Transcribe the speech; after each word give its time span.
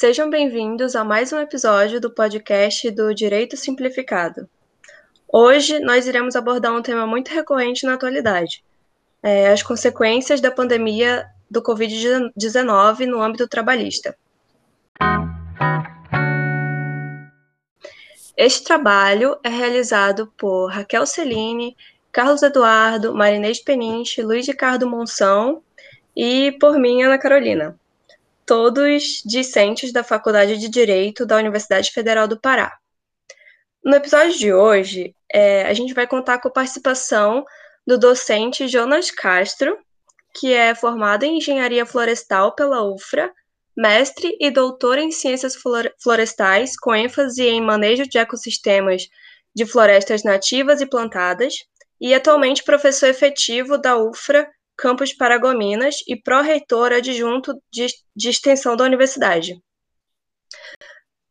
Sejam 0.00 0.30
bem-vindos 0.30 0.94
a 0.94 1.02
mais 1.02 1.32
um 1.32 1.40
episódio 1.40 2.00
do 2.00 2.08
podcast 2.08 2.88
do 2.92 3.12
Direito 3.12 3.56
Simplificado. 3.56 4.48
Hoje 5.26 5.80
nós 5.80 6.06
iremos 6.06 6.36
abordar 6.36 6.72
um 6.72 6.80
tema 6.80 7.04
muito 7.04 7.34
recorrente 7.34 7.84
na 7.84 7.94
atualidade: 7.94 8.62
é, 9.20 9.48
as 9.48 9.60
consequências 9.60 10.40
da 10.40 10.52
pandemia 10.52 11.26
do 11.50 11.60
Covid-19 11.60 13.06
no 13.06 13.20
âmbito 13.20 13.48
trabalhista. 13.48 14.16
Este 18.36 18.62
trabalho 18.62 19.36
é 19.42 19.48
realizado 19.48 20.32
por 20.38 20.68
Raquel 20.68 21.06
Celine, 21.06 21.76
Carlos 22.12 22.44
Eduardo, 22.44 23.12
Marinês 23.12 23.58
Peniche, 23.58 24.22
Luiz 24.22 24.46
Ricardo 24.46 24.88
Monção 24.88 25.60
e 26.14 26.52
por 26.60 26.78
mim, 26.78 27.02
Ana 27.02 27.18
Carolina 27.18 27.76
todos 28.48 29.22
discentes 29.26 29.92
da 29.92 30.02
Faculdade 30.02 30.56
de 30.56 30.70
Direito 30.70 31.26
da 31.26 31.36
Universidade 31.36 31.90
Federal 31.90 32.26
do 32.26 32.40
Pará. 32.40 32.78
No 33.84 33.94
episódio 33.94 34.38
de 34.38 34.54
hoje, 34.54 35.14
é, 35.30 35.66
a 35.66 35.74
gente 35.74 35.92
vai 35.92 36.06
contar 36.06 36.38
com 36.38 36.48
a 36.48 36.50
participação 36.50 37.44
do 37.86 37.98
docente 37.98 38.66
Jonas 38.66 39.10
Castro, 39.10 39.78
que 40.34 40.54
é 40.54 40.74
formado 40.74 41.24
em 41.24 41.36
Engenharia 41.36 41.84
Florestal 41.84 42.54
pela 42.54 42.82
UFRA, 42.82 43.30
mestre 43.76 44.34
e 44.40 44.50
doutor 44.50 44.96
em 44.96 45.10
Ciências 45.10 45.54
Florestais, 46.02 46.74
com 46.74 46.94
ênfase 46.94 47.42
em 47.44 47.60
manejo 47.60 48.08
de 48.08 48.16
ecossistemas 48.16 49.08
de 49.54 49.66
florestas 49.66 50.24
nativas 50.24 50.80
e 50.80 50.86
plantadas, 50.86 51.66
e 52.00 52.14
atualmente 52.14 52.64
professor 52.64 53.10
efetivo 53.10 53.76
da 53.76 53.98
UFRA 53.98 54.48
campus 54.78 55.12
Paragominas 55.12 55.96
e 56.06 56.14
pró-reitor 56.14 56.92
adjunto 56.92 57.60
de, 57.68 57.88
de 58.14 58.30
extensão 58.30 58.76
da 58.76 58.84
universidade. 58.84 59.60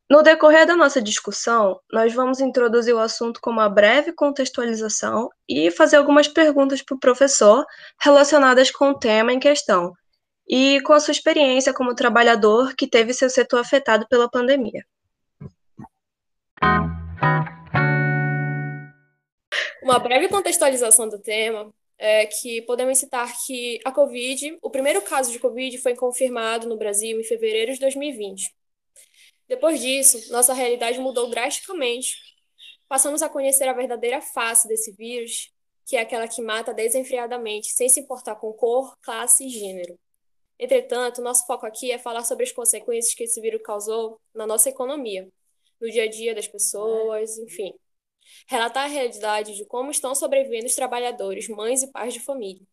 No 0.09 0.21
decorrer 0.21 0.65
da 0.67 0.75
nossa 0.75 1.01
discussão, 1.01 1.79
nós 1.91 2.13
vamos 2.13 2.39
introduzir 2.39 2.93
o 2.93 2.99
assunto 2.99 3.39
com 3.41 3.49
uma 3.49 3.69
breve 3.69 4.11
contextualização 4.13 5.29
e 5.47 5.71
fazer 5.71 5.95
algumas 5.95 6.27
perguntas 6.27 6.81
para 6.81 6.95
o 6.95 6.99
professor 6.99 7.65
relacionadas 7.99 8.69
com 8.69 8.89
o 8.89 8.99
tema 8.99 9.33
em 9.33 9.39
questão 9.39 9.93
e 10.47 10.81
com 10.81 10.93
a 10.93 10.99
sua 10.99 11.11
experiência 11.11 11.73
como 11.73 11.95
trabalhador 11.95 12.73
que 12.75 12.87
teve 12.87 13.13
seu 13.13 13.29
setor 13.29 13.59
afetado 13.59 14.07
pela 14.07 14.29
pandemia. 14.29 14.85
Uma 19.83 19.99
breve 19.99 20.27
contextualização 20.29 21.07
do 21.07 21.19
tema 21.19 21.73
é, 21.97 22.25
que 22.27 22.61
podemos 22.61 22.97
citar 22.99 23.33
que 23.45 23.79
a 23.83 23.91
Covid, 23.91 24.57
o 24.61 24.69
primeiro 24.69 25.01
caso 25.01 25.31
de 25.31 25.39
Covid 25.39 25.77
foi 25.79 25.95
confirmado 25.95 26.67
no 26.67 26.77
Brasil 26.77 27.19
em 27.19 27.23
fevereiro 27.23 27.73
de 27.73 27.79
2020. 27.79 28.53
Depois 29.47 29.79
disso, 29.81 30.31
nossa 30.31 30.53
realidade 30.53 30.99
mudou 30.99 31.29
drasticamente. 31.29 32.15
Passamos 32.87 33.21
a 33.21 33.29
conhecer 33.29 33.67
a 33.67 33.73
verdadeira 33.73 34.21
face 34.21 34.67
desse 34.67 34.91
vírus, 34.93 35.51
que 35.85 35.95
é 35.95 36.01
aquela 36.01 36.27
que 36.27 36.41
mata 36.41 36.73
desenfreadamente, 36.73 37.71
sem 37.71 37.89
se 37.89 38.01
importar 38.01 38.35
com 38.35 38.51
cor, 38.53 38.97
classe 39.01 39.45
e 39.45 39.49
gênero. 39.49 39.97
Entretanto, 40.59 41.21
nosso 41.21 41.45
foco 41.45 41.65
aqui 41.65 41.91
é 41.91 41.97
falar 41.97 42.23
sobre 42.23 42.43
as 42.43 42.51
consequências 42.51 43.13
que 43.13 43.23
esse 43.23 43.39
vírus 43.39 43.61
causou 43.63 44.19
na 44.33 44.45
nossa 44.45 44.69
economia, 44.69 45.27
no 45.79 45.89
dia 45.89 46.03
a 46.03 46.09
dia 46.09 46.35
das 46.35 46.47
pessoas, 46.47 47.37
enfim 47.37 47.73
relatar 48.47 48.85
a 48.85 48.87
realidade 48.87 49.55
de 49.55 49.65
como 49.65 49.91
estão 49.91 50.15
sobrevivendo 50.15 50.65
os 50.65 50.75
trabalhadores, 50.75 51.47
mães 51.49 51.83
e 51.83 51.91
pais 51.91 52.13
de 52.13 52.19
família. 52.19 52.65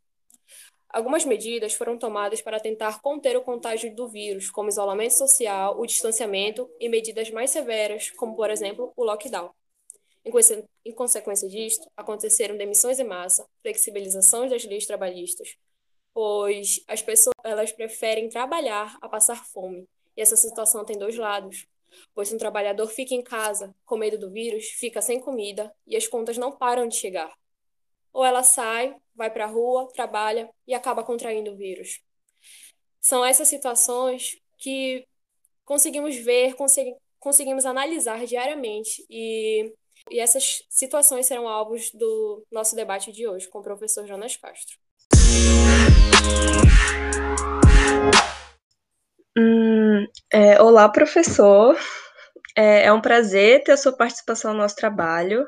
Algumas 0.88 1.24
medidas 1.24 1.74
foram 1.74 1.98
tomadas 1.98 2.40
para 2.40 2.60
tentar 2.60 3.00
conter 3.02 3.36
o 3.36 3.42
contágio 3.42 3.92
do 3.96 4.08
vírus, 4.08 4.48
como 4.48 4.68
isolamento 4.68 5.14
social, 5.14 5.78
o 5.78 5.84
distanciamento 5.86 6.70
e 6.78 6.88
medidas 6.88 7.30
mais 7.30 7.50
severas, 7.50 8.10
como, 8.12 8.36
por 8.36 8.48
exemplo, 8.48 8.92
o 8.96 9.02
lockdown. 9.02 9.50
Em 10.84 10.92
consequência 10.92 11.48
disto, 11.48 11.90
aconteceram 11.96 12.56
demissões 12.56 13.00
em 13.00 13.04
massa, 13.04 13.46
flexibilização 13.60 14.48
das 14.48 14.64
leis 14.64 14.86
trabalhistas, 14.86 15.56
pois 16.14 16.82
as 16.86 17.02
pessoas 17.02 17.34
elas 17.44 17.72
preferem 17.72 18.28
trabalhar 18.28 18.96
a 19.02 19.08
passar 19.08 19.44
fome. 19.44 19.88
E 20.16 20.22
essa 20.22 20.36
situação 20.36 20.84
tem 20.84 20.96
dois 20.96 21.16
lados 21.16 21.66
pois 22.14 22.32
um 22.32 22.38
trabalhador 22.38 22.88
fica 22.88 23.14
em 23.14 23.22
casa 23.22 23.74
com 23.84 23.96
medo 23.96 24.18
do 24.18 24.30
vírus, 24.30 24.66
fica 24.66 25.00
sem 25.02 25.20
comida 25.20 25.74
e 25.86 25.96
as 25.96 26.06
contas 26.06 26.38
não 26.38 26.52
param 26.52 26.86
de 26.86 26.96
chegar. 26.96 27.32
Ou 28.12 28.24
ela 28.24 28.42
sai, 28.42 28.96
vai 29.14 29.30
para 29.30 29.44
a 29.44 29.48
rua, 29.48 29.88
trabalha 29.92 30.48
e 30.66 30.74
acaba 30.74 31.02
contraindo 31.02 31.52
o 31.52 31.56
vírus. 31.56 32.00
São 33.00 33.24
essas 33.24 33.48
situações 33.48 34.40
que 34.58 35.06
conseguimos 35.64 36.16
ver, 36.16 36.54
consegui 36.54 36.94
conseguimos 37.24 37.64
analisar 37.64 38.26
diariamente 38.26 39.02
e, 39.08 39.72
e 40.10 40.20
essas 40.20 40.62
situações 40.68 41.24
serão 41.24 41.48
alvos 41.48 41.90
do 41.92 42.44
nosso 42.52 42.76
debate 42.76 43.10
de 43.10 43.26
hoje 43.26 43.48
com 43.48 43.60
o 43.60 43.62
professor 43.62 44.06
Jonas 44.06 44.36
Castro. 44.36 44.76
Hum, 49.38 49.83
é, 50.32 50.60
olá, 50.62 50.88
professor. 50.88 51.76
É, 52.56 52.84
é, 52.84 52.92
um 52.92 53.00
prazer 53.00 53.62
ter 53.64 53.72
a 53.72 53.76
sua 53.76 53.96
participação 53.96 54.52
no 54.52 54.60
nosso 54.60 54.76
trabalho. 54.76 55.46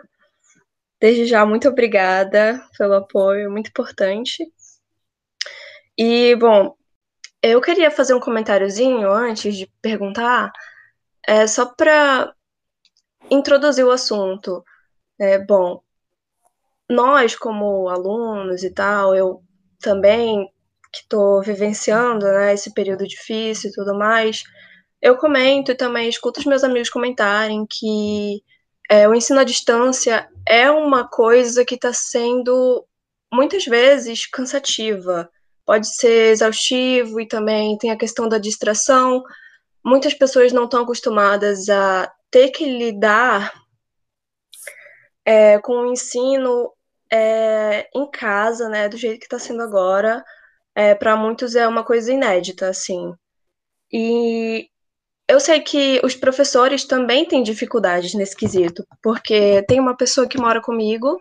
Desde 1.00 1.27
já, 1.27 1.44
muito 1.47 1.69
obrigada 1.69 2.62
pelo 2.77 2.95
apoio, 2.95 3.50
muito 3.50 3.69
importante. 3.69 4.45
E, 5.97 6.34
bom, 6.37 6.75
eu 7.43 7.61
queria 7.61 7.91
fazer 7.91 8.15
um 8.15 8.21
comentáriozinho 8.21 9.11
antes 9.11 9.56
de 9.56 9.71
perguntar, 9.81 10.53
é, 11.27 11.47
só 11.47 11.66
para 11.66 12.34
introduzir 13.31 13.84
o 13.84 13.91
assunto. 13.91 14.65
É, 15.19 15.39
bom, 15.39 15.83
nós, 16.91 17.37
como 17.37 17.89
alunos 17.89 18.62
e 18.62 18.71
tal, 18.71 19.15
eu 19.15 19.43
também 19.81 20.50
que 20.97 21.03
estou 21.03 21.43
vivenciando 21.43 22.27
né, 22.27 22.55
esse 22.55 22.73
período 22.73 23.07
difícil 23.07 23.71
e 23.71 23.73
tudo 23.73 23.97
mais, 23.97 24.43
eu 25.01 25.17
comento 25.17 25.71
e 25.71 25.75
também 25.77 26.09
escuto 26.09 26.41
os 26.41 26.47
meus 26.47 26.65
amigos 26.65 26.91
comentarem 26.91 27.67
que 27.69 28.43
é, 28.89 29.09
o 29.09 29.15
ensino 29.15 29.41
à 29.41 29.45
distância 29.45 30.29
é 30.47 30.71
uma 30.71 31.09
coisa 31.09 31.65
que 31.65 31.75
está 31.75 31.93
sendo 31.93 32.84
muitas 33.33 33.65
vezes 33.65 34.27
cansativa. 34.27 35.29
Pode 35.65 35.89
ser 35.97 36.31
exaustivo 36.33 37.21
e 37.21 37.27
também 37.27 37.77
tem 37.78 37.91
a 37.91 37.97
questão 37.97 38.28
da 38.28 38.39
distração. 38.39 39.23
Muitas 39.84 40.15
pessoas 40.15 40.53
não 40.53 40.65
estão 40.65 40.83
acostumadas 40.83 41.69
a 41.69 42.13
ter 42.31 42.51
que 42.51 42.65
lidar 42.65 43.53
é, 45.25 45.59
com 45.59 45.73
o 45.73 45.93
ensino 45.93 46.73
é, 47.13 47.89
em 47.95 48.09
casa, 48.11 48.69
né, 48.69 48.89
do 48.89 48.97
jeito 48.97 49.19
que 49.19 49.27
está 49.27 49.39
sendo 49.39 49.63
agora 49.63 50.25
é, 50.76 50.94
para 50.94 51.16
muitos 51.16 51.56
é 51.56 51.66
uma 51.66 51.82
coisa 51.82 52.12
inédita, 52.12 52.69
assim. 52.69 53.14
E 53.91 54.69
eu 55.26 55.41
sei 55.41 55.60
que 55.60 56.00
os 56.04 56.14
professores 56.14 56.84
também 56.84 57.25
têm 57.25 57.42
dificuldades 57.42 58.12
nesse 58.14 58.37
quesito, 58.37 58.86
porque 59.03 59.62
tem 59.66 59.81
uma 59.81 59.97
pessoa 59.97 60.28
que 60.28 60.38
mora 60.38 60.60
comigo, 60.60 61.20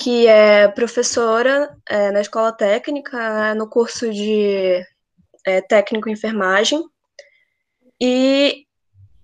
que 0.00 0.26
é 0.26 0.66
professora 0.68 1.76
é, 1.88 2.10
na 2.10 2.22
escola 2.22 2.50
técnica, 2.52 3.54
no 3.54 3.68
curso 3.68 4.10
de 4.10 4.82
é, 5.44 5.60
técnico 5.60 6.08
em 6.08 6.12
enfermagem, 6.12 6.82
e 8.00 8.64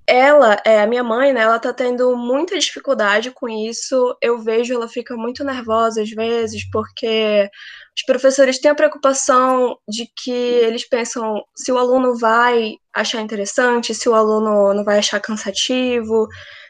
ela, 0.06 0.60
é, 0.66 0.82
a 0.82 0.86
minha 0.86 1.02
mãe, 1.02 1.32
né, 1.32 1.42
ela 1.42 1.58
tá 1.58 1.72
tendo 1.72 2.14
muita 2.16 2.58
dificuldade 2.58 3.30
com 3.30 3.48
isso. 3.48 4.16
Eu 4.20 4.38
vejo 4.38 4.74
ela 4.74 4.88
fica 4.88 5.16
muito 5.16 5.42
nervosa 5.44 6.02
às 6.02 6.10
vezes, 6.10 6.68
porque 6.70 7.48
os 7.96 8.02
professores 8.04 8.58
têm 8.58 8.70
a 8.70 8.74
preocupação 8.74 9.78
de 9.88 10.06
que 10.16 10.32
eles 10.32 10.88
pensam 10.88 11.44
se 11.54 11.70
o 11.70 11.78
aluno 11.78 12.18
vai 12.18 12.74
achar 12.92 13.20
interessante, 13.20 13.94
se 13.94 14.08
o 14.08 14.14
aluno 14.14 14.74
não 14.74 14.84
vai 14.84 14.98
achar 14.98 15.20
cansativo. 15.20 16.26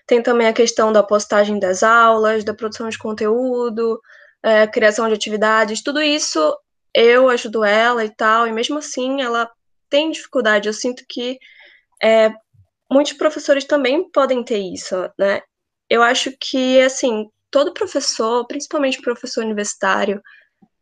Tem 0.07 0.23
também 0.23 0.47
a 0.47 0.53
questão 0.53 0.93
da 0.93 1.03
postagem 1.03 1.59
das 1.59 1.83
aulas, 1.83 2.45
da 2.45 2.53
produção 2.53 2.89
de 2.91 2.99
conteúdo, 2.99 3.99
é, 4.43 4.67
criação 4.67 5.09
de 5.09 5.15
atividades, 5.15 5.83
tudo 5.83 6.03
isso 6.03 6.55
eu 6.95 7.29
ajudo 7.29 7.65
ela 7.65 8.05
e 8.05 8.11
tal, 8.15 8.47
e 8.47 8.53
mesmo 8.53 8.79
assim 8.79 9.23
ela 9.23 9.51
tem 9.89 10.11
dificuldade. 10.11 10.69
Eu 10.69 10.75
sinto 10.75 11.05
que 11.09 11.39
é, 12.03 12.31
muitos 12.91 13.15
professores 13.15 13.65
também 13.65 14.11
podem 14.11 14.45
ter 14.45 14.59
isso, 14.59 14.95
né? 15.19 15.41
Eu 15.89 16.03
acho 16.03 16.33
que, 16.39 16.81
assim, 16.81 17.29
todo 17.51 17.75
professor, 17.75 18.47
principalmente 18.47 19.01
professor 19.01 19.45
universitário, 19.45 20.21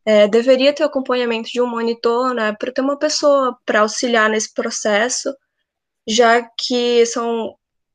é, 0.04 0.26
deveria 0.28 0.72
ter 0.74 0.84
acompanhamento 0.84 1.50
de 1.50 1.60
um 1.60 1.66
monitor, 1.66 2.34
né, 2.34 2.54
para 2.58 2.72
ter 2.72 2.80
uma 2.80 2.98
pessoa 2.98 3.56
para 3.64 3.80
auxiliar 3.80 4.28
nesse 4.30 4.52
processo, 4.52 5.32
já 6.06 6.42
que 6.58 7.06
são 7.06 7.54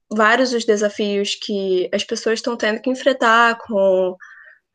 vários 0.09 0.53
os 0.53 0.65
desafios 0.65 1.35
que 1.35 1.89
as 1.93 2.03
pessoas 2.03 2.39
estão 2.39 2.55
tendo 2.55 2.81
que 2.81 2.89
enfrentar 2.89 3.57
com 3.59 4.15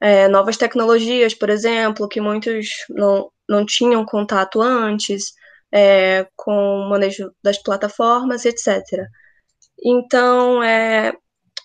é, 0.01 0.29
novas 0.29 0.57
tecnologias, 0.57 1.35
por 1.35 1.49
exemplo, 1.51 2.09
que 2.09 2.21
muitos 2.21 2.69
não, 2.91 3.31
não 3.49 3.65
tinham 3.65 4.05
contato 4.05 4.61
antes, 4.61 5.33
é, 5.73 6.27
com 6.37 6.53
o 6.53 6.91
manejo 6.91 7.33
das 7.43 7.59
plataformas, 7.63 8.45
etc. 8.45 8.83
Então, 9.85 10.63
é, 10.63 11.13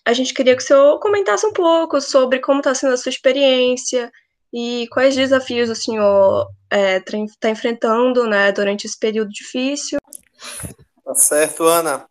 a 0.05 0.13
gente 0.13 0.33
queria 0.33 0.55
que 0.55 0.63
o 0.63 0.65
senhor 0.65 0.99
comentasse 0.99 1.45
um 1.45 1.53
pouco 1.53 1.99
sobre 1.99 2.39
como 2.39 2.59
está 2.59 2.73
sendo 2.73 2.93
a 2.93 2.97
sua 2.97 3.09
experiência 3.09 4.11
e 4.53 4.88
quais 4.91 5.15
desafios 5.15 5.69
o 5.69 5.75
senhor 5.75 6.47
está 6.71 7.17
é, 7.17 7.25
tá 7.39 7.49
enfrentando 7.49 8.27
né, 8.27 8.51
durante 8.51 8.85
esse 8.85 8.97
período 8.97 9.29
difícil. 9.29 9.99
Tá 11.03 11.15
certo, 11.15 11.63
Ana. 11.63 12.07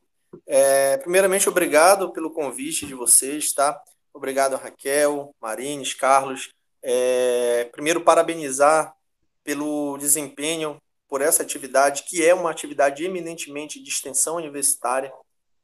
É, 0.46 0.96
primeiramente, 0.98 1.48
obrigado 1.48 2.12
pelo 2.12 2.30
convite 2.30 2.86
de 2.86 2.94
vocês, 2.94 3.52
tá? 3.52 3.80
Obrigado, 4.12 4.56
Raquel, 4.56 5.34
Marines, 5.40 5.94
Carlos. 5.94 6.50
É, 6.82 7.68
primeiro, 7.72 8.00
parabenizar 8.00 8.94
pelo 9.42 9.96
desempenho, 9.98 10.80
por 11.08 11.20
essa 11.20 11.42
atividade, 11.42 12.02
que 12.04 12.24
é 12.24 12.34
uma 12.34 12.50
atividade 12.50 13.04
eminentemente 13.04 13.82
de 13.82 13.88
extensão 13.88 14.36
universitária. 14.36 15.12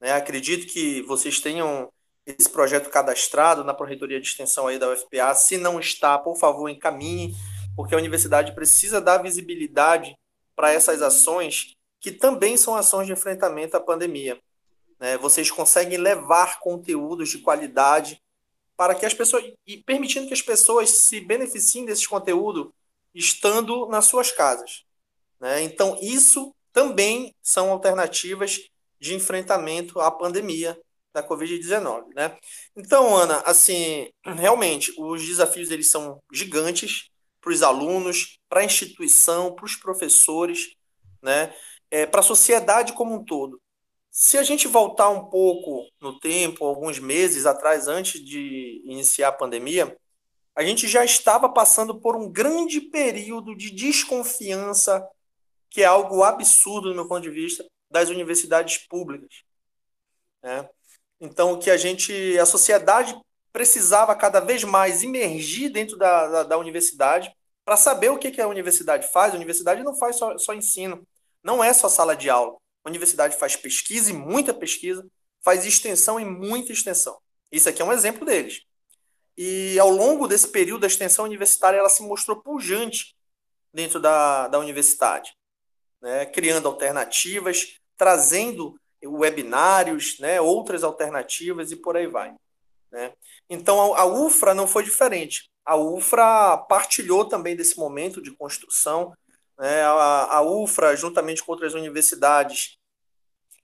Né? 0.01 0.13
Acredito 0.13 0.67
que 0.73 1.03
vocês 1.03 1.41
tenham 1.41 1.89
esse 2.27 2.49
projeto 2.49 2.91
cadastrado 2.91 3.65
na 3.65 3.75
Proreitoria 3.75 4.21
de 4.21 4.27
Extensão 4.27 4.67
aí 4.67 4.79
da 4.79 4.89
UFPA. 4.91 5.35
Se 5.35 5.57
não 5.57 5.81
está, 5.81 6.19
por 6.19 6.37
favor, 6.37 6.69
encaminhe, 6.69 7.35
porque 7.77 7.95
a 7.95 7.99
universidade 7.99 8.55
precisa 8.55 9.01
dar 9.01 9.19
visibilidade 9.19 10.17
para 10.55 10.73
essas 10.73 11.03
ações, 11.03 11.77
que 12.01 12.13
também 12.13 12.57
são 12.57 12.75
ações 12.75 13.07
de 13.07 13.13
enfrentamento 13.13 13.77
à 13.77 13.81
pandemia. 13.81 14.39
Né? 15.01 15.19
Vocês 15.19 15.51
conseguem 15.51 15.99
levar 15.99 16.61
conteúdos 16.61 17.31
de 17.31 17.39
qualidade 17.39 18.23
para 18.77 18.95
que 18.95 19.05
as 19.05 19.15
pessoas 19.15 19.45
e 19.67 19.77
permitindo 19.79 20.27
que 20.27 20.35
as 20.35 20.43
pessoas 20.43 20.91
se 20.91 21.21
beneficiem 21.21 21.85
desse 21.85 22.09
conteúdo 22.09 22.73
estando 23.15 23.87
nas 23.87 24.07
suas 24.07 24.31
casas. 24.31 24.85
Né? 25.41 25.63
Então, 25.63 25.99
isso 26.01 26.55
também 26.73 27.35
são 27.43 27.71
alternativas 27.71 28.61
de 28.99 29.15
enfrentamento 29.15 30.01
à 30.01 30.11
pandemia 30.11 30.79
da 31.13 31.23
Covid-19. 31.23 32.15
Né? 32.15 32.37
Então, 32.77 33.15
Ana, 33.17 33.39
assim, 33.41 34.11
realmente, 34.25 34.93
os 34.99 35.25
desafios 35.25 35.71
eles 35.71 35.91
são 35.91 36.21
gigantes 36.33 37.11
para 37.41 37.53
os 37.53 37.63
alunos, 37.63 38.39
para 38.49 38.61
a 38.61 38.65
instituição, 38.65 39.55
para 39.55 39.65
os 39.65 39.77
professores, 39.77 40.75
né? 41.21 41.55
É, 41.91 42.07
para 42.07 42.21
a 42.21 42.23
sociedade 42.23 42.95
como 42.95 43.15
um 43.15 43.25
todo. 43.25 43.61
Se 44.11 44.39
a 44.39 44.43
gente 44.43 44.69
voltar 44.69 45.09
um 45.11 45.27
pouco 45.27 45.87
no 46.01 46.19
tempo, 46.19 46.65
alguns 46.65 46.99
meses 46.99 47.45
atrás, 47.45 47.89
antes 47.89 48.25
de 48.25 48.83
iniciar 48.85 49.29
a 49.29 49.33
pandemia, 49.33 49.97
a 50.55 50.63
gente 50.63 50.87
já 50.87 51.05
estava 51.05 51.49
passando 51.49 51.99
por 51.99 52.15
um 52.15 52.31
grande 52.31 52.81
período 52.81 53.57
de 53.57 53.71
desconfiança, 53.71 55.07
que 55.71 55.83
é 55.83 55.87
algo 55.87 56.23
absurdo, 56.23 56.91
do 56.91 56.95
meu 56.95 57.09
ponto 57.09 57.23
de 57.23 57.31
vista, 57.31 57.67
das 57.91 58.11
universidades 58.11 58.79
públicas. 58.79 59.43
Né? 60.43 60.69
Então, 61.23 61.57
que 61.57 61.71
a 61.71 61.77
gente, 61.77 62.37
a 62.37 62.45
sociedade 62.45 63.17
precisava 63.53 64.13
cada 64.17 64.41
vez 64.41 64.65
mais 64.65 65.05
emergir 65.05 65.71
dentro 65.71 65.97
da, 65.97 66.27
da, 66.27 66.43
da 66.43 66.59
universidade 66.59 67.33
para 67.65 67.77
saber 67.77 68.11
o 68.11 68.19
que, 68.19 68.33
que 68.33 68.41
a 68.41 68.49
universidade 68.49 69.07
faz. 69.13 69.33
A 69.33 69.37
universidade 69.37 69.85
não 69.85 69.95
faz 69.95 70.17
só, 70.17 70.37
só 70.37 70.53
ensino, 70.53 71.07
não 71.41 71.63
é 71.63 71.73
só 71.73 71.89
sala 71.89 72.17
de 72.17 72.29
aula. 72.29 72.57
A 72.85 72.89
universidade 72.89 73.37
faz 73.37 73.55
pesquisa 73.55 74.11
e 74.11 74.13
muita 74.13 74.53
pesquisa, 74.53 75.07
faz 75.45 75.65
extensão 75.65 76.19
e 76.19 76.25
muita 76.25 76.73
extensão. 76.73 77.17
Isso 77.53 77.69
aqui 77.69 77.81
é 77.81 77.85
um 77.85 77.93
exemplo 77.93 78.27
deles. 78.27 78.63
E 79.39 79.79
ao 79.79 79.91
longo 79.91 80.27
desse 80.27 80.49
período, 80.49 80.83
a 80.83 80.89
extensão 80.89 81.25
universitária 81.25 81.79
ela 81.79 81.89
se 81.89 82.03
mostrou 82.03 82.43
pujante 82.43 83.15
dentro 83.73 84.01
da, 84.01 84.49
da 84.49 84.59
universidade, 84.59 85.33
né? 86.01 86.27
criando 86.27 86.67
alternativas, 86.67 87.79
trazendo 87.97 88.77
webinários, 89.05 90.19
né? 90.19 90.41
outras 90.41 90.85
alternativas 90.85 91.73
e 91.73 91.77
por 91.77 91.97
aí 91.97 92.07
vai. 92.07 92.35
Né? 92.91 93.13
Então, 93.49 93.95
a, 93.95 94.05
UFRA 94.05 94.55
não 94.55 94.67
foi 94.67 94.85
diferente. 94.85 95.51
A 95.65 95.77
UFRA 95.77 96.59
partilhou 96.69 97.25
também 97.25 97.57
desse 97.57 97.79
momento 97.79 98.21
de 98.21 98.31
construção. 98.33 99.13
Né? 99.59 99.83
A, 99.83 100.37
a 100.37 100.43
UFRA, 100.43 100.97
juntamente 100.97 101.43
com 101.43 101.53
outras 101.53 101.75
universidades, 101.75 102.77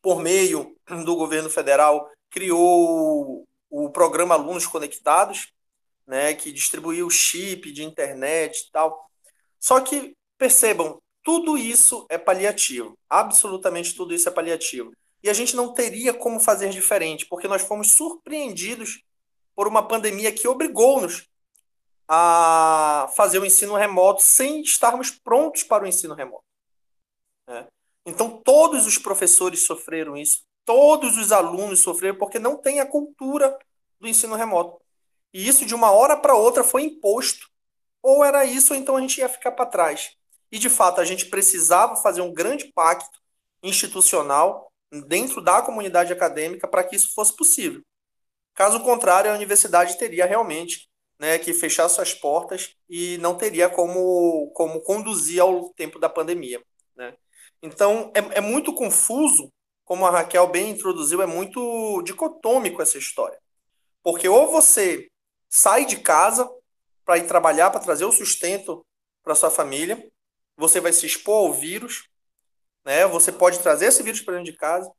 por 0.01 0.21
meio 0.21 0.77
do 1.05 1.17
governo 1.17 1.51
federal, 1.51 2.11
criou 2.31 3.47
o 3.71 3.91
programa 3.91 4.35
Alunos 4.35 4.67
Conectados, 4.67 5.53
né, 6.07 6.33
que 6.33 6.51
distribuiu 6.51 7.11
chip 7.11 7.71
de 7.71 7.85
internet 7.85 8.67
e 8.67 8.71
tal. 8.71 9.11
Só 9.61 9.81
que 9.81 10.17
percebam, 10.39 10.99
tudo 11.23 11.59
isso 11.59 12.07
é 12.09 12.17
paliativo. 12.17 12.97
Absolutamente 13.11 13.95
tudo 13.95 14.15
isso 14.15 14.29
é 14.29 14.33
paliativo. 14.33 14.93
E 15.23 15.29
a 15.29 15.33
gente 15.33 15.57
não 15.57 15.73
teria 15.73 16.15
como 16.15 16.41
fazer 16.41 16.71
diferente, 16.71 17.27
porque 17.27 17.49
nós 17.49 17.63
fomos 17.63 17.93
surpreendidos 17.93 19.03
por 19.55 19.67
uma 19.67 19.87
pandemia 19.87 20.33
que 20.33 20.47
obrigou-nos 20.47 21.29
a 22.07 23.11
fazer 23.17 23.39
o 23.39 23.45
ensino 23.45 23.75
remoto 23.75 24.23
sem 24.23 24.63
estarmos 24.63 25.11
prontos 25.11 25.63
para 25.63 25.85
o 25.85 25.87
ensino 25.87 26.15
remoto. 26.15 26.45
Né? 27.47 27.67
Então, 28.07 28.41
todos 28.43 28.87
os 28.87 28.97
professores 28.97 29.67
sofreram 29.67 30.17
isso, 30.17 30.43
todos 30.65 31.19
os 31.19 31.33
alunos 31.33 31.81
sofreram, 31.81 32.17
porque 32.17 32.39
não 32.39 32.57
tem 32.57 32.81
a 32.81 32.87
cultura 32.87 33.59
do 34.01 34.09
ensino 34.09 34.37
remoto. 34.37 34.81
E 35.33 35.47
isso 35.47 35.67
de 35.67 35.75
uma 35.75 35.91
hora 35.91 36.17
para 36.17 36.35
outra 36.35 36.65
foi 36.65 36.83
imposto. 36.83 37.49
Ou 38.03 38.25
era 38.25 38.45
isso, 38.45 38.73
ou 38.73 38.79
então 38.79 38.97
a 38.97 39.01
gente 39.01 39.19
ia 39.19 39.29
ficar 39.29 39.53
para 39.53 39.67
trás. 39.67 40.17
E 40.51 40.59
de 40.59 40.71
fato, 40.71 41.01
a 41.01 41.05
gente 41.05 41.27
precisava 41.27 41.97
fazer 41.97 42.23
um 42.23 42.33
grande 42.33 42.73
pacto 42.73 43.19
institucional 43.63 44.68
dentro 45.07 45.41
da 45.43 45.63
comunidade 45.63 46.13
acadêmica 46.13 46.67
para 46.67 46.85
que 46.85 46.97
isso 46.97 47.15
fosse 47.15 47.35
possível. 47.37 47.83
Caso 48.55 48.81
contrário, 48.81 49.31
a 49.31 49.35
universidade 49.35 49.99
teria 49.99 50.27
realmente 50.27 50.89
né, 51.19 51.39
que 51.39 51.53
fechar 51.53 51.89
suas 51.89 52.15
portas 52.15 52.75
e 52.89 53.19
não 53.19 53.37
teria 53.37 53.69
como, 53.69 54.51
como 54.55 54.81
conduzir 54.81 55.41
ao 55.41 55.71
tempo 55.75 55.99
da 55.99 56.09
pandemia. 56.09 56.63
Né? 56.97 57.15
Então, 57.63 58.13
é, 58.15 58.39
é 58.39 58.41
muito 58.41 58.75
confuso, 58.75 59.53
como 59.85 60.07
a 60.07 60.11
Raquel 60.11 60.47
bem 60.49 60.71
introduziu, 60.71 61.23
é 61.23 61.27
muito 61.27 62.03
dicotômico 62.03 62.83
essa 62.83 62.99
história. 62.99 63.39
Porque 64.03 64.29
ou 64.29 64.51
você 64.51 65.09
sai 65.49 65.85
de 65.85 65.97
casa 65.97 66.49
para 67.05 67.19
ir 67.19 67.27
trabalhar, 67.27 67.71
para 67.71 67.81
trazer 67.81 68.05
o 68.05 68.13
sustento 68.13 68.85
para 69.23 69.35
sua 69.35 69.51
família. 69.51 70.11
Você 70.57 70.81
vai 70.81 70.93
se 70.93 71.07
expor 71.07 71.47
ao 71.47 71.53
vírus, 71.53 72.09
né? 72.89 73.07
Você 73.07 73.31
pode 73.31 73.59
trazer 73.59 73.85
esse 73.85 74.03
vírus 74.03 74.23
para 74.23 74.39
dentro 74.39 74.51
de 74.51 74.57
casa 74.57 74.91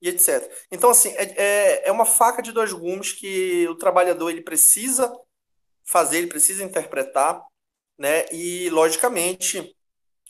e 0.00 0.08
etc. 0.08 0.50
Então, 0.70 0.88
assim, 0.88 1.10
é, 1.10 1.24
é, 1.36 1.88
é 1.88 1.92
uma 1.92 2.06
faca 2.06 2.40
de 2.40 2.52
dois 2.52 2.72
gumes 2.72 3.12
que 3.12 3.68
o 3.68 3.74
trabalhador 3.74 4.30
ele 4.30 4.40
precisa 4.40 5.12
fazer, 5.84 6.16
ele 6.16 6.28
precisa 6.28 6.64
interpretar, 6.64 7.44
né? 7.98 8.24
E, 8.32 8.70
logicamente, 8.70 9.76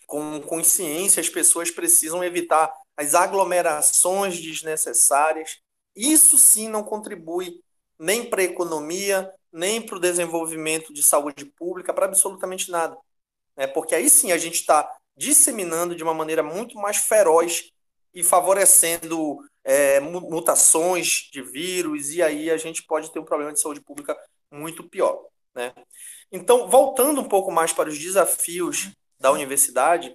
com 0.09 0.41
consciência, 0.41 1.21
as 1.21 1.29
pessoas 1.29 1.71
precisam 1.71 2.25
evitar 2.25 2.75
as 2.97 3.15
aglomerações 3.15 4.41
desnecessárias. 4.41 5.61
Isso 5.95 6.37
sim 6.37 6.69
não 6.69 6.83
contribui 6.83 7.61
nem 7.97 8.29
para 8.29 8.41
a 8.41 8.45
economia, 8.45 9.33
nem 9.53 9.81
para 9.81 9.99
o 9.99 10.01
desenvolvimento 10.01 10.93
de 10.93 11.05
saúde 11.05 11.45
pública, 11.45 11.95
para 11.95 12.07
absolutamente 12.07 12.73
nada. 12.73 12.99
É, 13.57 13.69
porque 13.69 13.95
aí 13.95 14.11
sim 14.11 14.33
a 14.33 14.39
gente 14.39 14.57
está 14.57 14.91
disseminando 15.16 15.95
de 15.95 16.02
uma 16.02 16.14
maneira 16.14 16.42
muito 16.42 16.76
mais 16.76 16.97
feroz 16.97 17.71
e 18.14 18.23
favorecendo 18.23 19.38
é, 19.64 20.00
mutações 20.00 21.28
de 21.33 21.42
vírus, 21.42 22.11
e 22.11 22.23
aí 22.23 22.50
a 22.50 22.57
gente 22.57 22.83
pode 22.85 23.11
ter 23.12 23.19
um 23.19 23.25
problema 23.25 23.52
de 23.52 23.61
saúde 23.61 23.81
pública 23.81 24.16
muito 24.50 24.88
pior. 24.88 25.26
Né? 25.54 25.73
Então, 26.31 26.69
voltando 26.69 27.21
um 27.21 27.28
pouco 27.28 27.50
mais 27.50 27.73
para 27.73 27.88
os 27.88 27.99
desafios 27.99 28.90
da 29.19 29.31
universidade, 29.31 30.14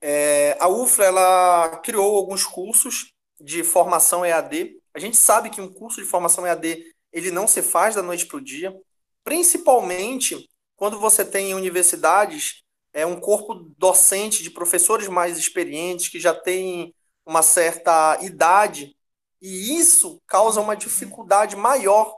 é, 0.00 0.56
a 0.60 0.68
UFRA 0.68 1.06
ela 1.06 1.76
criou 1.78 2.16
alguns 2.16 2.44
cursos 2.44 3.12
de 3.40 3.64
formação 3.64 4.24
EAD 4.24 4.76
a 4.96 4.98
gente 4.98 5.18
sabe 5.18 5.50
que 5.50 5.60
um 5.60 5.70
curso 5.70 6.00
de 6.00 6.08
formação 6.08 6.46
EAD 6.46 6.82
ele 7.12 7.30
não 7.30 7.46
se 7.46 7.60
faz 7.60 7.94
da 7.94 8.00
noite 8.00 8.24
para 8.24 8.38
o 8.38 8.40
dia, 8.40 8.74
principalmente 9.22 10.48
quando 10.74 10.98
você 10.98 11.22
tem 11.22 11.52
universidades, 11.52 12.62
é 12.96 13.04
um 13.04 13.20
corpo 13.20 13.54
docente 13.76 14.42
de 14.42 14.48
professores 14.48 15.06
mais 15.06 15.36
experientes 15.36 16.08
que 16.08 16.18
já 16.18 16.32
têm 16.32 16.94
uma 17.26 17.42
certa 17.42 18.18
idade, 18.22 18.96
e 19.40 19.76
isso 19.78 20.18
causa 20.26 20.62
uma 20.62 20.74
dificuldade 20.74 21.56
maior 21.56 22.16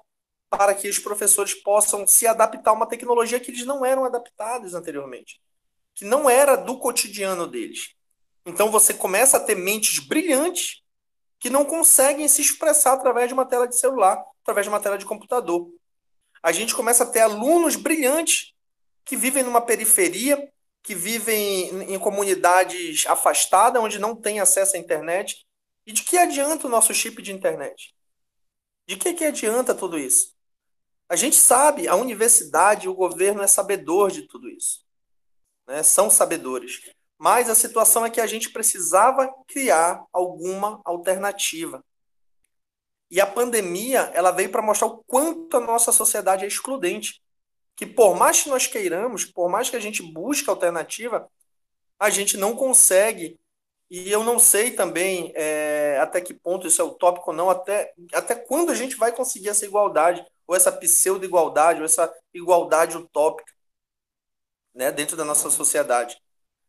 para 0.49 0.73
que 0.73 0.89
os 0.89 1.01
professores 1.01 1.53
possam 1.53 2.07
se 2.07 2.29
adaptar 2.29 2.71
a 2.71 2.75
uma 2.75 2.87
tecnologia 2.87 3.41
que 3.41 3.51
eles 3.51 3.67
não 3.67 3.85
eram 3.85 4.05
adaptados 4.05 4.73
anteriormente, 4.73 5.41
que 5.97 6.05
não 6.05 6.31
era 6.31 6.55
do 6.55 6.79
cotidiano 6.79 7.49
deles. 7.49 7.95
Então 8.47 8.71
você 8.71 8.95
começa 8.95 9.37
a 9.37 9.41
ter 9.41 9.57
mentes 9.57 9.99
brilhantes 9.99 10.83
que 11.41 11.51
não 11.51 11.65
conseguem 11.65 12.29
se 12.29 12.41
expressar 12.41 12.93
através 12.93 13.27
de 13.27 13.35
uma 13.35 13.45
tela 13.45 13.67
de 13.67 13.77
celular, 13.77 14.25
através 14.43 14.65
de 14.65 14.71
uma 14.71 14.81
tela 14.81 14.97
de 14.97 15.05
computador. 15.05 15.69
A 16.41 16.53
gente 16.53 16.73
começa 16.73 17.03
a 17.03 17.07
ter 17.07 17.21
alunos 17.21 17.75
brilhantes 17.75 18.55
que 19.05 19.17
vivem 19.17 19.43
numa 19.43 19.61
periferia, 19.61 20.49
que 20.89 20.95
vivem 20.95 21.93
em 21.93 21.99
comunidades 21.99 23.07
afastadas, 23.07 23.83
onde 23.83 23.99
não 23.99 24.17
tem 24.17 24.41
acesso 24.41 24.75
à 24.75 24.79
internet. 24.79 25.47
E 25.85 25.93
de 25.93 26.03
que 26.03 26.17
adianta 26.17 26.67
o 26.67 26.71
nosso 26.71 26.95
chip 26.95 27.21
de 27.21 27.31
internet? 27.31 27.95
De 28.87 28.97
que, 28.97 29.13
que 29.13 29.27
adianta 29.27 29.75
tudo 29.75 29.99
isso? 29.99 30.35
A 31.07 31.15
gente 31.15 31.37
sabe, 31.37 31.87
a 31.87 31.95
universidade 31.95 32.87
e 32.87 32.89
o 32.89 32.95
governo 32.95 33.43
é 33.43 33.47
sabedor 33.47 34.11
de 34.11 34.23
tudo 34.23 34.49
isso. 34.49 34.83
Né? 35.67 35.83
São 35.83 36.09
sabedores. 36.09 36.81
Mas 37.19 37.51
a 37.51 37.55
situação 37.55 38.07
é 38.07 38.11
que 38.11 38.23
a 38.23 38.27
gente 38.27 38.49
precisava 38.49 39.31
criar 39.47 40.03
alguma 40.11 40.81
alternativa. 40.87 41.85
E 43.11 43.21
a 43.21 43.27
pandemia, 43.27 44.11
ela 44.15 44.31
veio 44.31 44.51
para 44.51 44.63
mostrar 44.63 44.87
o 44.89 45.05
quanto 45.05 45.59
a 45.59 45.61
nossa 45.61 45.93
sociedade 45.93 46.47
é 46.47 46.49
excludente. 46.49 47.23
Que 47.79 47.87
por 47.87 48.17
mais 48.17 48.43
que 48.43 48.49
nós 48.49 48.67
queiramos, 48.67 49.25
por 49.25 49.49
mais 49.49 49.71
que 49.71 49.77
a 49.77 49.81
gente 49.81 50.03
busque 50.03 50.51
alternativa, 50.51 51.31
a 51.97 52.11
gente 52.11 52.37
não 52.37 52.57
consegue. 52.57 53.39
E 53.89 54.11
eu 54.11 54.25
não 54.25 54.37
sei 54.41 54.73
também 54.73 55.33
é, 55.37 55.97
até 56.03 56.21
que 56.21 56.35
ponto 56.35 56.67
isso 56.67 56.83
é 56.83 56.85
utópico 56.85 57.31
ou 57.31 57.37
não, 57.37 57.49
até, 57.49 57.95
até 58.13 58.35
quando 58.35 58.71
a 58.71 58.75
gente 58.75 58.97
vai 58.97 59.13
conseguir 59.13 59.51
essa 59.51 59.65
igualdade, 59.65 60.27
ou 60.45 60.57
essa 60.57 60.73
pseudo-igualdade, 60.73 61.79
ou 61.79 61.85
essa 61.85 62.13
igualdade 62.35 62.97
utópica 62.97 63.53
né, 64.75 64.91
dentro 64.91 65.17
da 65.17 65.25
nossa 65.25 65.49
sociedade. 65.49 66.21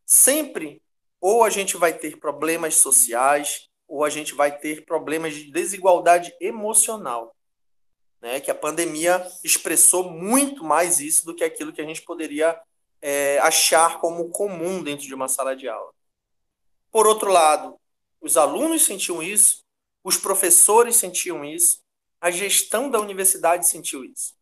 Sempre 0.05 0.79
ou 1.19 1.43
a 1.43 1.49
gente 1.49 1.75
vai 1.75 1.91
ter 1.91 2.17
problemas 2.19 2.75
sociais, 2.75 3.67
ou 3.87 4.03
a 4.05 4.11
gente 4.11 4.35
vai 4.35 4.55
ter 4.55 4.85
problemas 4.85 5.33
de 5.33 5.51
desigualdade 5.51 6.31
emocional. 6.39 7.35
Né? 8.21 8.39
Que 8.39 8.51
a 8.51 8.55
pandemia 8.55 9.25
expressou 9.43 10.09
muito 10.09 10.63
mais 10.63 10.99
isso 10.99 11.25
do 11.25 11.35
que 11.35 11.43
aquilo 11.43 11.73
que 11.73 11.81
a 11.81 11.85
gente 11.85 12.01
poderia 12.01 12.59
é, 13.01 13.39
achar 13.39 13.99
como 13.99 14.29
comum 14.29 14.83
dentro 14.83 15.05
de 15.05 15.13
uma 15.13 15.27
sala 15.27 15.55
de 15.55 15.67
aula. 15.67 15.91
Por 16.91 17.07
outro 17.07 17.31
lado, 17.31 17.79
os 18.21 18.35
alunos 18.35 18.83
sentiam 18.83 19.21
isso, 19.21 19.63
os 20.03 20.17
professores 20.17 20.95
sentiam 20.95 21.45
isso, 21.45 21.79
a 22.19 22.31
gestão 22.31 22.89
da 22.89 22.99
universidade 22.99 23.67
sentiu 23.67 24.03
isso. 24.03 24.33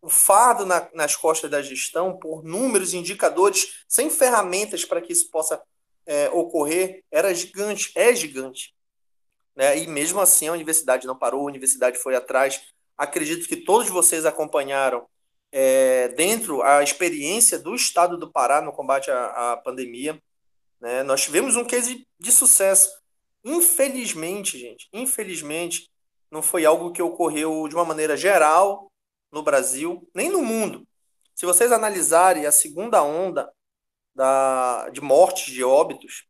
O 0.00 0.08
fardo 0.08 0.64
na, 0.64 0.88
nas 0.94 1.14
costas 1.14 1.50
da 1.50 1.62
gestão, 1.62 2.18
por 2.18 2.42
números, 2.42 2.94
indicadores, 2.94 3.84
sem 3.86 4.10
ferramentas 4.10 4.84
para 4.84 5.00
que 5.00 5.12
isso 5.12 5.30
possa 5.30 5.62
é, 6.06 6.28
ocorrer 6.30 7.04
era 7.10 7.32
gigante, 7.34 7.92
é 7.94 8.14
gigante. 8.14 8.74
Né? 9.54 9.78
E 9.78 9.86
mesmo 9.86 10.20
assim 10.20 10.48
a 10.48 10.52
universidade 10.52 11.06
não 11.06 11.16
parou, 11.16 11.42
a 11.42 11.50
universidade 11.50 11.98
foi 11.98 12.16
atrás. 12.16 12.60
Acredito 12.96 13.48
que 13.48 13.56
todos 13.56 13.88
vocês 13.88 14.24
acompanharam 14.24 15.06
é, 15.50 16.08
dentro 16.08 16.62
a 16.62 16.82
experiência 16.82 17.58
do 17.58 17.74
estado 17.74 18.16
do 18.16 18.30
Pará 18.30 18.60
no 18.60 18.72
combate 18.72 19.10
à, 19.10 19.52
à 19.52 19.56
pandemia. 19.56 20.20
Né? 20.80 21.02
Nós 21.02 21.22
tivemos 21.22 21.56
um 21.56 21.64
case 21.64 22.06
de 22.18 22.32
sucesso. 22.32 22.90
Infelizmente, 23.44 24.58
gente, 24.58 24.88
infelizmente, 24.92 25.90
não 26.30 26.42
foi 26.42 26.64
algo 26.64 26.92
que 26.92 27.02
ocorreu 27.02 27.68
de 27.68 27.74
uma 27.74 27.84
maneira 27.84 28.16
geral 28.16 28.90
no 29.30 29.42
Brasil, 29.42 30.08
nem 30.14 30.30
no 30.30 30.42
mundo. 30.42 30.86
Se 31.34 31.44
vocês 31.44 31.72
analisarem 31.72 32.46
a 32.46 32.52
segunda 32.52 33.02
onda 33.02 33.52
da, 34.14 34.88
de 34.90 35.00
mortes, 35.00 35.52
de 35.52 35.64
óbitos, 35.64 36.24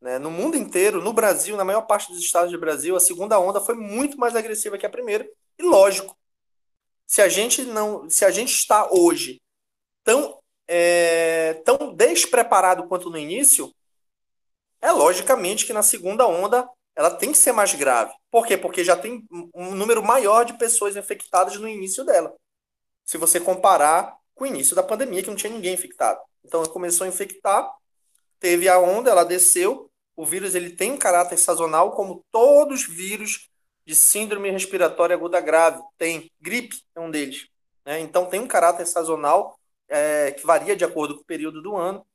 né, 0.00 0.18
no 0.18 0.30
mundo 0.30 0.56
inteiro, 0.56 1.02
no 1.02 1.12
Brasil, 1.12 1.56
na 1.56 1.64
maior 1.64 1.82
parte 1.82 2.12
dos 2.12 2.20
estados 2.20 2.52
do 2.52 2.58
Brasil, 2.58 2.96
a 2.96 3.00
segunda 3.00 3.38
onda 3.38 3.60
foi 3.60 3.74
muito 3.74 4.18
mais 4.18 4.34
agressiva 4.34 4.78
que 4.78 4.86
a 4.86 4.90
primeira. 4.90 5.28
E 5.60 5.62
lógico, 5.62 6.16
se 7.06 7.20
a 7.20 7.28
gente 7.28 7.62
não, 7.62 8.08
se 8.08 8.24
a 8.24 8.30
gente 8.30 8.54
está 8.54 8.88
hoje 8.90 9.42
tão 10.02 10.40
é, 10.66 11.54
tão 11.66 11.94
despreparado 11.94 12.88
quanto 12.88 13.10
no 13.10 13.18
início, 13.18 13.70
é 14.80 14.90
logicamente 14.90 15.66
que 15.66 15.74
na 15.74 15.82
segunda 15.82 16.26
onda 16.26 16.66
ela 16.96 17.10
tem 17.10 17.30
que 17.30 17.36
ser 17.36 17.52
mais 17.52 17.74
grave. 17.74 18.14
Por 18.30 18.46
quê? 18.46 18.56
Porque 18.56 18.82
já 18.82 18.96
tem 18.96 19.22
um 19.54 19.74
número 19.74 20.02
maior 20.02 20.44
de 20.44 20.56
pessoas 20.56 20.96
infectadas 20.96 21.56
no 21.56 21.68
início 21.68 22.04
dela. 22.04 22.34
Se 23.04 23.18
você 23.18 23.38
comparar 23.38 24.16
com 24.34 24.44
o 24.44 24.46
início 24.46 24.74
da 24.74 24.82
pandemia, 24.82 25.22
que 25.22 25.28
não 25.28 25.36
tinha 25.36 25.52
ninguém 25.52 25.74
infectado. 25.74 26.18
Então, 26.42 26.64
começou 26.64 27.04
a 27.04 27.08
infectar, 27.08 27.70
teve 28.38 28.66
a 28.66 28.78
onda, 28.78 29.10
ela 29.10 29.24
desceu. 29.24 29.90
O 30.16 30.24
vírus 30.24 30.54
ele 30.54 30.70
tem 30.70 30.92
um 30.92 30.96
caráter 30.96 31.36
sazonal, 31.36 31.92
como 31.92 32.24
todos 32.30 32.80
os 32.80 32.88
vírus 32.88 33.49
de 33.90 33.96
síndrome 33.96 34.52
respiratória 34.52 35.16
aguda 35.16 35.40
grave. 35.40 35.82
Tem. 35.98 36.30
Gripe 36.40 36.80
é 36.94 37.00
um 37.00 37.10
deles. 37.10 37.48
Né? 37.84 37.98
Então, 37.98 38.26
tem 38.26 38.38
um 38.38 38.46
caráter 38.46 38.86
sazonal 38.86 39.58
é, 39.88 40.30
que 40.30 40.46
varia 40.46 40.76
de 40.76 40.84
acordo 40.84 41.16
com 41.16 41.22
o 41.22 41.26
período 41.26 41.60
do 41.60 41.76
ano. 41.76 42.06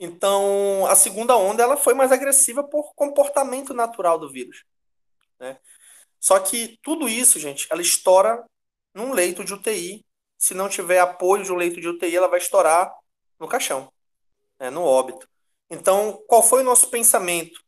Então, 0.00 0.86
a 0.86 0.96
segunda 0.96 1.36
onda 1.36 1.62
ela 1.62 1.76
foi 1.76 1.92
mais 1.92 2.10
agressiva 2.10 2.64
por 2.64 2.94
comportamento 2.94 3.74
natural 3.74 4.18
do 4.18 4.32
vírus. 4.32 4.64
Né? 5.38 5.58
Só 6.18 6.38
que 6.40 6.78
tudo 6.82 7.06
isso, 7.06 7.38
gente, 7.38 7.66
ela 7.70 7.82
estoura 7.82 8.42
num 8.94 9.12
leito 9.12 9.44
de 9.44 9.52
UTI 9.52 10.02
se 10.38 10.54
não 10.54 10.70
tiver 10.70 11.00
apoio 11.00 11.44
de 11.44 11.52
um 11.52 11.56
leito 11.56 11.82
de 11.82 11.88
UTI, 11.88 12.16
ela 12.16 12.28
vai 12.28 12.38
estourar 12.38 12.90
no 13.38 13.46
caixão, 13.46 13.92
né, 14.58 14.70
no 14.70 14.82
óbito. 14.82 15.28
Então, 15.68 16.22
qual 16.26 16.42
foi 16.42 16.62
o 16.62 16.64
nosso 16.64 16.88
pensamento? 16.88 17.62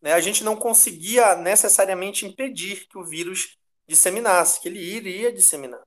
Né, 0.00 0.12
a 0.12 0.20
gente 0.20 0.42
não 0.42 0.56
conseguia 0.56 1.36
necessariamente 1.36 2.26
impedir 2.26 2.86
que 2.88 2.98
o 2.98 3.04
vírus 3.04 3.56
disseminasse, 3.86 4.60
que 4.60 4.68
ele 4.68 4.78
iria 4.78 5.32
disseminar. 5.32 5.82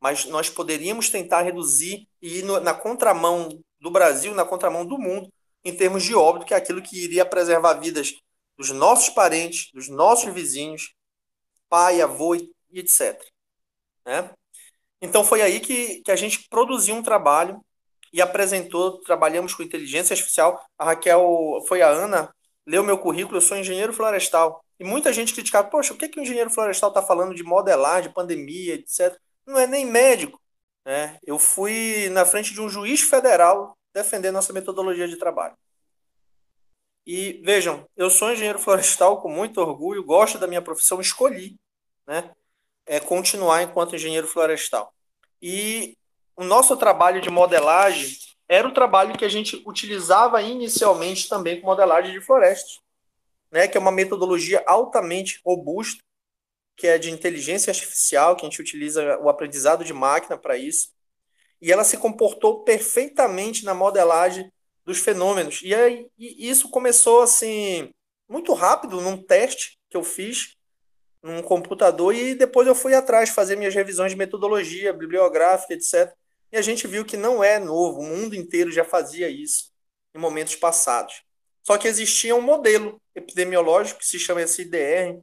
Mas 0.00 0.24
nós 0.24 0.48
poderíamos 0.48 1.10
tentar 1.10 1.42
reduzir 1.42 2.08
e 2.22 2.38
ir 2.38 2.42
no, 2.42 2.58
na 2.60 2.72
contramão 2.72 3.48
do 3.78 3.90
Brasil, 3.90 4.34
na 4.34 4.44
contramão 4.44 4.86
do 4.86 4.98
mundo, 4.98 5.30
em 5.64 5.76
termos 5.76 6.02
de 6.02 6.14
óbito, 6.14 6.46
que 6.46 6.54
é 6.54 6.56
aquilo 6.56 6.80
que 6.80 7.04
iria 7.04 7.26
preservar 7.26 7.74
vidas 7.74 8.14
dos 8.56 8.70
nossos 8.70 9.10
parentes, 9.10 9.70
dos 9.72 9.88
nossos 9.88 10.32
vizinhos, 10.32 10.94
pai, 11.68 12.00
avô 12.00 12.34
e 12.34 12.50
etc. 12.72 13.22
Né? 14.06 14.30
Então 15.00 15.24
foi 15.24 15.42
aí 15.42 15.60
que, 15.60 16.02
que 16.02 16.10
a 16.10 16.16
gente 16.16 16.48
produziu 16.48 16.94
um 16.94 17.02
trabalho 17.02 17.64
e 18.12 18.20
apresentou, 18.20 19.00
trabalhamos 19.00 19.54
com 19.54 19.62
inteligência 19.62 20.14
artificial. 20.14 20.62
A 20.78 20.86
Raquel, 20.86 21.64
foi 21.68 21.82
a 21.82 21.88
Ana, 21.88 22.34
leu 22.70 22.84
meu 22.84 22.96
currículo, 22.96 23.38
eu 23.38 23.40
sou 23.40 23.56
engenheiro 23.56 23.92
florestal. 23.92 24.64
E 24.78 24.84
muita 24.84 25.12
gente 25.12 25.34
criticava, 25.34 25.68
poxa, 25.68 25.92
o 25.92 25.96
que, 25.96 26.08
que 26.08 26.20
o 26.20 26.22
engenheiro 26.22 26.48
florestal 26.48 26.90
está 26.90 27.02
falando 27.02 27.34
de 27.34 27.42
modelar, 27.42 28.00
de 28.00 28.08
pandemia, 28.08 28.74
etc. 28.74 29.18
Não 29.44 29.58
é 29.58 29.66
nem 29.66 29.84
médico. 29.84 30.40
Né? 30.84 31.18
Eu 31.26 31.36
fui 31.36 32.08
na 32.10 32.24
frente 32.24 32.54
de 32.54 32.60
um 32.60 32.68
juiz 32.68 33.00
federal 33.00 33.76
defender 33.92 34.30
nossa 34.30 34.52
metodologia 34.52 35.08
de 35.08 35.16
trabalho. 35.16 35.56
E 37.04 37.42
vejam, 37.44 37.84
eu 37.96 38.08
sou 38.08 38.30
engenheiro 38.30 38.58
florestal 38.58 39.20
com 39.20 39.28
muito 39.28 39.60
orgulho, 39.60 40.04
gosto 40.04 40.38
da 40.38 40.46
minha 40.46 40.62
profissão, 40.62 41.00
escolhi 41.00 41.58
né, 42.06 42.30
é, 42.86 43.00
continuar 43.00 43.62
enquanto 43.62 43.96
engenheiro 43.96 44.28
florestal. 44.28 44.94
E 45.42 45.96
o 46.36 46.44
nosso 46.44 46.76
trabalho 46.76 47.20
de 47.20 47.30
modelagem 47.30 48.16
era 48.50 48.66
o 48.66 48.74
trabalho 48.74 49.16
que 49.16 49.24
a 49.24 49.28
gente 49.28 49.62
utilizava 49.64 50.42
inicialmente 50.42 51.28
também 51.28 51.60
com 51.60 51.68
modelagem 51.68 52.12
de 52.12 52.20
florestas, 52.20 52.80
né, 53.48 53.68
que 53.68 53.78
é 53.78 53.80
uma 53.80 53.92
metodologia 53.92 54.60
altamente 54.66 55.40
robusta, 55.46 56.02
que 56.76 56.88
é 56.88 56.98
de 56.98 57.12
inteligência 57.12 57.70
artificial, 57.70 58.34
que 58.34 58.44
a 58.44 58.50
gente 58.50 58.60
utiliza 58.60 59.16
o 59.20 59.28
aprendizado 59.28 59.84
de 59.84 59.92
máquina 59.92 60.36
para 60.36 60.56
isso. 60.56 60.90
E 61.60 61.70
ela 61.70 61.84
se 61.84 61.96
comportou 61.96 62.64
perfeitamente 62.64 63.64
na 63.64 63.72
modelagem 63.72 64.52
dos 64.84 64.98
fenômenos. 64.98 65.60
E 65.62 65.72
aí 65.72 66.08
e 66.18 66.50
isso 66.50 66.70
começou 66.70 67.22
assim 67.22 67.92
muito 68.28 68.52
rápido 68.52 69.00
num 69.00 69.16
teste 69.16 69.78
que 69.88 69.96
eu 69.96 70.02
fiz 70.02 70.56
num 71.22 71.40
computador 71.40 72.14
e 72.14 72.34
depois 72.34 72.66
eu 72.66 72.74
fui 72.74 72.94
atrás 72.94 73.30
fazer 73.30 73.54
minhas 73.54 73.74
revisões 73.74 74.10
de 74.10 74.18
metodologia, 74.18 74.92
bibliográfica, 74.92 75.74
etc. 75.74 76.12
E 76.52 76.56
a 76.56 76.62
gente 76.62 76.86
viu 76.86 77.04
que 77.04 77.16
não 77.16 77.42
é 77.42 77.58
novo, 77.58 78.00
o 78.00 78.04
mundo 78.04 78.34
inteiro 78.34 78.72
já 78.72 78.84
fazia 78.84 79.28
isso 79.28 79.70
em 80.14 80.18
momentos 80.18 80.56
passados. 80.56 81.22
Só 81.62 81.78
que 81.78 81.86
existia 81.86 82.34
um 82.34 82.40
modelo 82.40 83.00
epidemiológico 83.14 84.00
que 84.00 84.06
se 84.06 84.18
chama 84.18 84.46
SIDR, 84.46 85.20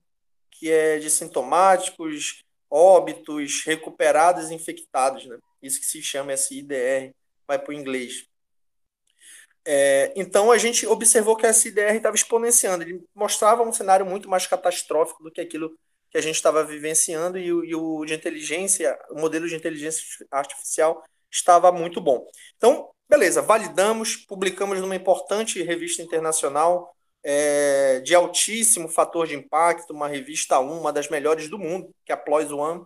que 0.51 0.71
é 0.71 0.97
de 0.97 1.09
sintomáticos, 1.09 2.43
óbitos, 2.69 3.63
recuperados 3.65 4.49
e 4.49 4.53
infectados, 4.53 5.25
né? 5.25 5.37
Isso 5.61 5.79
que 5.79 5.85
se 5.85 6.01
chama 6.01 6.37
SIDR, 6.37 7.13
vai 7.47 7.59
para 7.59 7.71
o 7.71 7.73
inglês. 7.73 8.25
É, 9.65 10.13
então 10.15 10.49
a 10.49 10.57
gente 10.57 10.87
observou 10.87 11.35
que 11.35 11.45
a 11.45 11.51
SIDR 11.51 11.95
estava 11.95 12.15
exponenciando, 12.15 12.83
ele 12.83 13.03
mostrava 13.13 13.63
um 13.63 13.73
cenário 13.73 14.05
muito 14.05 14.29
mais 14.29 14.47
catastrófico 14.47 15.21
do 15.21 15.31
que 15.31 15.41
aquilo 15.41 15.77
que 16.09 16.17
a 16.17 16.21
gente 16.21 16.35
estava 16.35 16.63
vivenciando 16.63 17.37
e, 17.37 17.47
e, 17.47 17.75
o 17.75 18.05
de 18.05 18.13
inteligência, 18.13 18.97
o 19.09 19.19
modelo 19.19 19.47
de 19.47 19.55
inteligência 19.55 20.25
artificial 20.31 21.03
estava 21.31 21.71
muito 21.71 22.01
bom. 22.01 22.25
Então, 22.57 22.89
beleza, 23.09 23.41
validamos, 23.41 24.17
publicamos 24.17 24.79
numa 24.79 24.95
importante 24.95 25.61
revista 25.63 26.01
internacional 26.01 26.95
é, 27.23 27.99
de 28.01 28.15
altíssimo 28.15 28.87
fator 28.87 29.27
de 29.27 29.35
impacto, 29.35 29.93
uma 29.93 30.07
revista 30.07 30.59
1, 30.59 30.79
uma 30.79 30.93
das 30.93 31.09
melhores 31.09 31.49
do 31.49 31.57
mundo, 31.59 31.93
que 32.05 32.11
é 32.11 32.15
a 32.15 32.17
PLOS 32.17 32.51
One. 32.51 32.85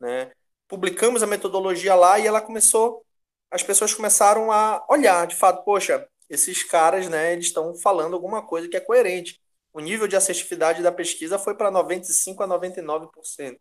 Né? 0.00 0.32
Publicamos 0.68 1.22
a 1.22 1.26
metodologia 1.26 1.94
lá 1.94 2.18
e 2.18 2.26
ela 2.26 2.40
começou 2.40 3.04
as 3.52 3.62
pessoas 3.62 3.92
começaram 3.92 4.50
a 4.50 4.82
olhar, 4.88 5.26
de 5.26 5.36
fato, 5.36 5.62
poxa, 5.62 6.08
esses 6.28 6.62
caras, 6.64 7.06
né, 7.08 7.34
eles 7.34 7.46
estão 7.46 7.76
falando 7.76 8.14
alguma 8.14 8.44
coisa 8.44 8.66
que 8.66 8.76
é 8.76 8.80
coerente. 8.80 9.38
O 9.74 9.80
nível 9.80 10.08
de 10.08 10.16
assertividade 10.16 10.82
da 10.82 10.90
pesquisa 10.90 11.38
foi 11.38 11.54
para 11.54 11.70
95 11.70 12.42
a 12.42 12.48
99% 12.48 13.58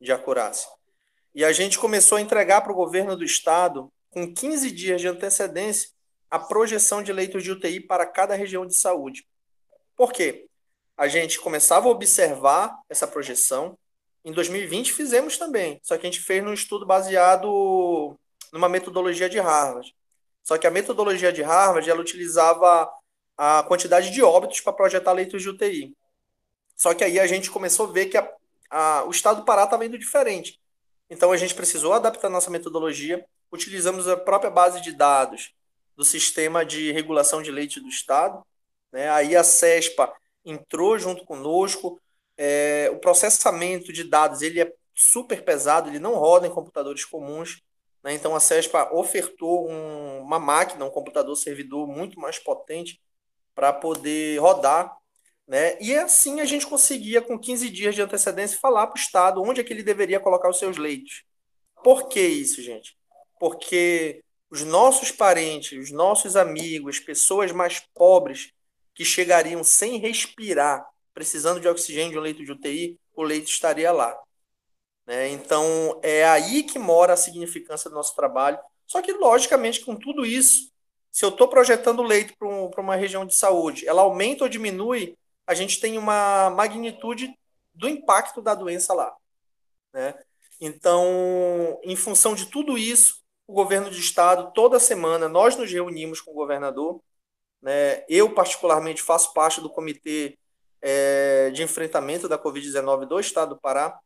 de 0.00 0.10
acurácia. 0.12 0.68
E 1.36 1.44
a 1.44 1.52
gente 1.52 1.78
começou 1.78 2.16
a 2.16 2.20
entregar 2.22 2.62
para 2.62 2.72
o 2.72 2.74
governo 2.74 3.14
do 3.14 3.22
estado, 3.22 3.92
com 4.08 4.32
15 4.32 4.70
dias 4.70 5.02
de 5.02 5.06
antecedência, 5.06 5.90
a 6.30 6.38
projeção 6.38 7.02
de 7.02 7.12
leitos 7.12 7.44
de 7.44 7.52
UTI 7.52 7.78
para 7.78 8.06
cada 8.06 8.34
região 8.34 8.66
de 8.66 8.74
saúde. 8.74 9.28
Por 9.94 10.14
quê? 10.14 10.48
A 10.96 11.06
gente 11.08 11.38
começava 11.38 11.88
a 11.88 11.90
observar 11.90 12.78
essa 12.88 13.06
projeção. 13.06 13.76
Em 14.24 14.32
2020 14.32 14.94
fizemos 14.94 15.36
também, 15.36 15.78
só 15.82 15.98
que 15.98 16.06
a 16.06 16.10
gente 16.10 16.22
fez 16.22 16.42
num 16.42 16.54
estudo 16.54 16.86
baseado 16.86 18.18
numa 18.50 18.66
metodologia 18.70 19.28
de 19.28 19.38
Harvard. 19.38 19.94
Só 20.42 20.56
que 20.56 20.66
a 20.66 20.70
metodologia 20.70 21.34
de 21.34 21.42
Harvard 21.42 21.90
ela 21.90 22.00
utilizava 22.00 22.90
a 23.36 23.62
quantidade 23.64 24.10
de 24.10 24.22
óbitos 24.22 24.62
para 24.62 24.72
projetar 24.72 25.12
leitos 25.12 25.42
de 25.42 25.50
UTI. 25.50 25.94
Só 26.74 26.94
que 26.94 27.04
aí 27.04 27.20
a 27.20 27.26
gente 27.26 27.50
começou 27.50 27.90
a 27.90 27.92
ver 27.92 28.06
que 28.06 28.16
a, 28.16 28.26
a, 28.70 29.04
o 29.04 29.10
estado 29.10 29.40
do 29.40 29.44
Pará 29.44 29.64
estava 29.64 29.84
indo 29.84 29.98
diferente. 29.98 30.58
Então 31.08 31.32
a 31.32 31.36
gente 31.36 31.54
precisou 31.54 31.92
adaptar 31.92 32.28
nossa 32.28 32.50
metodologia, 32.50 33.24
utilizamos 33.52 34.08
a 34.08 34.16
própria 34.16 34.50
base 34.50 34.80
de 34.80 34.92
dados 34.92 35.54
do 35.96 36.04
sistema 36.04 36.64
de 36.64 36.92
regulação 36.92 37.40
de 37.42 37.50
leite 37.50 37.80
do 37.80 37.88
estado. 37.88 38.44
Né? 38.92 39.08
Aí 39.10 39.34
a 39.34 39.42
CESPA 39.42 40.12
entrou 40.44 40.98
junto 40.98 41.24
conosco. 41.24 42.00
É, 42.36 42.90
o 42.92 42.98
processamento 42.98 43.92
de 43.92 44.04
dados 44.04 44.42
ele 44.42 44.60
é 44.60 44.72
super 44.94 45.42
pesado, 45.42 45.88
ele 45.88 45.98
não 45.98 46.14
roda 46.14 46.46
em 46.46 46.50
computadores 46.50 47.04
comuns. 47.04 47.62
Né? 48.02 48.14
Então 48.14 48.34
a 48.34 48.40
CESPA 48.40 48.92
ofertou 48.94 49.70
um, 49.70 50.20
uma 50.20 50.38
máquina, 50.38 50.84
um 50.84 50.90
computador 50.90 51.34
servidor 51.36 51.86
muito 51.86 52.20
mais 52.20 52.38
potente 52.38 53.00
para 53.54 53.72
poder 53.72 54.38
rodar. 54.38 54.94
Né? 55.46 55.80
E 55.80 55.94
assim 55.94 56.40
a 56.40 56.44
gente 56.44 56.66
conseguia, 56.66 57.22
com 57.22 57.38
15 57.38 57.70
dias 57.70 57.94
de 57.94 58.02
antecedência, 58.02 58.58
falar 58.58 58.88
para 58.88 58.98
o 58.98 59.00
Estado 59.00 59.42
onde 59.42 59.60
é 59.60 59.64
que 59.64 59.72
ele 59.72 59.82
deveria 59.82 60.18
colocar 60.18 60.48
os 60.48 60.58
seus 60.58 60.76
leitos. 60.76 61.22
Por 61.84 62.08
que 62.08 62.20
isso, 62.20 62.60
gente? 62.62 62.96
Porque 63.38 64.22
os 64.50 64.64
nossos 64.64 65.12
parentes, 65.12 65.78
os 65.78 65.92
nossos 65.92 66.36
amigos, 66.36 66.98
pessoas 66.98 67.52
mais 67.52 67.80
pobres 67.94 68.52
que 68.94 69.04
chegariam 69.04 69.62
sem 69.62 69.98
respirar, 69.98 70.84
precisando 71.14 71.60
de 71.60 71.68
oxigênio 71.68 72.12
de 72.12 72.18
um 72.18 72.22
leito 72.22 72.44
de 72.44 72.52
UTI, 72.52 72.98
o 73.14 73.22
leito 73.22 73.48
estaria 73.48 73.92
lá. 73.92 74.18
Né? 75.06 75.28
Então, 75.28 76.00
é 76.02 76.24
aí 76.24 76.62
que 76.62 76.78
mora 76.78 77.12
a 77.12 77.16
significância 77.16 77.88
do 77.88 77.94
nosso 77.94 78.16
trabalho. 78.16 78.58
Só 78.86 79.00
que, 79.00 79.12
logicamente, 79.12 79.84
com 79.84 79.94
tudo 79.94 80.26
isso, 80.26 80.70
se 81.12 81.24
eu 81.24 81.28
estou 81.28 81.48
projetando 81.48 82.02
leito 82.02 82.36
para 82.36 82.48
um, 82.48 82.70
uma 82.78 82.96
região 82.96 83.24
de 83.24 83.34
saúde, 83.34 83.86
ela 83.86 84.02
aumenta 84.02 84.44
ou 84.44 84.50
diminui, 84.50 85.16
a 85.46 85.54
gente 85.54 85.80
tem 85.80 85.96
uma 85.96 86.50
magnitude 86.50 87.36
do 87.74 87.88
impacto 87.88 88.42
da 88.42 88.54
doença 88.54 88.92
lá. 88.92 89.14
Né? 89.92 90.14
Então, 90.60 91.78
em 91.82 91.94
função 91.94 92.34
de 92.34 92.46
tudo 92.46 92.76
isso, 92.76 93.22
o 93.46 93.52
governo 93.52 93.88
do 93.88 93.96
estado, 93.96 94.52
toda 94.52 94.80
semana, 94.80 95.28
nós 95.28 95.56
nos 95.56 95.70
reunimos 95.70 96.20
com 96.20 96.32
o 96.32 96.34
governador. 96.34 97.00
Né? 97.62 98.04
Eu, 98.08 98.34
particularmente, 98.34 99.02
faço 99.02 99.32
parte 99.32 99.60
do 99.60 99.70
comitê 99.70 100.38
é, 100.82 101.50
de 101.50 101.62
enfrentamento 101.62 102.28
da 102.28 102.38
Covid-19 102.38 103.06
do 103.06 103.20
estado 103.20 103.54
do 103.54 103.60
Pará. 103.60 103.98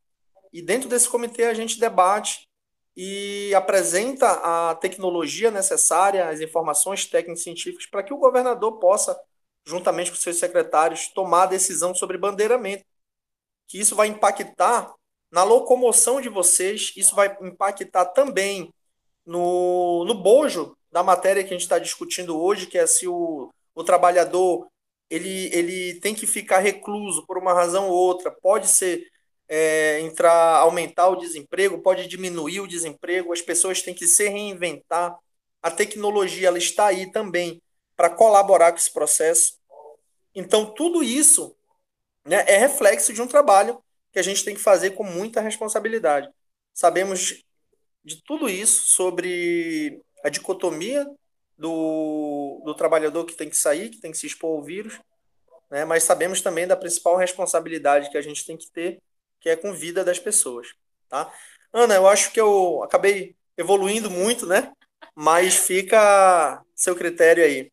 E 0.53 0.61
dentro 0.61 0.89
desse 0.89 1.09
comitê 1.09 1.45
a 1.45 1.55
gente 1.55 1.79
debate 1.79 2.49
e 2.97 3.55
apresenta 3.55 4.31
a 4.43 4.75
tecnologia 4.75 5.50
necessária, 5.50 6.29
as 6.29 6.41
informações 6.41 7.07
técnicas 7.07 7.43
científicas 7.43 7.87
para 7.87 8.03
que 8.03 8.13
o 8.13 8.19
governador 8.19 8.79
possa, 8.79 9.19
juntamente 9.65 10.11
com 10.11 10.17
seus 10.17 10.39
secretários, 10.39 11.09
tomar 11.09 11.45
a 11.45 11.47
decisão 11.47 11.95
sobre 11.95 12.19
bandeiramento. 12.19 12.85
Que 13.67 13.79
isso 13.79 13.95
vai 13.95 14.09
impactar 14.09 14.93
na 15.31 15.45
locomoção 15.45 16.21
de 16.21 16.29
vocês, 16.29 16.93
isso 16.97 17.15
vai 17.15 17.37
impactar 17.41 18.07
também 18.07 18.73
no, 19.25 20.05
no 20.05 20.15
bojo 20.15 20.77
da 20.91 21.03
matéria 21.03 21.43
que 21.43 21.51
a 21.51 21.53
gente 21.53 21.63
está 21.63 21.79
discutindo 21.79 22.41
hoje, 22.41 22.67
que 22.67 22.77
é 22.77 22.87
se 22.87 23.07
o, 23.07 23.53
o 23.75 23.85
trabalhador 23.85 24.67
ele, 25.09 25.51
ele 25.53 26.01
tem 26.01 26.15
que 26.15 26.27
ficar 26.27 26.59
recluso 26.59 27.25
por 27.27 27.39
uma 27.39 27.53
razão 27.53 27.89
ou 27.89 27.95
outra, 27.95 28.31
pode 28.31 28.69
ser 28.69 29.07
é, 29.49 30.01
entrar, 30.01 30.59
aumentar 30.59 31.09
o 31.09 31.17
desemprego, 31.17 31.83
pode 31.83 32.07
diminuir 32.07 32.61
o 32.61 32.69
desemprego, 32.69 33.33
as 33.33 33.43
pessoas 33.43 33.83
têm 33.83 33.95
que 33.95 34.07
se 34.07 34.29
reinventar. 34.29 35.17
A 35.63 35.71
tecnologia 35.71 36.49
ela 36.49 36.59
está 36.59 36.87
aí 36.87 37.11
também 37.11 37.61
para 38.00 38.08
colaborar 38.08 38.73
com 38.73 38.78
esse 38.78 38.91
processo. 38.91 39.58
Então, 40.34 40.65
tudo 40.65 41.02
isso 41.02 41.54
né, 42.25 42.43
é 42.49 42.56
reflexo 42.56 43.13
de 43.13 43.21
um 43.21 43.26
trabalho 43.26 43.78
que 44.10 44.19
a 44.19 44.23
gente 44.23 44.43
tem 44.43 44.54
que 44.54 44.60
fazer 44.63 44.93
com 44.93 45.04
muita 45.04 45.43
responsabilidade. 45.43 46.30
Sabemos 46.73 47.45
de 48.02 48.23
tudo 48.25 48.49
isso 48.49 48.86
sobre 48.86 50.00
a 50.25 50.30
dicotomia 50.30 51.06
do, 51.58 52.63
do 52.65 52.75
trabalhador 52.75 53.26
que 53.26 53.36
tem 53.36 53.50
que 53.50 53.56
sair, 53.56 53.91
que 53.91 54.00
tem 54.00 54.13
que 54.13 54.17
se 54.17 54.26
expor 54.26 54.56
ao 54.56 54.65
vírus, 54.65 54.99
né, 55.71 55.84
mas 55.84 56.02
sabemos 56.02 56.41
também 56.41 56.67
da 56.67 56.78
principal 56.78 57.17
responsabilidade 57.17 58.08
que 58.08 58.17
a 58.17 58.23
gente 58.23 58.47
tem 58.47 58.56
que 58.56 58.71
ter, 58.71 58.99
que 59.39 59.50
é 59.50 59.56
com 59.56 59.75
vida 59.75 60.02
das 60.02 60.19
pessoas, 60.19 60.69
tá? 61.06 61.30
Ana, 61.71 61.97
eu 61.97 62.08
acho 62.08 62.32
que 62.32 62.41
eu 62.41 62.82
acabei 62.82 63.36
evoluindo 63.58 64.10
muito, 64.10 64.47
né? 64.47 64.73
Mas 65.15 65.54
fica 65.54 66.65
seu 66.75 66.97
critério 66.97 67.45
aí. 67.45 67.71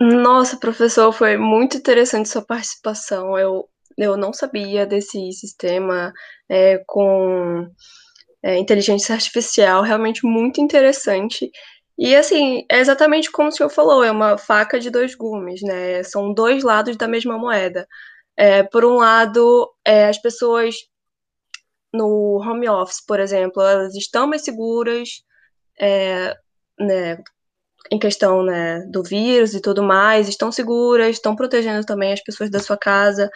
Nossa, 0.00 0.56
professor, 0.58 1.12
foi 1.12 1.36
muito 1.36 1.76
interessante 1.76 2.28
sua 2.28 2.44
participação. 2.44 3.38
Eu, 3.38 3.68
eu 3.96 4.16
não 4.16 4.32
sabia 4.32 4.86
desse 4.86 5.32
sistema 5.32 6.12
é, 6.48 6.78
com 6.86 7.68
é, 8.42 8.58
inteligência 8.58 9.14
artificial, 9.14 9.82
realmente 9.82 10.26
muito 10.26 10.60
interessante. 10.60 11.50
E 11.98 12.14
assim, 12.16 12.64
é 12.70 12.80
exatamente 12.80 13.30
como 13.30 13.48
o 13.48 13.52
senhor 13.52 13.70
falou, 13.70 14.04
é 14.04 14.10
uma 14.10 14.38
faca 14.38 14.80
de 14.80 14.90
dois 14.90 15.14
gumes, 15.14 15.62
né? 15.62 16.02
São 16.04 16.34
dois 16.34 16.64
lados 16.64 16.96
da 16.96 17.08
mesma 17.08 17.38
moeda. 17.38 17.86
É, 18.36 18.62
por 18.64 18.84
um 18.84 18.96
lado, 18.96 19.70
é, 19.86 20.06
as 20.08 20.18
pessoas 20.20 20.76
no 21.92 22.38
home 22.42 22.68
office, 22.68 23.04
por 23.04 23.20
exemplo, 23.20 23.62
elas 23.62 23.94
estão 23.94 24.26
mais 24.26 24.42
seguras, 24.42 25.08
é, 25.80 26.36
né, 26.78 27.18
em 27.90 27.98
questão 27.98 28.42
né, 28.42 28.80
do 28.90 29.02
vírus 29.02 29.54
e 29.54 29.60
tudo 29.60 29.82
mais, 29.82 30.28
estão 30.28 30.50
seguras, 30.50 31.10
estão 31.10 31.36
protegendo 31.36 31.84
também 31.84 32.12
as 32.12 32.22
pessoas 32.22 32.50
da 32.50 32.58
sua 32.58 32.76
casa. 32.76 33.30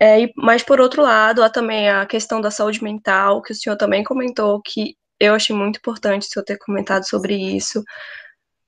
É, 0.00 0.22
e, 0.22 0.32
mas, 0.36 0.62
por 0.62 0.80
outro 0.80 1.02
lado, 1.02 1.42
há 1.42 1.50
também 1.50 1.88
a 1.88 2.06
questão 2.06 2.40
da 2.40 2.50
saúde 2.50 2.82
mental, 2.82 3.42
que 3.42 3.52
o 3.52 3.54
senhor 3.54 3.76
também 3.76 4.02
comentou, 4.04 4.60
que 4.62 4.96
eu 5.20 5.34
achei 5.34 5.54
muito 5.54 5.78
importante 5.78 6.26
o 6.26 6.30
senhor 6.30 6.44
ter 6.44 6.58
comentado 6.58 7.08
sobre 7.08 7.34
isso. 7.34 7.82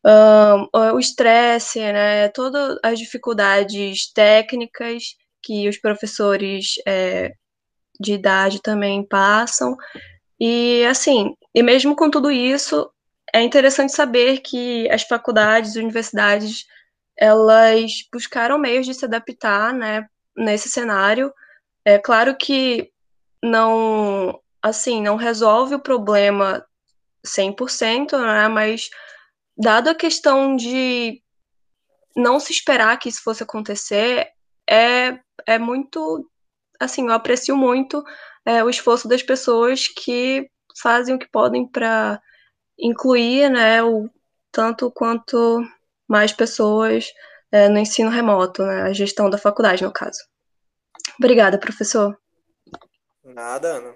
Um, 0.06 0.68
o 0.94 0.98
estresse, 0.98 1.80
né, 1.80 2.28
todas 2.28 2.78
as 2.82 2.98
dificuldades 2.98 4.12
técnicas 4.12 5.16
que 5.42 5.68
os 5.68 5.78
professores 5.78 6.74
é, 6.86 7.32
de 8.00 8.14
idade 8.14 8.60
também 8.62 9.06
passam. 9.06 9.76
E 10.38 10.84
assim, 10.86 11.34
e 11.54 11.62
mesmo 11.62 11.96
com 11.96 12.10
tudo 12.10 12.30
isso, 12.30 12.90
é 13.34 13.42
interessante 13.42 13.92
saber 13.92 14.38
que 14.38 14.88
as 14.90 15.02
faculdades, 15.02 15.74
universidades, 15.74 16.66
elas 17.18 17.90
buscaram 18.12 18.56
meios 18.56 18.86
de 18.86 18.94
se 18.94 19.04
adaptar, 19.04 19.74
né, 19.74 20.06
nesse 20.36 20.68
cenário. 20.68 21.34
É 21.84 21.98
claro 21.98 22.36
que 22.36 22.92
não, 23.42 24.40
assim, 24.62 25.02
não 25.02 25.16
resolve 25.16 25.74
o 25.74 25.82
problema 25.82 26.64
100%, 27.26 28.16
né, 28.16 28.46
mas 28.46 28.88
dado 29.58 29.90
a 29.90 29.96
questão 29.96 30.54
de 30.54 31.20
não 32.14 32.38
se 32.38 32.52
esperar 32.52 32.96
que 33.00 33.08
isso 33.08 33.20
fosse 33.20 33.42
acontecer, 33.42 34.28
é 34.70 35.18
é 35.44 35.58
muito, 35.58 36.30
assim, 36.78 37.06
eu 37.06 37.12
aprecio 37.12 37.56
muito 37.56 38.04
é, 38.46 38.62
o 38.62 38.70
esforço 38.70 39.08
das 39.08 39.24
pessoas 39.24 39.88
que 39.88 40.48
fazem 40.80 41.16
o 41.16 41.18
que 41.18 41.28
podem 41.28 41.66
para 41.66 42.20
incluir, 42.78 43.50
né, 43.50 43.82
o 43.82 44.08
tanto 44.50 44.90
quanto 44.90 45.62
mais 46.08 46.32
pessoas 46.32 47.12
é, 47.50 47.68
no 47.68 47.78
ensino 47.78 48.10
remoto, 48.10 48.64
né, 48.64 48.82
a 48.82 48.92
gestão 48.92 49.30
da 49.30 49.38
faculdade, 49.38 49.84
no 49.84 49.92
caso. 49.92 50.18
Obrigada, 51.18 51.58
professor. 51.58 52.16
Nada, 53.24 53.68
Ana. 53.68 53.94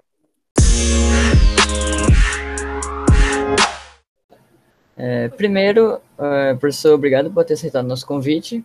É, 5.01 5.29
primeiro, 5.29 6.01
é, 6.17 6.53
professor, 6.55 6.93
obrigado 6.93 7.31
por 7.31 7.45
ter 7.45 7.53
aceitado 7.53 7.87
nosso 7.87 8.05
convite. 8.05 8.63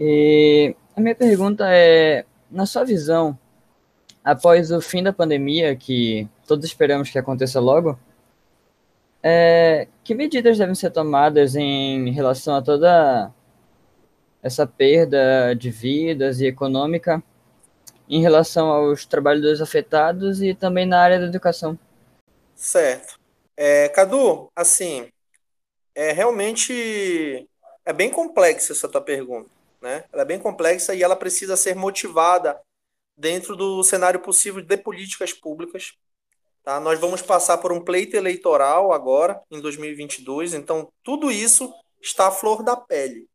E 0.00 0.74
a 0.96 1.00
minha 1.00 1.14
pergunta 1.14 1.64
é, 1.70 2.24
na 2.50 2.66
sua 2.66 2.84
visão, 2.84 3.38
após 4.24 4.72
o 4.72 4.80
fim 4.80 5.02
da 5.02 5.12
pandemia, 5.12 5.76
que 5.76 6.28
todos 6.46 6.64
esperamos 6.64 7.08
que 7.08 7.18
aconteça 7.18 7.60
logo, 7.60 7.96
é, 9.22 9.88
que 10.04 10.14
medidas 10.14 10.58
devem 10.58 10.74
ser 10.74 10.90
tomadas 10.90 11.56
em 11.56 12.10
relação 12.10 12.54
a 12.54 12.62
toda 12.62 13.32
essa 14.42 14.66
perda 14.66 15.54
de 15.54 15.70
vidas 15.70 16.40
e 16.40 16.46
econômica 16.46 17.22
em 18.08 18.20
relação 18.20 18.68
aos 18.68 19.04
trabalhadores 19.04 19.60
afetados 19.60 20.40
e 20.40 20.54
também 20.54 20.86
na 20.86 21.00
área 21.00 21.18
da 21.18 21.26
educação? 21.26 21.78
Certo. 22.54 23.18
É, 23.56 23.88
Cadu, 23.88 24.48
assim, 24.54 25.08
é 25.94 26.12
realmente 26.12 27.48
é 27.84 27.92
bem 27.92 28.10
complexa 28.10 28.72
essa 28.72 28.88
tua 28.88 29.00
pergunta, 29.00 29.50
né? 29.80 30.04
Ela 30.12 30.22
é 30.22 30.26
bem 30.26 30.38
complexa 30.38 30.94
e 30.94 31.02
ela 31.02 31.16
precisa 31.16 31.56
ser 31.56 31.74
motivada 31.74 32.60
dentro 33.16 33.56
do 33.56 33.82
cenário 33.82 34.20
possível 34.20 34.60
de 34.60 34.76
políticas 34.76 35.32
públicas. 35.32 35.94
Tá? 36.66 36.80
Nós 36.80 36.98
vamos 36.98 37.22
passar 37.22 37.58
por 37.58 37.70
um 37.70 37.80
pleito 37.80 38.16
eleitoral 38.16 38.92
agora, 38.92 39.40
em 39.52 39.60
2022, 39.60 40.52
então 40.52 40.92
tudo 41.00 41.30
isso 41.30 41.72
está 42.02 42.26
à 42.26 42.30
flor 42.32 42.64
da 42.64 42.76
pele. 42.76 43.28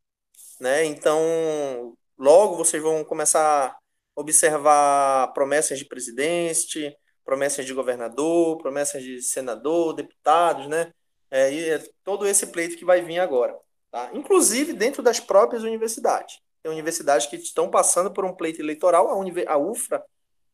Né? 0.60 0.84
Então, 0.84 1.96
logo 2.18 2.56
vocês 2.56 2.82
vão 2.82 3.02
começar 3.02 3.68
a 3.68 3.76
observar 4.14 5.32
promessas 5.32 5.78
de 5.78 5.86
presidente, 5.86 6.94
promessas 7.24 7.64
de 7.64 7.72
governador, 7.72 8.58
promessas 8.58 9.02
de 9.02 9.22
senador, 9.22 9.94
deputados, 9.94 10.68
né? 10.68 10.92
É, 11.30 11.50
e 11.50 11.70
é 11.70 11.82
todo 12.04 12.26
esse 12.26 12.48
pleito 12.48 12.76
que 12.76 12.84
vai 12.84 13.00
vir 13.00 13.18
agora. 13.18 13.58
Tá? 13.90 14.10
Inclusive 14.12 14.74
dentro 14.74 15.02
das 15.02 15.18
próprias 15.18 15.62
universidades. 15.62 16.38
Tem 16.62 16.70
universidades 16.70 17.26
que 17.26 17.36
estão 17.36 17.70
passando 17.70 18.12
por 18.12 18.26
um 18.26 18.36
pleito 18.36 18.60
eleitoral, 18.60 19.08
a, 19.08 19.52
a 19.52 19.56
UFRA 19.56 20.04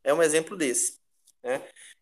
é 0.05 0.14
um 0.14 0.23
exemplo 0.23 0.57
desse. 0.57 1.01
Né? 1.43 1.61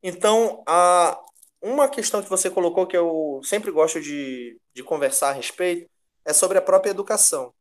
Então, 0.09 0.62
a, 0.69 1.21
uma 1.61 1.88
questão 1.88 2.23
que 2.23 2.31
você 2.31 2.49
colocou 2.49 2.87
que 2.87 2.97
eu 2.97 3.40
sempre 3.42 3.73
gosto 3.73 4.01
de, 4.01 4.57
de 4.73 4.85
conversar 4.85 5.31
a 5.31 5.33
respeito 5.33 5.90
é 6.25 6.33
sobre 6.33 6.57
a 6.57 6.62
própria 6.62 6.92
educação. 6.92 7.53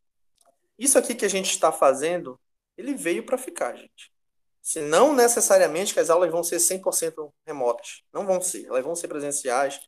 Isso 0.77 0.95
aqui 0.99 1.15
que 1.15 1.25
a 1.25 1.29
gente 1.29 1.49
está 1.49 1.71
fazendo, 1.71 2.39
ele 2.77 2.93
veio 2.93 3.25
para 3.25 3.35
ficar, 3.35 3.75
gente. 3.75 4.13
Se 4.61 4.79
não 4.79 5.11
necessariamente 5.11 5.91
que 5.91 5.99
as 5.99 6.11
aulas 6.11 6.31
vão 6.31 6.43
ser 6.43 6.57
100% 6.57 7.33
remotas. 7.47 8.03
Não 8.13 8.27
vão 8.27 8.39
ser. 8.39 8.67
Elas 8.67 8.83
vão 8.83 8.95
ser 8.95 9.07
presenciais. 9.07 9.79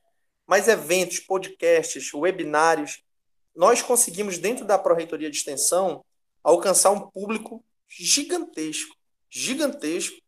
Mas 0.47 0.67
eventos, 0.67 1.19
podcasts, 1.19 2.11
webinários, 2.11 3.03
nós 3.55 3.83
conseguimos, 3.83 4.39
dentro 4.39 4.65
da 4.65 4.79
Pró-Reitoria 4.79 5.29
de 5.29 5.37
Extensão, 5.37 6.03
alcançar 6.43 6.89
um 6.89 7.07
público 7.07 7.63
gigantesco. 7.87 8.95
Gigantesco. 9.29 10.19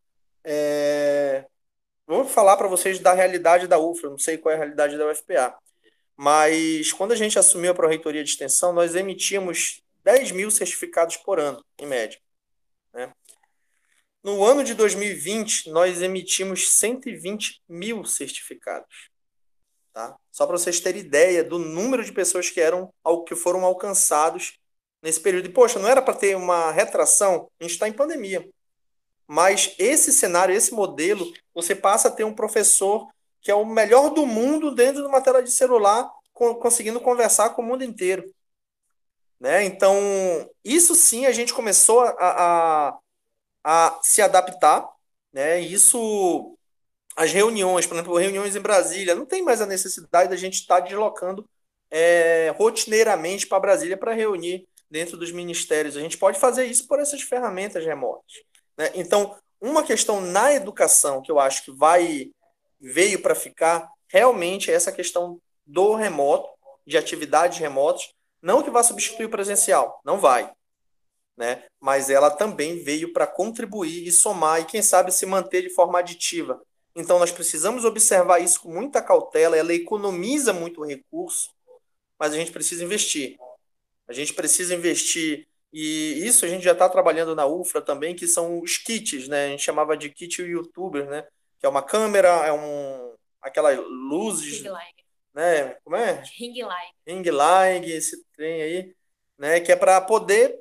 É... 0.44 1.48
Vou 2.10 2.26
falar 2.26 2.58
para 2.58 2.68
vocês 2.68 2.98
da 2.98 3.14
realidade 3.14 3.68
da 3.68 3.78
UFRA, 3.78 4.10
não 4.10 4.18
sei 4.18 4.36
qual 4.36 4.52
é 4.52 4.56
a 4.56 4.58
realidade 4.58 4.98
da 4.98 5.08
UFPA. 5.12 5.56
Mas 6.18 6.92
quando 6.92 7.12
a 7.12 7.16
gente 7.16 7.38
assumiu 7.38 7.70
a 7.70 7.76
Pró-Reitoria 7.76 8.24
de 8.24 8.32
Extensão, 8.32 8.74
nós 8.74 8.96
emitimos 8.96 9.84
10 10.04 10.32
mil 10.32 10.50
certificados 10.50 11.18
por 11.18 11.40
ano, 11.40 11.64
em 11.78 11.86
média. 11.86 12.20
Né? 12.92 13.14
No 14.24 14.44
ano 14.44 14.64
de 14.64 14.74
2020, 14.74 15.70
nós 15.70 16.02
emitimos 16.02 16.74
120 16.74 17.62
mil 17.70 18.04
certificados. 18.04 19.12
Tá? 19.94 20.18
Só 20.32 20.48
para 20.48 20.58
vocês 20.58 20.80
terem 20.80 21.02
ideia 21.02 21.44
do 21.44 21.60
número 21.60 22.04
de 22.04 22.12
pessoas 22.12 22.50
que 22.50 22.60
eram 22.60 22.92
que 23.28 23.36
foram 23.36 23.64
alcançados 23.64 24.58
nesse 25.00 25.20
período. 25.20 25.46
E, 25.46 25.54
poxa, 25.54 25.78
não 25.78 25.88
era 25.88 26.02
para 26.02 26.16
ter 26.16 26.36
uma 26.36 26.72
retração? 26.72 27.52
A 27.60 27.64
gente 27.64 27.74
está 27.74 27.88
em 27.88 27.94
pandemia. 27.94 28.50
Mas 29.32 29.76
esse 29.78 30.12
cenário, 30.12 30.56
esse 30.56 30.74
modelo, 30.74 31.32
você 31.54 31.76
passa 31.76 32.08
a 32.08 32.12
ter 32.12 32.24
um 32.24 32.34
professor 32.34 33.08
que 33.42 33.52
é 33.52 33.54
o 33.54 33.64
melhor 33.64 34.10
do 34.10 34.26
mundo 34.26 34.74
dentro 34.74 35.04
de 35.04 35.08
uma 35.08 35.22
tela 35.22 35.44
de 35.44 35.52
celular, 35.52 36.12
conseguindo 36.34 37.00
conversar 37.00 37.52
com 37.52 37.62
o 37.62 37.66
mundo 37.66 37.84
inteiro. 37.84 38.24
Né? 39.40 39.66
Então, 39.66 39.96
isso 40.66 40.96
sim 40.96 41.28
a 41.28 41.32
gente 41.32 41.54
começou 41.54 42.02
a, 42.02 42.16
a, 42.20 43.00
a 43.64 44.00
se 44.02 44.20
adaptar. 44.20 44.90
Né? 45.32 45.60
Isso, 45.60 46.58
as 47.16 47.32
reuniões, 47.32 47.86
por 47.86 47.94
exemplo, 47.94 48.18
reuniões 48.18 48.56
em 48.56 48.62
Brasília, 48.62 49.14
não 49.14 49.28
tem 49.28 49.44
mais 49.44 49.62
a 49.62 49.68
necessidade 49.68 50.32
da 50.32 50.36
gente 50.36 50.56
estar 50.56 50.80
deslocando 50.80 51.48
é, 51.92 52.52
rotineiramente 52.58 53.46
para 53.46 53.60
Brasília 53.60 53.96
para 53.96 54.12
reunir 54.12 54.68
dentro 54.90 55.16
dos 55.16 55.32
ministérios. 55.32 55.96
A 55.96 56.02
gente 56.02 56.18
pode 56.18 56.40
fazer 56.40 56.66
isso 56.66 56.88
por 56.88 57.00
essas 57.00 57.22
ferramentas 57.22 57.86
remotas. 57.86 58.49
Né? 58.80 58.90
Então, 58.96 59.38
uma 59.60 59.84
questão 59.84 60.22
na 60.22 60.54
educação 60.54 61.22
que 61.22 61.30
eu 61.30 61.38
acho 61.38 61.66
que 61.66 61.72
vai 61.72 62.32
veio 62.80 63.22
para 63.22 63.36
ficar 63.36 63.92
realmente 64.08 64.72
é 64.72 64.74
essa 64.74 64.90
questão 64.90 65.40
do 65.66 65.96
remoto, 65.96 66.50
de 66.88 66.98
atividades 66.98 67.60
remotas, 67.60 68.10
não 68.42 68.64
que 68.64 68.72
vá 68.72 68.82
substituir 68.82 69.26
o 69.26 69.30
presencial, 69.30 70.00
não 70.06 70.18
vai. 70.18 70.50
Né? 71.36 71.66
Mas 71.80 72.10
ela 72.10 72.32
também 72.32 72.82
veio 72.82 73.12
para 73.12 73.28
contribuir 73.28 74.08
e 74.08 74.12
somar 74.12 74.62
e, 74.62 74.66
quem 74.66 74.82
sabe, 74.82 75.12
se 75.12 75.26
manter 75.26 75.62
de 75.62 75.70
forma 75.70 76.00
aditiva. 76.00 76.62
Então, 76.96 77.20
nós 77.20 77.32
precisamos 77.32 77.84
observar 77.84 78.40
isso 78.40 78.62
com 78.62 78.72
muita 78.72 79.02
cautela. 79.02 79.58
Ela 79.58 79.74
economiza 79.74 80.52
muito 80.52 80.84
recurso, 80.84 81.52
mas 82.18 82.34
a 82.34 82.38
gente 82.38 82.52
precisa 82.52 82.84
investir. 82.84 83.38
A 84.08 84.14
gente 84.14 84.34
precisa 84.34 84.74
investir, 84.74 85.48
e 85.72 86.26
isso 86.26 86.46
a 86.46 86.48
gente 86.48 86.64
já 86.64 86.72
está 86.72 86.90
trabalhando 86.90 87.36
na 87.36 87.46
UFRA 87.46 87.82
também, 87.82 88.16
que 88.16 88.28
são 88.28 88.60
os 88.60 88.78
kits, 88.78 89.28
né? 89.28 89.46
A 89.46 89.50
gente 89.50 89.64
chamava 89.64 89.96
de 89.96 90.10
kit 90.10 90.42
youtuber, 90.42 91.08
né? 91.08 91.28
Que 91.60 91.66
é 91.66 91.70
uma 91.70 91.84
câmera, 91.84 92.30
é 92.46 92.52
um 92.52 93.16
aquelas 93.42 93.78
luzes 93.78 94.64
né? 95.34 95.76
Como 95.84 95.96
é? 95.96 96.24
Ring 96.38 96.62
light. 96.62 96.94
Ring 97.08 97.30
light, 97.30 97.90
esse 97.90 98.24
trem 98.36 98.62
aí, 98.62 98.96
né? 99.38 99.60
Que 99.60 99.72
é 99.72 99.76
para 99.76 100.02
poder 100.02 100.60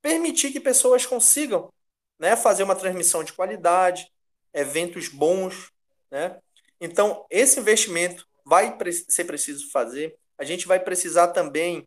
permitir 0.00 0.52
que 0.52 0.60
pessoas 0.60 1.06
consigam, 1.06 1.72
né? 2.18 2.36
Fazer 2.36 2.62
uma 2.62 2.76
transmissão 2.76 3.24
de 3.24 3.32
qualidade, 3.32 4.10
eventos 4.52 5.08
bons, 5.08 5.72
né? 6.10 6.38
Então 6.80 7.26
esse 7.30 7.58
investimento 7.58 8.26
vai 8.44 8.76
ser 9.08 9.24
preciso 9.24 9.70
fazer. 9.70 10.16
A 10.38 10.44
gente 10.44 10.66
vai 10.66 10.78
precisar 10.78 11.28
também, 11.28 11.86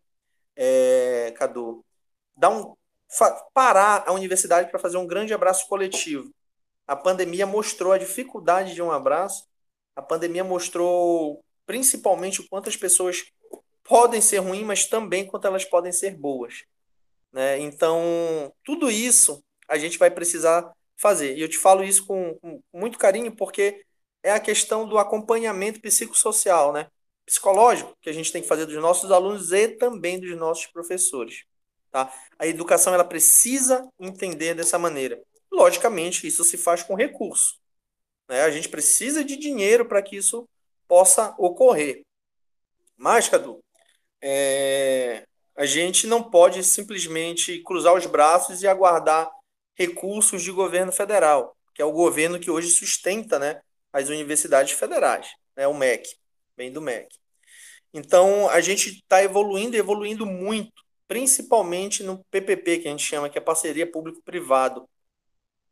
é, 0.56 1.34
Cadu, 1.38 1.85
dar 2.36 2.50
um 2.50 2.76
parar 3.54 4.04
a 4.08 4.12
universidade 4.12 4.70
para 4.70 4.80
fazer 4.80 4.98
um 4.98 5.08
grande 5.08 5.34
abraço 5.34 5.68
coletivo. 5.68 6.34
A 6.88 6.96
pandemia 6.96 7.46
mostrou 7.46 7.94
a 7.94 7.98
dificuldade 7.98 8.74
de 8.74 8.82
um 8.82 8.92
abraço. 8.92 9.48
A 9.96 10.02
pandemia 10.02 10.44
mostrou 10.44 11.44
principalmente 11.66 12.42
o 12.42 12.50
quanto 12.50 12.70
as 12.70 12.76
pessoas 12.76 13.24
podem 13.84 14.22
ser 14.22 14.40
ruins, 14.40 14.66
mas 14.66 14.86
também 14.86 15.26
quanto 15.26 15.48
elas 15.48 15.64
podem 15.64 15.92
ser 15.92 16.16
boas. 16.16 16.64
Né? 17.32 17.60
Então, 17.60 18.54
tudo 18.64 18.90
isso 18.90 19.44
a 19.68 19.78
gente 19.78 19.98
vai 19.98 20.12
precisar 20.12 20.72
fazer. 20.98 21.36
E 21.38 21.42
eu 21.42 21.50
te 21.50 21.58
falo 21.58 21.84
isso 21.84 22.06
com, 22.06 22.36
com 22.36 22.62
muito 22.74 22.98
carinho, 22.98 23.36
porque 23.36 23.84
é 24.24 24.32
a 24.32 24.40
questão 24.40 24.88
do 24.88 24.98
acompanhamento 24.98 25.80
psicossocial, 25.82 26.74
né? 26.74 26.88
psicológico, 27.26 27.96
que 28.02 28.10
a 28.10 28.14
gente 28.14 28.32
tem 28.32 28.42
que 28.42 28.48
fazer 28.48 28.66
dos 28.66 28.76
nossos 28.76 29.12
alunos 29.12 29.52
e 29.52 29.70
também 29.70 30.20
dos 30.20 30.38
nossos 30.38 30.68
professores. 30.68 31.44
Tá? 31.96 32.14
A 32.38 32.46
educação 32.46 32.94
ela 32.94 33.06
precisa 33.06 33.88
entender 33.98 34.54
dessa 34.54 34.78
maneira. 34.78 35.24
Logicamente, 35.50 36.28
isso 36.28 36.44
se 36.44 36.58
faz 36.58 36.84
com 36.84 36.94
recurso. 36.94 37.58
Né? 38.28 38.42
A 38.42 38.52
gente 38.52 38.68
precisa 38.68 39.24
de 39.24 39.38
dinheiro 39.38 39.86
para 39.86 40.02
que 40.02 40.18
isso 40.18 40.46
possa 40.90 41.34
ocorrer. 41.38 42.02
Mas, 42.98 43.30
Cadu, 43.30 43.64
é, 44.22 45.24
a 45.56 45.66
gente 45.66 46.06
não 46.06 46.22
pode 46.22 46.62
simplesmente 46.66 47.64
cruzar 47.64 47.94
os 47.94 48.06
braços 48.06 48.62
e 48.62 48.68
aguardar 48.68 49.32
recursos 49.74 50.44
de 50.44 50.52
governo 50.52 50.92
federal, 50.92 51.56
que 51.74 51.82
é 51.82 51.86
o 51.86 51.94
governo 51.94 52.42
que 52.42 52.52
hoje 52.52 52.72
sustenta 52.72 53.40
né, 53.40 53.62
as 53.94 54.10
universidades 54.10 54.74
federais, 54.74 55.30
né, 55.56 55.66
o 55.66 55.74
MEC, 55.74 56.14
bem 56.58 56.74
do 56.74 56.82
MEC. 56.82 57.08
Então, 57.94 58.50
a 58.50 58.60
gente 58.60 58.98
está 58.98 59.24
evoluindo, 59.24 59.78
evoluindo 59.78 60.26
muito, 60.26 60.85
principalmente 61.08 62.04
no 62.04 62.24
PPP, 62.32 62.80
que 62.80 62.88
a 62.88 62.92
gente 62.92 63.04
chama, 63.04 63.30
que 63.30 63.38
é 63.38 63.42
parceria 63.42 63.90
público-privado. 63.90 64.88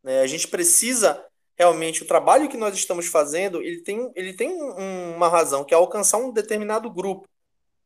Né? 0.02 0.20
A 0.20 0.26
gente 0.26 0.48
precisa 0.48 1.24
realmente 1.56 2.02
o 2.02 2.06
trabalho 2.06 2.48
que 2.48 2.56
nós 2.56 2.74
estamos 2.74 3.06
fazendo, 3.06 3.62
ele 3.62 3.82
tem, 3.82 4.10
ele 4.14 4.32
tem 4.34 4.52
uma 4.52 5.28
razão, 5.28 5.64
que 5.64 5.72
é 5.72 5.76
alcançar 5.76 6.18
um 6.18 6.32
determinado 6.32 6.90
grupo, 6.90 7.28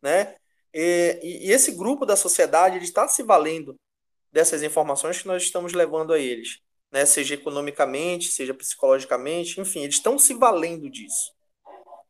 né? 0.00 0.34
E, 0.72 1.18
e 1.22 1.52
esse 1.52 1.72
grupo 1.72 2.06
da 2.06 2.16
sociedade, 2.16 2.76
ele 2.76 2.84
está 2.84 3.06
se 3.08 3.22
valendo 3.22 3.74
dessas 4.32 4.62
informações 4.62 5.20
que 5.20 5.26
nós 5.26 5.42
estamos 5.42 5.72
levando 5.72 6.12
a 6.12 6.18
eles, 6.18 6.60
né? 6.90 7.04
Seja 7.04 7.34
economicamente, 7.34 8.30
seja 8.30 8.54
psicologicamente, 8.54 9.60
enfim, 9.60 9.82
eles 9.82 9.96
estão 9.96 10.18
se 10.18 10.34
valendo 10.34 10.88
disso. 10.90 11.32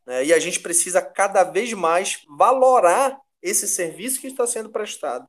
Né? 0.07 0.27
E 0.27 0.33
a 0.33 0.39
gente 0.39 0.61
precisa 0.61 1.03
cada 1.03 1.45
vez 1.45 1.73
mais 1.73 2.23
valorar 2.39 3.19
esse 3.43 3.69
serviço 3.69 4.21
que 4.21 4.27
está 4.27 4.47
sendo 4.47 4.71
prestado. 4.71 5.29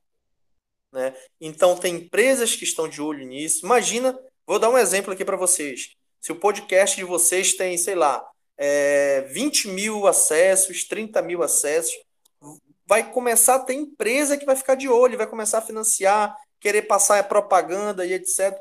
Né? 0.91 1.15
Então, 1.39 1.77
tem 1.77 1.95
empresas 1.95 2.55
que 2.55 2.63
estão 2.63 2.87
de 2.87 3.01
olho 3.01 3.25
nisso. 3.25 3.65
Imagina, 3.65 4.17
vou 4.45 4.59
dar 4.59 4.69
um 4.69 4.77
exemplo 4.77 5.13
aqui 5.13 5.23
para 5.23 5.37
vocês. 5.37 5.95
Se 6.19 6.31
o 6.31 6.39
podcast 6.39 6.95
de 6.95 7.03
vocês 7.03 7.53
tem, 7.53 7.77
sei 7.77 7.95
lá, 7.95 8.27
é, 8.57 9.21
20 9.21 9.69
mil 9.69 10.07
acessos, 10.07 10.83
30 10.85 11.21
mil 11.21 11.41
acessos, 11.41 11.93
vai 12.85 13.11
começar 13.11 13.55
a 13.55 13.59
ter 13.59 13.75
empresa 13.75 14.35
que 14.35 14.45
vai 14.45 14.55
ficar 14.55 14.75
de 14.75 14.89
olho, 14.89 15.17
vai 15.17 15.27
começar 15.27 15.59
a 15.59 15.61
financiar, 15.61 16.35
querer 16.59 16.81
passar 16.83 17.19
a 17.19 17.23
propaganda 17.23 18.05
e 18.05 18.13
etc. 18.13 18.57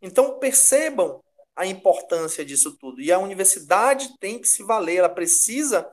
Então 0.00 0.38
percebam 0.38 1.20
a 1.56 1.66
importância 1.66 2.44
disso 2.44 2.76
tudo. 2.78 3.00
E 3.00 3.12
a 3.12 3.18
universidade 3.18 4.16
tem 4.18 4.38
que 4.38 4.48
se 4.48 4.62
valer, 4.62 4.96
ela 4.96 5.08
precisa 5.08 5.90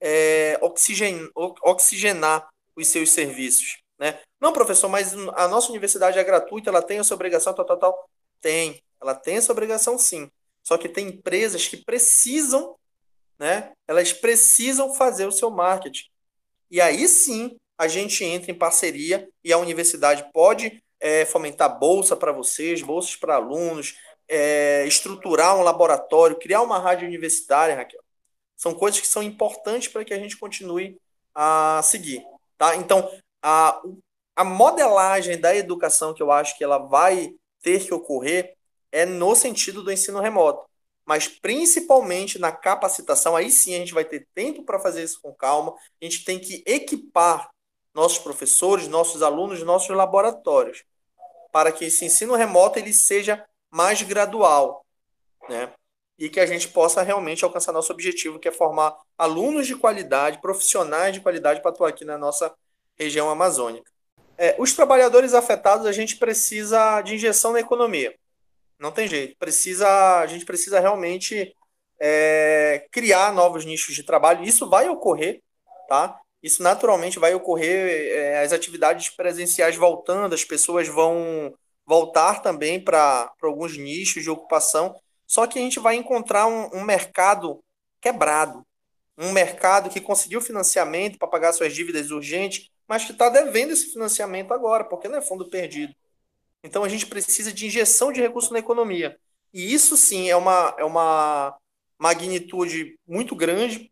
é, 0.00 0.58
oxigen, 0.60 1.28
oxigenar 1.34 2.48
os 2.76 2.88
seus 2.88 3.10
serviços. 3.10 3.78
Né? 3.98 4.18
Não, 4.40 4.52
professor, 4.52 4.88
mas 4.88 5.12
a 5.34 5.48
nossa 5.48 5.70
universidade 5.70 6.18
é 6.18 6.24
gratuita, 6.24 6.70
ela 6.70 6.82
tem 6.82 6.98
essa 6.98 7.14
obrigação, 7.14 7.52
tal, 7.52 7.64
tal, 7.64 7.78
tal. 7.78 8.10
Tem, 8.40 8.80
ela 9.00 9.14
tem 9.14 9.36
essa 9.36 9.52
obrigação 9.52 9.98
sim. 9.98 10.30
Só 10.62 10.76
que 10.78 10.88
tem 10.88 11.08
empresas 11.08 11.66
que 11.66 11.76
precisam, 11.76 12.76
né? 13.38 13.72
Elas 13.86 14.12
precisam 14.12 14.94
fazer 14.94 15.26
o 15.26 15.32
seu 15.32 15.50
marketing. 15.50 16.08
E 16.70 16.80
aí 16.80 17.08
sim 17.08 17.56
a 17.76 17.88
gente 17.88 18.24
entra 18.24 18.50
em 18.50 18.54
parceria 18.54 19.28
e 19.42 19.52
a 19.52 19.58
universidade 19.58 20.28
pode 20.32 20.82
é, 21.00 21.24
fomentar 21.24 21.78
bolsa 21.78 22.16
para 22.16 22.32
vocês, 22.32 22.82
bolsas 22.82 23.16
para 23.16 23.36
alunos, 23.36 23.96
é, 24.28 24.84
estruturar 24.86 25.56
um 25.56 25.62
laboratório, 25.62 26.38
criar 26.38 26.62
uma 26.62 26.78
rádio 26.78 27.06
universitária, 27.06 27.76
Raquel. 27.76 28.02
São 28.58 28.74
coisas 28.74 29.00
que 29.00 29.06
são 29.06 29.22
importantes 29.22 29.88
para 29.88 30.04
que 30.04 30.12
a 30.12 30.18
gente 30.18 30.36
continue 30.36 31.00
a 31.34 31.80
seguir. 31.82 32.22
Tá? 32.58 32.76
Então, 32.76 33.10
a, 33.42 33.80
a 34.36 34.44
modelagem 34.44 35.40
da 35.40 35.56
educação 35.56 36.12
que 36.12 36.22
eu 36.22 36.30
acho 36.30 36.58
que 36.58 36.64
ela 36.64 36.76
vai 36.76 37.34
ter 37.62 37.86
que 37.86 37.94
ocorrer 37.94 38.54
é 38.92 39.06
no 39.06 39.34
sentido 39.34 39.82
do 39.82 39.90
ensino 39.90 40.20
remoto 40.20 40.68
mas 41.08 41.26
principalmente 41.26 42.38
na 42.38 42.52
capacitação, 42.52 43.34
aí 43.34 43.50
sim 43.50 43.74
a 43.74 43.78
gente 43.78 43.94
vai 43.94 44.04
ter 44.04 44.28
tempo 44.34 44.62
para 44.62 44.78
fazer 44.78 45.02
isso 45.02 45.22
com 45.22 45.32
calma. 45.32 45.74
A 46.02 46.04
gente 46.04 46.22
tem 46.22 46.38
que 46.38 46.62
equipar 46.66 47.48
nossos 47.94 48.18
professores, 48.18 48.88
nossos 48.88 49.22
alunos, 49.22 49.62
nossos 49.62 49.96
laboratórios, 49.96 50.84
para 51.50 51.72
que 51.72 51.86
esse 51.86 52.04
ensino 52.04 52.34
remoto 52.34 52.78
ele 52.78 52.92
seja 52.92 53.42
mais 53.70 54.02
gradual, 54.02 54.84
né? 55.48 55.72
E 56.18 56.28
que 56.28 56.40
a 56.40 56.46
gente 56.46 56.68
possa 56.68 57.02
realmente 57.02 57.44
alcançar 57.44 57.72
nosso 57.72 57.92
objetivo, 57.92 58.38
que 58.38 58.48
é 58.48 58.52
formar 58.52 58.96
alunos 59.16 59.66
de 59.66 59.76
qualidade, 59.76 60.40
profissionais 60.40 61.14
de 61.14 61.20
qualidade 61.20 61.60
para 61.60 61.70
atuar 61.70 61.90
aqui 61.90 62.04
na 62.04 62.18
nossa 62.18 62.52
região 62.98 63.30
amazônica. 63.30 63.90
É, 64.36 64.56
os 64.58 64.72
trabalhadores 64.72 65.34
afetados, 65.34 65.86
a 65.86 65.92
gente 65.92 66.16
precisa 66.16 67.00
de 67.02 67.14
injeção 67.14 67.52
na 67.52 67.60
economia. 67.60 68.14
Não 68.78 68.92
tem 68.92 69.08
jeito. 69.08 69.36
Precisa, 69.38 70.20
a 70.20 70.26
gente 70.26 70.44
precisa 70.44 70.78
realmente 70.80 71.54
é, 72.00 72.86
criar 72.90 73.32
novos 73.32 73.64
nichos 73.64 73.94
de 73.94 74.02
trabalho. 74.02 74.44
Isso 74.44 74.68
vai 74.68 74.88
ocorrer, 74.88 75.42
tá? 75.88 76.20
Isso 76.42 76.62
naturalmente 76.62 77.18
vai 77.18 77.34
ocorrer, 77.34 78.12
é, 78.12 78.42
as 78.42 78.52
atividades 78.52 79.08
presenciais 79.08 79.76
voltando, 79.76 80.34
as 80.34 80.44
pessoas 80.44 80.86
vão 80.86 81.52
voltar 81.84 82.40
também 82.42 82.78
para 82.78 83.32
alguns 83.42 83.76
nichos 83.76 84.22
de 84.22 84.30
ocupação. 84.30 84.94
Só 85.28 85.46
que 85.46 85.58
a 85.58 85.62
gente 85.62 85.78
vai 85.78 85.94
encontrar 85.94 86.46
um, 86.46 86.78
um 86.78 86.82
mercado 86.82 87.62
quebrado, 88.00 88.66
um 89.16 89.30
mercado 89.30 89.90
que 89.90 90.00
conseguiu 90.00 90.40
financiamento 90.40 91.18
para 91.18 91.28
pagar 91.28 91.52
suas 91.52 91.74
dívidas 91.74 92.10
urgentes, 92.10 92.70
mas 92.88 93.04
que 93.04 93.12
está 93.12 93.28
devendo 93.28 93.72
esse 93.72 93.92
financiamento 93.92 94.54
agora, 94.54 94.84
porque 94.84 95.06
não 95.06 95.18
é 95.18 95.20
fundo 95.20 95.50
perdido. 95.50 95.94
Então 96.64 96.82
a 96.82 96.88
gente 96.88 97.06
precisa 97.06 97.52
de 97.52 97.66
injeção 97.66 98.10
de 98.10 98.22
recursos 98.22 98.50
na 98.50 98.58
economia. 98.58 99.20
E 99.52 99.72
isso 99.72 99.98
sim 99.98 100.30
é 100.30 100.36
uma, 100.36 100.74
é 100.78 100.84
uma 100.84 101.54
magnitude 101.98 102.98
muito 103.06 103.36
grande. 103.36 103.90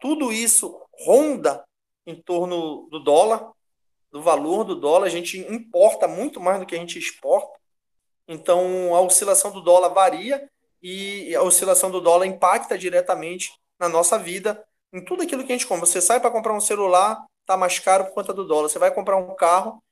Tudo 0.00 0.32
isso 0.32 0.80
ronda 1.04 1.64
em 2.06 2.14
torno 2.14 2.88
do 2.88 3.00
dólar, 3.00 3.50
do 4.12 4.22
valor 4.22 4.62
do 4.62 4.76
dólar. 4.76 5.06
A 5.06 5.10
gente 5.10 5.38
importa 5.52 6.06
muito 6.06 6.40
mais 6.40 6.60
do 6.60 6.66
que 6.66 6.76
a 6.76 6.78
gente 6.78 6.98
exporta. 6.98 7.58
Então 8.28 8.94
a 8.94 9.00
oscilação 9.00 9.50
do 9.50 9.60
dólar 9.60 9.88
varia 9.88 10.48
e 10.82 11.34
a 11.34 11.42
oscilação 11.42 11.90
do 11.90 12.00
dólar 12.00 12.26
impacta 12.26 12.78
diretamente 12.78 13.52
na 13.78 13.88
nossa 13.88 14.18
vida, 14.18 14.64
em 14.92 15.04
tudo 15.04 15.22
aquilo 15.22 15.44
que 15.44 15.52
a 15.52 15.56
gente 15.56 15.66
compra. 15.66 15.86
Você 15.86 16.00
sai 16.00 16.20
para 16.20 16.30
comprar 16.30 16.54
um 16.54 16.60
celular, 16.60 17.24
tá 17.46 17.56
mais 17.56 17.78
caro 17.78 18.06
por 18.06 18.14
conta 18.14 18.32
do 18.32 18.46
dólar. 18.46 18.68
Você 18.68 18.78
vai 18.78 18.92
comprar 18.92 19.16
um 19.16 19.34
carro, 19.34 19.82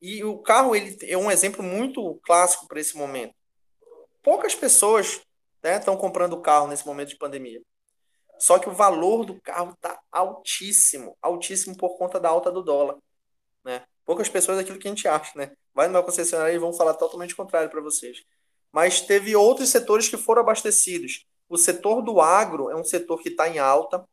e 0.00 0.22
o 0.24 0.38
carro 0.38 0.76
ele 0.76 0.96
é 1.02 1.16
um 1.16 1.30
exemplo 1.30 1.62
muito 1.62 2.20
clássico 2.24 2.66
para 2.66 2.80
esse 2.80 2.96
momento. 2.96 3.34
Poucas 4.22 4.54
pessoas 4.54 5.20
estão 5.62 5.94
né, 5.94 6.00
comprando 6.00 6.40
carro 6.40 6.68
nesse 6.68 6.86
momento 6.86 7.08
de 7.08 7.16
pandemia. 7.16 7.60
Só 8.38 8.58
que 8.58 8.68
o 8.68 8.72
valor 8.72 9.24
do 9.24 9.40
carro 9.40 9.72
está 9.72 9.98
altíssimo, 10.12 11.16
altíssimo 11.22 11.76
por 11.76 11.96
conta 11.96 12.20
da 12.20 12.28
alta 12.28 12.52
do 12.52 12.62
dólar. 12.62 12.96
Né? 13.64 13.82
Poucas 14.04 14.28
pessoas 14.28 14.58
é 14.58 14.60
aquilo 14.60 14.78
que 14.78 14.86
a 14.86 14.90
gente 14.90 15.08
acha, 15.08 15.32
né? 15.36 15.52
Vai 15.74 15.88
numa 15.88 16.02
concessionária 16.02 16.52
e 16.52 16.58
vão 16.58 16.72
falar 16.72 16.94
totalmente 16.94 17.34
contrário 17.34 17.70
para 17.70 17.80
vocês. 17.80 18.22
Mas 18.72 19.00
teve 19.00 19.34
outros 19.34 19.68
setores 19.70 20.08
que 20.08 20.16
foram 20.16 20.42
abastecidos. 20.42 21.26
O 21.48 21.56
setor 21.56 22.02
do 22.02 22.20
agro 22.20 22.70
é 22.70 22.76
um 22.76 22.84
setor 22.84 23.20
que 23.22 23.28
está 23.28 23.48
em 23.48 23.58
alta, 23.58 24.04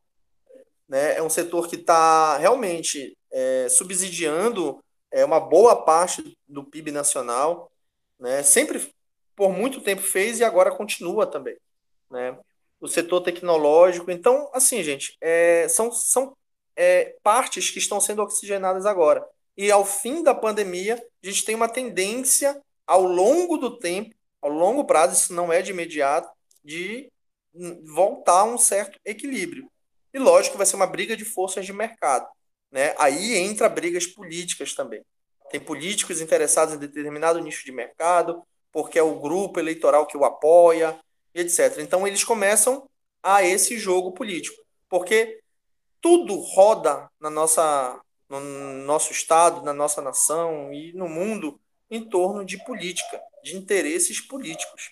né? 0.88 1.18
é 1.18 1.24
um 1.24 1.30
setor 1.30 1.68
que 1.68 1.76
está 1.76 2.38
realmente 2.38 3.18
é, 3.32 3.68
subsidiando 3.70 4.84
é 5.13 5.24
uma 5.24 5.39
boa 5.39 5.76
parte 5.76 6.36
do 6.48 6.63
PIB 6.63 6.92
nacional, 6.92 7.72
né? 8.20 8.42
Sempre 8.42 8.92
por 9.36 9.52
muito 9.52 9.80
tempo 9.80 10.02
fez 10.02 10.39
e 10.39 10.44
agora 10.44 10.76
continua 10.76 11.28
também, 11.28 11.56
né? 12.10 12.38
O 12.82 12.88
setor 12.88 13.22
tecnológico, 13.22 14.10
então, 14.10 14.50
assim, 14.54 14.84
gente, 14.84 15.16
é, 15.22 15.68
são, 15.70 15.92
são 15.92 16.36
é, 16.76 17.16
partes 17.22 17.70
que 17.70 17.78
estão 17.78 18.02
sendo 18.02 18.24
oxigenadas 18.24 18.88
agora. 18.88 19.24
E 19.56 19.72
ao 19.72 19.86
fim 19.86 20.24
da 20.24 20.34
pandemia, 20.34 20.96
a 20.96 21.28
gente 21.28 21.46
tem 21.46 21.54
uma 21.54 21.70
tendência, 21.70 22.60
ao 22.86 23.04
longo 23.04 23.58
do 23.58 23.78
tempo, 23.78 24.16
ao 24.43 24.49
longo 24.49 24.84
prazo, 24.84 25.13
isso 25.13 25.34
não 25.34 25.51
é 25.51 25.62
de 25.62 25.71
imediato, 25.71 26.29
de 26.63 27.10
voltar 27.86 28.41
a 28.41 28.43
um 28.43 28.58
certo 28.58 28.99
equilíbrio. 29.06 29.71
E 30.13 30.19
lógico 30.19 30.58
vai 30.58 30.65
ser 30.65 30.75
uma 30.75 30.86
briga 30.86 31.15
de 31.15 31.23
forças 31.23 31.65
de 31.65 31.71
mercado. 31.71 32.27
Né? 32.69 32.93
Aí 32.97 33.36
entra 33.36 33.69
brigas 33.69 34.06
políticas 34.06 34.73
também. 34.73 35.01
Tem 35.49 35.62
políticos 35.62 36.19
interessados 36.19 36.73
em 36.73 36.77
determinado 36.77 37.39
nicho 37.39 37.63
de 37.63 37.71
mercado, 37.71 38.43
porque 38.71 38.99
é 38.99 39.03
o 39.03 39.19
grupo 39.19 39.60
eleitoral 39.60 40.06
que 40.06 40.17
o 40.17 40.25
apoia, 40.25 40.99
etc. 41.34 41.77
Então 41.79 42.06
eles 42.06 42.23
começam 42.23 42.89
a 43.21 43.43
esse 43.43 43.77
jogo 43.77 44.12
político, 44.12 44.62
porque 44.89 45.39
tudo 46.01 46.36
roda 46.36 47.10
na 47.17 47.29
nossa, 47.29 48.01
no 48.27 48.41
nosso 48.41 49.13
estado, 49.13 49.62
na 49.62 49.73
nossa 49.73 50.01
nação 50.01 50.73
e 50.73 50.91
no 50.91 51.08
mundo 51.08 51.58
em 51.89 52.03
torno 52.03 52.43
de 52.43 52.62
política, 52.65 53.21
de 53.43 53.56
interesses 53.56 54.19
políticos. 54.21 54.91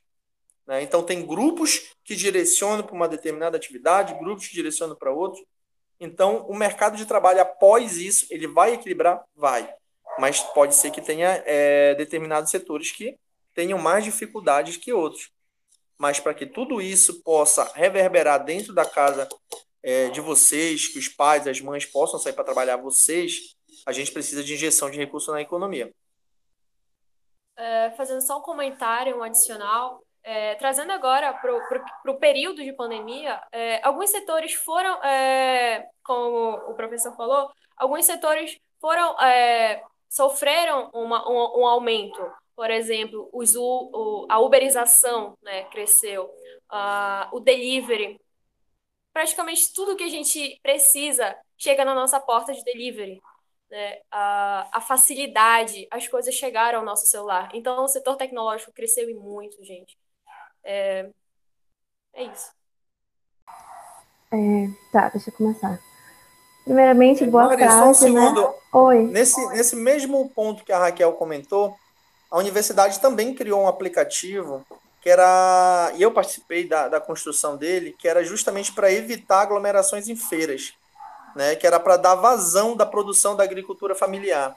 Né? 0.67 0.83
Então 0.83 1.01
tem 1.03 1.25
grupos 1.25 1.93
que 2.03 2.15
direcionam 2.15 2.83
para 2.83 2.95
uma 2.95 3.07
determinada 3.07 3.57
atividade, 3.57 4.17
grupos 4.19 4.47
que 4.47 4.53
direcionam 4.53 4.95
para 4.95 5.11
outros. 5.11 5.43
Então, 5.99 6.47
o 6.47 6.55
mercado 6.55 6.97
de 6.97 7.05
trabalho, 7.05 7.41
após 7.41 7.97
isso, 7.97 8.25
ele 8.31 8.47
vai 8.47 8.73
equilibrar? 8.73 9.23
Vai. 9.35 9.71
Mas 10.17 10.39
pode 10.39 10.75
ser 10.75 10.89
que 10.89 10.99
tenha 10.99 11.43
é, 11.45 11.93
determinados 11.93 12.49
setores 12.49 12.91
que 12.91 13.17
tenham 13.53 13.77
mais 13.77 14.03
dificuldades 14.03 14.77
que 14.77 14.91
outros. 14.91 15.29
Mas 15.99 16.19
para 16.19 16.33
que 16.33 16.47
tudo 16.47 16.81
isso 16.81 17.21
possa 17.21 17.71
reverberar 17.75 18.43
dentro 18.43 18.73
da 18.73 18.83
casa 18.83 19.29
é, 19.83 20.09
de 20.09 20.19
vocês, 20.19 20.87
que 20.87 20.97
os 20.97 21.07
pais, 21.07 21.47
as 21.47 21.61
mães 21.61 21.85
possam 21.85 22.19
sair 22.19 22.33
para 22.33 22.43
trabalhar 22.43 22.77
vocês, 22.77 23.55
a 23.85 23.91
gente 23.91 24.11
precisa 24.11 24.43
de 24.43 24.53
injeção 24.53 24.89
de 24.89 24.97
recursos 24.97 25.31
na 25.31 25.41
economia. 25.41 25.93
É, 27.55 27.91
fazendo 27.91 28.21
só 28.21 28.39
um 28.39 28.41
comentário, 28.41 29.17
um 29.17 29.23
adicional, 29.23 30.03
é, 30.23 30.55
trazendo 30.55 30.91
agora 30.91 31.33
para 31.33 32.11
o 32.11 32.17
período 32.17 32.63
de 32.63 32.73
pandemia, 32.73 33.41
é, 33.51 33.85
alguns 33.85 34.09
setores 34.09 34.53
foram, 34.53 34.99
como 36.03 36.71
o 36.71 36.73
professor 36.75 37.15
falou, 37.15 37.51
alguns 37.77 38.05
setores 38.05 38.57
foram 38.79 39.15
sofreram 40.11 40.89
uma, 40.93 41.27
um, 41.27 41.61
um, 41.61 41.65
aumento. 41.65 42.21
Por 42.53 42.69
exemplo, 42.69 43.29
os, 43.31 43.55
o, 43.55 44.27
a 44.29 44.39
uberização 44.39 45.37
né, 45.41 45.63
cresceu, 45.65 46.25
uh, 46.69 47.33
o 47.35 47.39
delivery. 47.39 48.19
Praticamente 49.13 49.73
tudo 49.73 49.95
que 49.95 50.03
a 50.03 50.09
gente 50.09 50.59
precisa 50.61 51.35
chega 51.57 51.85
na 51.85 51.95
nossa 51.95 52.19
porta 52.19 52.51
de 52.53 52.63
delivery. 52.63 53.21
Né? 53.71 53.99
A, 54.11 54.67
a 54.73 54.81
facilidade, 54.81 55.87
as 55.89 56.05
coisas 56.07 56.35
chegaram 56.35 56.79
ao 56.79 56.85
nosso 56.85 57.05
celular. 57.05 57.49
Então, 57.53 57.85
o 57.85 57.87
setor 57.87 58.17
tecnológico 58.17 58.73
cresceu 58.73 59.09
e 59.09 59.13
muito, 59.13 59.63
gente. 59.63 59.97
É, 60.63 61.09
é 62.13 62.23
isso. 62.25 62.51
É, 64.33 64.67
tá, 64.91 65.09
deixa 65.09 65.29
eu 65.29 65.33
começar. 65.33 65.79
Primeiramente, 66.65 67.25
boa 67.25 67.45
Mari, 67.45 67.61
tarde. 67.61 67.73
Só 67.73 67.89
um 67.89 67.93
segundo. 67.93 68.41
Né? 68.41 68.53
Oi. 68.73 69.03
Nesse, 69.07 69.47
nesse 69.49 69.75
mesmo 69.75 70.29
ponto 70.29 70.63
que 70.63 70.71
a 70.71 70.77
Raquel 70.77 71.13
comentou, 71.13 71.75
a 72.29 72.37
universidade 72.37 72.99
também 72.99 73.33
criou 73.33 73.61
um 73.61 73.67
aplicativo 73.67 74.65
que 75.01 75.09
era. 75.09 75.91
E 75.95 76.01
eu 76.01 76.11
participei 76.11 76.67
da, 76.67 76.87
da 76.87 77.01
construção 77.01 77.57
dele, 77.57 77.95
que 77.97 78.07
era 78.07 78.23
justamente 78.23 78.71
para 78.71 78.91
evitar 78.91 79.41
aglomerações 79.41 80.07
em 80.07 80.15
feiras, 80.15 80.73
né? 81.35 81.55
Que 81.55 81.65
era 81.65 81.79
para 81.79 81.97
dar 81.97 82.15
vazão 82.15 82.75
da 82.75 82.85
produção 82.85 83.35
da 83.35 83.43
agricultura 83.43 83.95
familiar. 83.95 84.55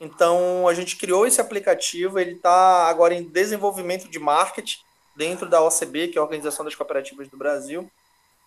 Então 0.00 0.68
a 0.68 0.74
gente 0.74 0.96
criou 0.96 1.26
esse 1.26 1.40
aplicativo, 1.40 2.18
ele 2.18 2.32
está 2.32 2.86
agora 2.88 3.14
em 3.14 3.22
desenvolvimento 3.22 4.08
de 4.08 4.18
marketing 4.18 4.78
dentro 5.14 5.48
da 5.48 5.62
OCB, 5.62 6.08
que 6.08 6.18
é 6.18 6.20
a 6.20 6.24
Organização 6.24 6.64
das 6.64 6.74
Cooperativas 6.74 7.28
do 7.28 7.36
Brasil, 7.36 7.90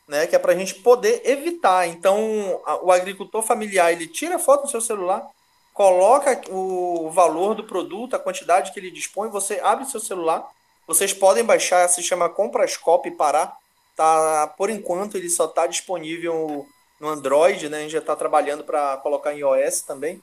né? 0.07 0.27
Que 0.27 0.35
é 0.35 0.39
para 0.39 0.53
a 0.53 0.55
gente 0.55 0.75
poder 0.75 1.21
evitar. 1.25 1.87
Então 1.87 2.61
a, 2.65 2.83
o 2.83 2.91
agricultor 2.91 3.41
familiar 3.41 3.91
ele 3.91 4.07
tira 4.07 4.35
a 4.35 4.39
foto 4.39 4.63
no 4.63 4.69
seu 4.69 4.81
celular, 4.81 5.27
coloca 5.73 6.41
o 6.49 7.09
valor 7.09 7.55
do 7.55 7.63
produto, 7.63 8.15
a 8.15 8.19
quantidade 8.19 8.71
que 8.71 8.79
ele 8.79 8.91
dispõe, 8.91 9.29
você 9.29 9.59
abre 9.61 9.85
seu 9.85 9.99
celular 9.99 10.49
vocês 10.89 11.13
podem 11.13 11.43
baixar, 11.43 11.87
se 11.87 12.01
chama 12.01 12.27
Comprascope 12.27 13.11
Pará. 13.11 13.55
Tá, 13.95 14.47
por 14.57 14.71
enquanto 14.71 15.17
ele 15.17 15.29
só 15.29 15.45
está 15.45 15.67
disponível 15.67 16.65
no 16.99 17.07
Android, 17.07 17.69
né? 17.69 17.77
A 17.77 17.81
gente 17.81 17.91
já 17.91 17.99
está 17.99 18.15
trabalhando 18.15 18.63
para 18.63 18.97
colocar 18.97 19.33
em 19.33 19.39
iOS 19.39 19.81
também. 19.81 20.21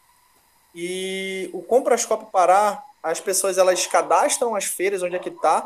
E 0.74 1.48
o 1.52 1.62
Comprascope 1.62 2.30
Pará, 2.30 2.82
as 3.02 3.20
pessoas 3.20 3.56
elas 3.56 3.86
cadastram 3.86 4.54
as 4.54 4.64
feiras 4.64 5.02
onde 5.02 5.16
é 5.16 5.18
que 5.18 5.30
está, 5.30 5.62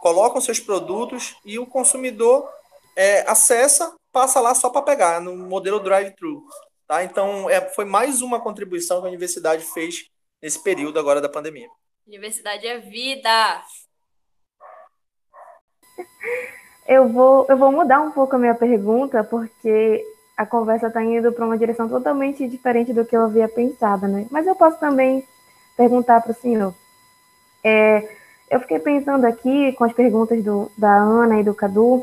colocam 0.00 0.40
seus 0.40 0.58
produtos 0.58 1.36
e 1.44 1.58
o 1.58 1.66
consumidor 1.66 2.50
é, 2.96 3.20
acessa, 3.30 3.94
passa 4.10 4.40
lá 4.40 4.54
só 4.54 4.70
para 4.70 4.82
pegar, 4.82 5.20
no 5.20 5.36
modelo 5.36 5.78
drive-thru. 5.78 6.42
Tá? 6.86 7.04
Então, 7.04 7.48
é, 7.48 7.60
foi 7.70 7.84
mais 7.84 8.20
uma 8.20 8.40
contribuição 8.40 9.00
que 9.00 9.06
a 9.06 9.10
universidade 9.10 9.64
fez 9.64 10.06
nesse 10.42 10.60
período 10.60 10.98
agora 10.98 11.20
da 11.20 11.28
pandemia. 11.28 11.68
Universidade 12.06 12.66
é 12.66 12.78
vida! 12.78 13.62
Eu 16.88 17.08
vou, 17.08 17.46
eu 17.48 17.56
vou 17.56 17.70
mudar 17.70 18.00
um 18.00 18.10
pouco 18.10 18.34
a 18.34 18.38
minha 18.38 18.54
pergunta, 18.54 19.22
porque 19.22 20.04
a 20.40 20.46
conversa 20.46 20.86
está 20.86 21.04
indo 21.04 21.30
para 21.32 21.44
uma 21.44 21.58
direção 21.58 21.86
totalmente 21.86 22.48
diferente 22.48 22.94
do 22.94 23.04
que 23.04 23.14
eu 23.14 23.24
havia 23.24 23.46
pensado, 23.46 24.08
né? 24.08 24.26
Mas 24.30 24.46
eu 24.46 24.56
posso 24.56 24.80
também 24.80 25.22
perguntar 25.76 26.22
para 26.22 26.32
o 26.32 26.34
senhor. 26.34 26.74
É, 27.62 28.08
eu 28.50 28.58
fiquei 28.60 28.78
pensando 28.78 29.26
aqui 29.26 29.72
com 29.72 29.84
as 29.84 29.92
perguntas 29.92 30.42
do, 30.42 30.72
da 30.78 30.96
Ana 30.96 31.38
e 31.38 31.44
do 31.44 31.54
Cadu 31.54 32.02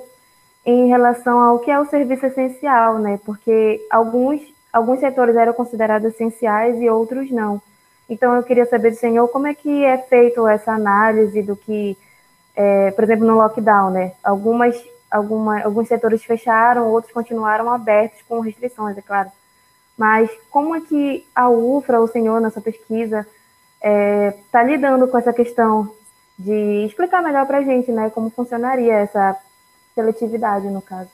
em 0.64 0.88
relação 0.88 1.40
ao 1.40 1.58
que 1.58 1.72
é 1.72 1.80
o 1.80 1.90
serviço 1.90 2.28
essencial, 2.28 3.00
né? 3.00 3.20
Porque 3.26 3.84
alguns, 3.90 4.40
alguns 4.72 5.00
setores 5.00 5.36
eram 5.36 5.54
considerados 5.54 6.14
essenciais 6.14 6.80
e 6.80 6.88
outros 6.88 7.32
não. 7.32 7.60
Então 8.08 8.36
eu 8.36 8.44
queria 8.44 8.68
saber 8.68 8.92
do 8.92 8.98
senhor 8.98 9.28
como 9.30 9.48
é 9.48 9.56
que 9.56 9.84
é 9.84 9.98
feito 9.98 10.48
essa 10.48 10.74
análise 10.74 11.42
do 11.42 11.56
que 11.56 11.98
é, 12.56 12.92
por 12.92 13.04
exemplo, 13.04 13.26
no 13.26 13.38
lockdown, 13.38 13.90
né? 13.90 14.12
Algumas, 14.24 14.80
alguma, 15.10 15.64
alguns 15.64 15.88
setores 15.88 16.24
fecharam, 16.24 16.90
outros 16.92 17.14
continuaram 17.14 17.72
abertos 17.72 18.22
com 18.28 18.40
restrições, 18.40 18.98
é 18.98 19.02
claro. 19.02 19.32
Mas 19.98 20.30
como 20.52 20.76
é 20.76 20.82
que 20.82 21.26
a 21.36 21.50
UFRA, 21.50 22.00
o 22.00 22.08
senhor, 22.08 22.40
nessa 22.40 22.62
pesquisa, 22.62 23.22
está 23.78 23.90
é, 23.90 24.32
tá 24.52 24.64
lidando 24.64 25.08
com 25.08 25.18
essa 25.18 25.34
questão 25.34 25.92
de 26.38 26.86
explicar 26.86 27.22
melhor 27.24 27.48
para 27.48 27.60
a 27.60 27.64
gente, 27.64 27.92
né, 27.92 28.10
como 28.12 28.30
funcionaria 28.30 28.94
essa 28.94 29.36
seletividade, 29.96 30.68
no 30.68 30.82
caso? 30.82 31.10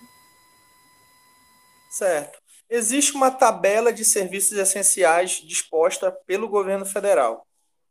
Certo. 1.90 2.40
Existe 2.70 3.16
uma 3.16 3.32
tabela 3.32 3.94
de 3.94 4.04
serviços 4.04 4.58
essenciais 4.58 5.32
disposta 5.32 6.12
pelo 6.26 6.50
governo 6.50 6.86
federal. 6.86 7.46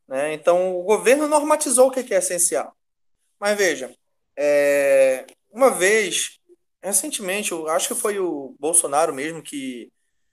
Né? 0.07 0.35
Então, 0.35 0.77
o 0.77 0.83
governo 0.83 1.29
normatizou 1.29 1.89
o 1.89 1.91
que 1.91 2.13
é 2.13 2.19
essencial. 2.19 2.75
Mas 3.39 3.57
veja, 3.57 3.95
é, 4.37 5.25
uma 5.53 5.71
vez, 5.71 6.39
recentemente, 6.83 7.53
eu 7.53 7.69
acho 7.69 7.89
que 7.89 7.95
foi 7.95 8.19
o 8.19 8.57
Bolsonaro 8.59 9.15
mesmo 9.15 9.43
que, 9.43 9.93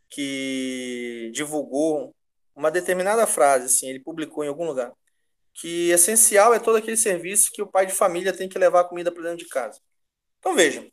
que 0.09 1.31
divulgou 1.33 2.15
uma 2.55 2.71
determinada 2.71 3.25
frase, 3.27 3.65
assim, 3.65 3.89
ele 3.89 3.99
publicou 3.99 4.43
em 4.43 4.47
algum 4.47 4.65
lugar, 4.65 4.91
que 5.53 5.89
essencial 5.91 6.53
é 6.53 6.59
todo 6.59 6.77
aquele 6.77 6.97
serviço 6.97 7.51
que 7.53 7.61
o 7.61 7.67
pai 7.67 7.85
de 7.85 7.93
família 7.93 8.33
tem 8.33 8.49
que 8.49 8.59
levar 8.59 8.85
comida 8.85 9.11
para 9.11 9.23
dentro 9.23 9.37
de 9.37 9.47
casa. 9.49 9.79
Então 10.39 10.55
veja, 10.55 10.85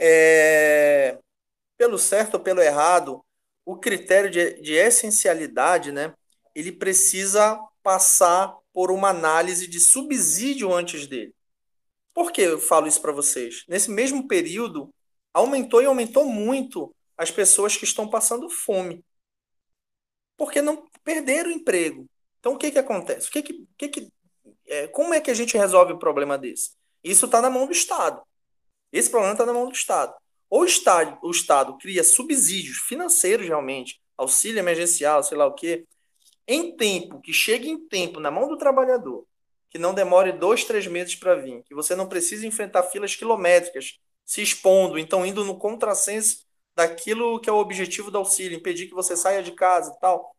é, 0.00 1.18
pelo 1.78 1.98
certo 1.98 2.34
ou 2.34 2.40
pelo 2.40 2.60
errado, 2.60 3.24
o 3.64 3.76
critério 3.76 4.30
de, 4.30 4.60
de 4.62 4.74
essencialidade, 4.74 5.92
né, 5.92 6.14
ele 6.54 6.72
precisa 6.72 7.58
passar 7.82 8.56
por 8.72 8.90
uma 8.90 9.10
análise 9.10 9.66
de 9.68 9.80
subsídio 9.80 10.72
antes 10.74 11.06
dele. 11.06 11.35
Por 12.16 12.32
que 12.32 12.40
eu 12.40 12.58
falo 12.58 12.86
isso 12.86 13.02
para 13.02 13.12
vocês? 13.12 13.62
Nesse 13.68 13.90
mesmo 13.90 14.26
período, 14.26 14.88
aumentou 15.34 15.82
e 15.82 15.84
aumentou 15.84 16.24
muito 16.24 16.96
as 17.14 17.30
pessoas 17.30 17.76
que 17.76 17.84
estão 17.84 18.08
passando 18.08 18.48
fome. 18.48 19.04
Porque 20.34 20.62
não 20.62 20.88
perderam 21.04 21.50
o 21.50 21.52
emprego. 21.52 22.08
Então, 22.40 22.54
o 22.54 22.56
que, 22.56 22.70
que 22.70 22.78
acontece? 22.78 23.28
O 23.28 23.30
que 23.30 23.42
que, 23.42 23.66
que, 23.76 23.88
que 23.90 24.12
é, 24.66 24.86
como 24.86 25.12
é 25.12 25.20
que 25.20 25.30
a 25.30 25.34
gente 25.34 25.58
resolve 25.58 25.92
o 25.92 25.98
problema 25.98 26.38
desse? 26.38 26.70
Isso 27.04 27.26
está 27.26 27.42
na 27.42 27.50
mão 27.50 27.66
do 27.66 27.72
Estado. 27.72 28.22
Esse 28.90 29.10
problema 29.10 29.34
está 29.34 29.44
na 29.44 29.52
mão 29.52 29.68
do 29.68 29.74
Estado. 29.74 30.14
Ou 30.48 30.62
o 30.62 30.64
Estado, 30.64 31.18
o 31.22 31.30
Estado 31.30 31.76
cria 31.76 32.02
subsídios 32.02 32.78
financeiros 32.78 33.46
realmente, 33.46 34.00
auxílio 34.16 34.58
emergencial, 34.58 35.22
sei 35.22 35.36
lá 35.36 35.44
o 35.44 35.52
quê, 35.52 35.84
em 36.48 36.74
tempo, 36.78 37.20
que 37.20 37.34
chegue 37.34 37.68
em 37.68 37.86
tempo 37.86 38.20
na 38.20 38.30
mão 38.30 38.48
do 38.48 38.56
trabalhador, 38.56 39.26
que 39.70 39.78
não 39.78 39.94
demore 39.94 40.32
dois, 40.32 40.64
três 40.64 40.86
meses 40.86 41.14
para 41.14 41.34
vir, 41.34 41.62
que 41.64 41.74
você 41.74 41.94
não 41.94 42.08
precise 42.08 42.46
enfrentar 42.46 42.84
filas 42.84 43.14
quilométricas, 43.14 43.98
se 44.24 44.42
expondo, 44.42 44.98
então 44.98 45.24
indo 45.24 45.44
no 45.44 45.58
contrassenso 45.58 46.44
daquilo 46.74 47.40
que 47.40 47.48
é 47.48 47.52
o 47.52 47.58
objetivo 47.58 48.10
do 48.10 48.18
auxílio, 48.18 48.56
impedir 48.56 48.86
que 48.86 48.94
você 48.94 49.16
saia 49.16 49.42
de 49.42 49.52
casa 49.52 49.92
e 49.94 50.00
tal. 50.00 50.36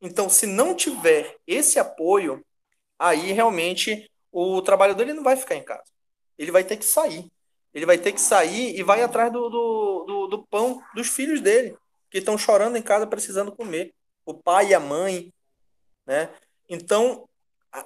Então, 0.00 0.28
se 0.28 0.46
não 0.46 0.74
tiver 0.74 1.36
esse 1.46 1.78
apoio, 1.78 2.44
aí 2.98 3.32
realmente 3.32 4.10
o 4.32 4.62
trabalhador 4.62 5.02
ele 5.02 5.12
não 5.12 5.22
vai 5.22 5.36
ficar 5.36 5.56
em 5.56 5.62
casa. 5.62 5.84
Ele 6.38 6.50
vai 6.50 6.64
ter 6.64 6.76
que 6.76 6.84
sair. 6.84 7.30
Ele 7.74 7.84
vai 7.84 7.98
ter 7.98 8.12
que 8.12 8.20
sair 8.20 8.78
e 8.78 8.82
vai 8.82 9.02
atrás 9.02 9.30
do, 9.32 9.48
do, 9.50 10.04
do, 10.06 10.26
do 10.28 10.46
pão 10.46 10.82
dos 10.94 11.08
filhos 11.08 11.40
dele, 11.40 11.76
que 12.10 12.18
estão 12.18 12.38
chorando 12.38 12.76
em 12.76 12.82
casa 12.82 13.06
precisando 13.06 13.54
comer. 13.54 13.94
O 14.24 14.32
pai 14.34 14.68
e 14.68 14.74
a 14.74 14.80
mãe. 14.80 15.32
Né? 16.06 16.30
Então, 16.68 17.27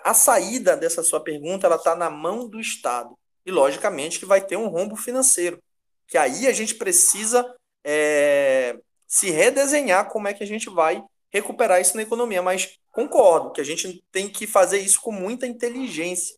a, 0.05 0.15
saída 0.15 0.77
dessa 0.77 1.03
sua 1.03 1.21
pergunta 1.21 1.67
ela 1.67 1.77
está 1.77 1.95
na 1.95 2.11
mão 2.11 2.49
do 2.49 2.61
Estado. 2.61 3.17
E, 3.45 3.51
logicamente, 3.51 4.19
que 4.19 4.27
vai 4.27 4.41
ter 4.41 4.57
um 4.57 4.69
rombo 4.69 4.97
financeiro. 4.97 5.59
Que 6.07 6.17
aí 6.17 6.47
a 6.47 6.53
gente 6.53 6.75
precisa 6.75 7.55
é, 7.85 8.77
se 9.07 9.31
redesenhar 9.31 10.09
como 10.11 10.29
é 10.29 10.35
que 10.35 10.45
a 10.45 10.47
gente 10.47 10.71
vai 10.71 11.03
recuperar 11.31 11.81
isso 11.81 11.97
na 11.97 12.03
economia. 12.03 12.43
Mas 12.43 12.79
concordo 12.91 13.51
que 13.51 13.61
a 13.61 13.65
gente 13.65 14.05
tem 14.13 14.29
que 14.29 14.47
fazer 14.47 14.79
isso 14.79 15.01
com 15.01 15.13
muita 15.13 15.47
inteligência. 15.47 16.37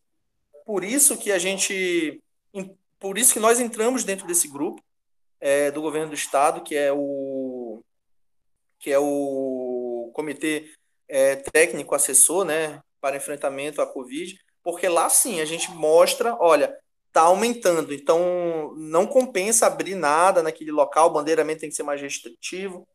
Por 0.65 0.83
isso 0.83 1.17
que 1.17 1.31
a 1.31 1.37
gente. 1.37 2.21
Por 2.99 3.17
isso 3.17 3.33
que 3.33 3.39
nós 3.39 3.59
entramos 3.59 4.03
dentro 4.03 4.25
desse 4.25 4.47
grupo 4.47 4.81
é, 5.39 5.69
do 5.69 5.81
governo 5.81 6.09
do 6.09 6.15
estado, 6.15 6.63
que 6.63 6.75
é 6.75 6.91
o 6.91 7.83
que 8.79 8.91
é 8.91 8.99
o 8.99 10.11
comitê 10.13 10.71
é, 11.07 11.35
técnico 11.35 11.95
assessor, 11.95 12.45
né, 12.45 12.81
para 13.05 13.17
enfrentamento 13.17 13.83
à 13.83 13.85
Covid, 13.85 14.35
porque 14.63 14.89
lá 14.89 15.11
sim 15.11 15.39
a 15.39 15.45
gente 15.45 15.69
mostra, 15.69 16.35
olha, 16.39 16.75
está 17.05 17.21
aumentando, 17.21 17.93
então 17.93 18.73
não 18.75 19.05
compensa 19.05 19.67
abrir 19.67 19.93
nada 19.93 20.41
naquele 20.41 20.71
local, 20.71 21.09
o 21.09 21.11
bandeiramento 21.11 21.59
tem 21.59 21.69
que 21.69 21.75
ser 21.75 21.83
mais 21.83 22.01
restritivo, 22.01 22.87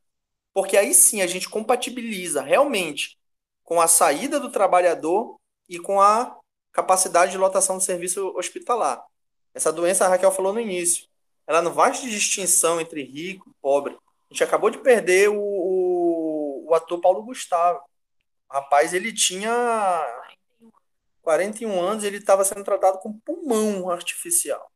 porque 0.52 0.76
aí 0.76 0.92
sim 0.92 1.22
a 1.22 1.28
gente 1.28 1.48
compatibiliza 1.48 2.42
realmente 2.42 3.16
com 3.62 3.80
a 3.80 3.86
saída 3.86 4.40
do 4.40 4.50
trabalhador 4.50 5.36
e 5.68 5.78
com 5.78 6.00
a 6.00 6.36
capacidade 6.72 7.30
de 7.30 7.38
lotação 7.38 7.76
do 7.78 7.84
serviço 7.84 8.36
hospitalar. 8.36 9.00
Essa 9.54 9.72
doença, 9.72 10.06
a 10.06 10.08
Raquel 10.08 10.32
falou 10.32 10.52
no 10.52 10.60
início, 10.60 11.06
ela 11.46 11.62
não 11.62 11.72
de 11.72 12.10
distinção 12.10 12.80
entre 12.80 13.04
rico 13.04 13.48
e 13.48 13.54
pobre. 13.62 13.94
A 14.28 14.34
gente 14.34 14.42
acabou 14.42 14.70
de 14.70 14.78
perder 14.78 15.28
o, 15.28 15.40
o, 15.40 16.66
o 16.68 16.74
ator 16.74 17.00
Paulo 17.00 17.22
Gustavo 17.22 17.80
rapaz, 18.50 18.92
ele 18.92 19.12
tinha 19.12 20.04
41 21.22 21.80
anos, 21.80 22.04
ele 22.04 22.18
estava 22.18 22.44
sendo 22.44 22.64
tratado 22.64 22.98
com 22.98 23.18
pulmão 23.20 23.90
artificial. 23.90 24.70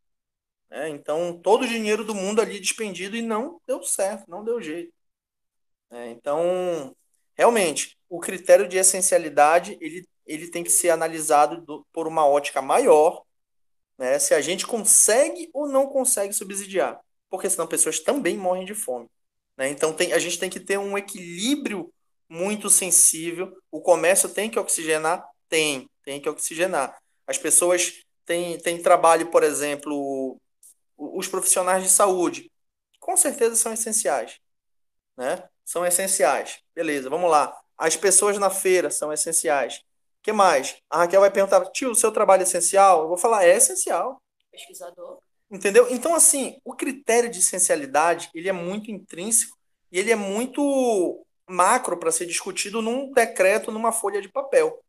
Né? 0.71 0.89
Então, 0.91 1.39
todo 1.41 1.63
o 1.63 1.69
dinheiro 1.69 2.05
do 2.05 2.15
mundo 2.15 2.41
ali 2.41 2.61
despendido 2.61 3.17
e 3.17 3.23
não 3.23 3.61
deu 3.67 3.83
certo, 3.83 4.31
não 4.31 4.45
deu 4.45 4.61
jeito. 4.61 4.93
É, 5.91 6.09
então, 6.11 6.95
realmente, 7.35 7.99
o 8.09 8.19
critério 8.21 8.69
de 8.69 8.77
essencialidade 8.77 9.79
ele, 9.81 10.09
ele 10.27 10.49
tem 10.51 10.65
que 10.65 10.71
ser 10.71 10.91
analisado 10.91 11.61
do, 11.61 11.87
por 11.93 12.07
uma 12.07 12.27
ótica 12.27 12.61
maior, 12.63 13.25
né? 13.99 14.19
se 14.19 14.35
a 14.35 14.41
gente 14.41 14.67
consegue 14.67 15.51
ou 15.53 15.69
não 15.69 15.87
consegue 15.87 16.33
subsidiar, 16.33 17.01
porque 17.31 17.49
senão 17.49 17.67
pessoas 17.67 18.01
também 18.01 18.37
morrem 18.37 18.65
de 18.65 18.75
fome. 18.75 19.09
Né? 19.57 19.69
Então, 19.69 19.93
tem, 19.93 20.13
a 20.13 20.19
gente 20.19 20.39
tem 20.39 20.51
que 20.51 20.61
ter 20.61 20.79
um 20.79 20.99
equilíbrio 20.99 21.93
muito 22.35 22.69
sensível. 22.69 23.57
O 23.71 23.81
comércio 23.81 24.29
tem 24.29 24.51
que 24.51 24.59
oxigenar? 24.59 25.25
Tem, 25.49 25.89
tem 26.05 26.21
que 26.21 26.29
oxigenar. 26.29 26.99
As 27.27 27.39
pessoas 27.39 28.03
tem, 28.27 28.59
tem 28.59 28.83
trabalho, 28.83 29.31
por 29.31 29.45
exemplo, 29.45 30.37
os 30.97 31.29
profissionais 31.29 31.85
de 31.85 31.89
saúde. 31.89 32.51
Com 32.99 33.17
certeza 33.17 33.55
são 33.55 33.73
essenciais. 33.73 34.41
Né? 35.17 35.49
São 35.65 35.87
essenciais. 35.87 36.59
Beleza, 36.75 37.09
vamos 37.09 37.31
lá. 37.31 37.57
As 37.79 37.97
pessoas 37.97 38.37
na 38.37 38.51
feira 38.51 38.91
são 38.91 39.13
essenciais. 39.13 39.77
O 39.77 40.23
que 40.25 40.33
mais? 40.33 40.77
A 40.91 40.99
Raquel 40.99 41.21
vai 41.21 41.31
perguntar, 41.31 41.65
tio, 41.71 41.93
o 41.93 41.95
seu 41.95 42.11
trabalho 42.11 42.41
é 42.41 42.45
essencial? 42.45 43.03
Eu 43.03 43.09
vou 43.09 43.19
falar, 43.19 43.45
é 43.45 43.57
essencial. 43.57 44.21
Pesquisador. 44.51 45.21
Entendeu? 45.51 45.87
Então, 45.91 46.15
assim, 46.15 46.59
o 46.65 46.75
critério 46.75 47.31
de 47.31 47.39
essencialidade, 47.39 48.29
ele 48.35 48.49
é 48.49 48.53
muito 48.53 48.91
intrínseco 48.91 49.57
e 49.93 49.99
ele 49.99 50.11
é 50.11 50.17
muito 50.17 51.24
macro 51.49 51.97
para 51.97 52.13
ser 52.13 52.27
discutido 52.27 52.81
num 52.81 53.13
decreto, 53.13 53.71
numa 53.71 53.93
folha 53.93 54.21
de 54.21 54.29
papel. 54.29 54.83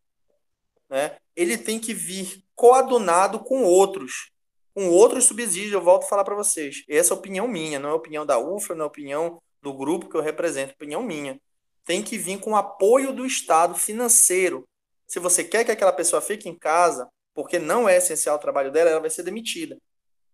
Né? 0.89 1.17
Ele 1.35 1.57
tem 1.57 1.79
que 1.79 1.93
vir 1.93 2.43
coadunado 2.55 3.39
com 3.39 3.63
outros, 3.63 4.31
com 4.73 4.89
outros 4.89 5.25
subsídios, 5.25 5.73
eu 5.73 5.81
volto 5.81 6.03
a 6.03 6.07
falar 6.07 6.23
para 6.23 6.35
vocês. 6.35 6.83
Essa 6.87 7.13
é 7.13 7.15
a 7.15 7.17
opinião 7.17 7.47
minha, 7.47 7.79
não 7.79 7.89
é 7.89 7.91
a 7.91 7.95
opinião 7.95 8.25
da 8.25 8.37
UFRA, 8.37 8.75
não 8.75 8.83
é 8.83 8.87
a 8.87 8.87
opinião 8.87 9.41
do 9.61 9.73
grupo 9.73 10.09
que 10.09 10.15
eu 10.15 10.21
represento, 10.21 10.71
é 10.71 10.75
opinião 10.75 11.01
minha. 11.01 11.39
Tem 11.83 12.03
que 12.03 12.17
vir 12.17 12.39
com 12.39 12.55
apoio 12.55 13.13
do 13.13 13.25
Estado 13.25 13.75
financeiro. 13.75 14.67
Se 15.07 15.19
você 15.19 15.43
quer 15.43 15.63
que 15.63 15.71
aquela 15.71 15.93
pessoa 15.93 16.21
fique 16.21 16.49
em 16.49 16.57
casa, 16.57 17.07
porque 17.33 17.59
não 17.59 17.87
é 17.87 17.97
essencial 17.97 18.35
o 18.37 18.39
trabalho 18.39 18.71
dela, 18.71 18.89
ela 18.89 18.99
vai 18.99 19.09
ser 19.09 19.23
demitida. 19.23 19.77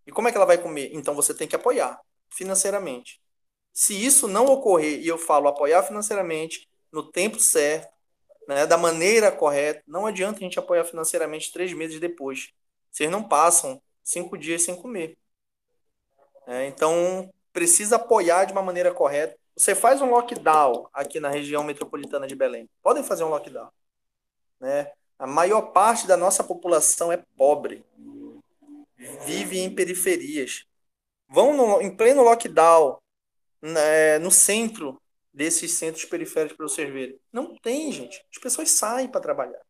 E 0.05 0.11
como 0.11 0.27
é 0.27 0.31
que 0.31 0.37
ela 0.37 0.45
vai 0.45 0.57
comer? 0.57 0.91
Então 0.93 1.13
você 1.13 1.33
tem 1.33 1.47
que 1.47 1.55
apoiar 1.55 1.99
financeiramente. 2.29 3.19
Se 3.73 3.93
isso 3.93 4.27
não 4.27 4.45
ocorrer, 4.45 4.99
e 4.99 5.07
eu 5.07 5.17
falo 5.17 5.47
apoiar 5.47 5.83
financeiramente, 5.83 6.67
no 6.91 7.03
tempo 7.03 7.39
certo, 7.39 7.91
né, 8.47 8.65
da 8.65 8.77
maneira 8.77 9.31
correta, 9.31 9.81
não 9.87 10.05
adianta 10.05 10.39
a 10.39 10.43
gente 10.43 10.59
apoiar 10.59 10.83
financeiramente 10.83 11.51
três 11.51 11.71
meses 11.73 11.99
depois. 11.99 12.51
Vocês 12.91 13.09
não 13.09 13.23
passam 13.23 13.81
cinco 14.03 14.37
dias 14.37 14.63
sem 14.63 14.75
comer. 14.75 15.17
É, 16.45 16.65
então, 16.65 17.31
precisa 17.53 17.95
apoiar 17.95 18.45
de 18.45 18.51
uma 18.51 18.61
maneira 18.61 18.93
correta. 18.93 19.37
Você 19.55 19.75
faz 19.75 20.01
um 20.01 20.09
lockdown 20.09 20.87
aqui 20.93 21.19
na 21.19 21.29
região 21.29 21.63
metropolitana 21.63 22.27
de 22.27 22.35
Belém. 22.35 22.69
Podem 22.81 23.03
fazer 23.03 23.23
um 23.23 23.29
lockdown. 23.29 23.69
Né? 24.59 24.91
A 25.17 25.27
maior 25.27 25.61
parte 25.71 26.07
da 26.07 26.17
nossa 26.17 26.43
população 26.43 27.11
é 27.11 27.23
pobre. 27.37 27.85
Vive 28.97 29.59
em 29.59 29.73
periferias. 29.73 30.65
Vão 31.29 31.55
no, 31.55 31.81
em 31.81 31.95
pleno 31.95 32.23
lockdown 32.23 33.00
né, 33.61 34.19
no 34.19 34.31
centro 34.31 35.01
desses 35.33 35.73
centros 35.73 36.05
periféricos 36.05 36.57
para 36.57 36.67
vocês 36.67 36.91
verem. 36.91 37.19
Não 37.31 37.55
tem, 37.57 37.91
gente. 37.91 38.25
As 38.31 38.37
pessoas 38.41 38.71
saem 38.71 39.07
para 39.07 39.21
trabalhar. 39.21 39.61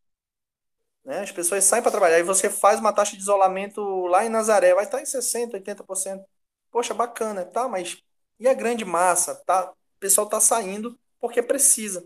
Né? 1.03 1.19
As 1.19 1.31
pessoas 1.31 1.63
saem 1.63 1.81
para 1.81 1.91
trabalhar 1.91 2.19
e 2.19 2.23
você 2.23 2.49
faz 2.49 2.79
uma 2.79 2.93
taxa 2.93 3.15
de 3.15 3.21
isolamento 3.21 3.81
lá 4.07 4.25
em 4.25 4.29
Nazaré, 4.29 4.73
vai 4.73 4.85
estar 4.85 5.01
em 5.01 5.05
60%, 5.05 5.51
80%. 5.51 6.23
Poxa, 6.71 6.93
bacana, 6.93 7.45
tá? 7.45 7.67
Mas 7.67 8.01
e 8.39 8.47
a 8.47 8.53
grande 8.53 8.83
massa? 8.83 9.35
Tá? 9.45 9.69
O 9.69 9.99
pessoal 9.99 10.25
está 10.25 10.39
saindo 10.39 10.99
porque 11.19 11.43
precisa. 11.43 12.03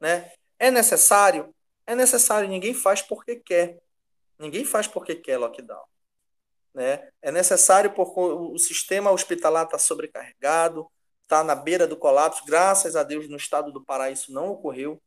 Né? 0.00 0.32
É 0.58 0.70
necessário? 0.70 1.54
É 1.86 1.94
necessário. 1.94 2.48
Ninguém 2.48 2.74
faz 2.74 3.00
porque 3.00 3.36
quer. 3.36 3.78
Ninguém 4.38 4.64
faz 4.64 4.88
porque 4.88 5.14
quer 5.14 5.38
lockdown. 5.38 5.84
Né? 6.74 7.08
É 7.22 7.30
necessário 7.30 7.92
porque 7.92 8.18
o 8.18 8.58
sistema 8.58 9.12
hospitalar 9.12 9.66
está 9.66 9.78
sobrecarregado, 9.78 10.90
está 11.28 11.44
na 11.44 11.54
beira 11.54 11.86
do 11.86 11.96
colapso. 11.96 12.42
Graças 12.46 12.96
a 12.96 13.02
Deus, 13.02 13.28
no 13.28 13.36
estado 13.36 13.70
do 13.70 13.84
Pará 13.84 14.10
isso 14.10 14.32
não 14.32 14.48
ocorreu. 14.48 15.00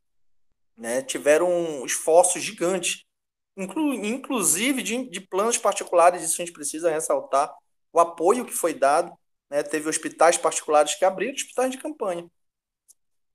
Né? 0.77 1.01
Tiveram 1.01 1.83
esforços 1.83 2.41
gigantes, 2.41 3.03
inclu 3.57 3.93
inclusive 3.93 4.83
de, 4.83 5.09
de 5.09 5.19
planos 5.19 5.57
particulares, 5.57 6.21
isso 6.21 6.41
a 6.41 6.45
gente 6.45 6.53
precisa 6.53 6.91
ressaltar. 6.91 7.51
O 7.91 7.99
apoio 7.99 8.45
que 8.45 8.53
foi 8.53 8.73
dado, 8.73 9.11
né? 9.49 9.63
teve 9.63 9.89
hospitais 9.89 10.37
particulares 10.37 10.95
que 10.95 11.03
abriram 11.03 11.33
hospitais 11.33 11.71
de 11.71 11.79
campanha. 11.79 12.29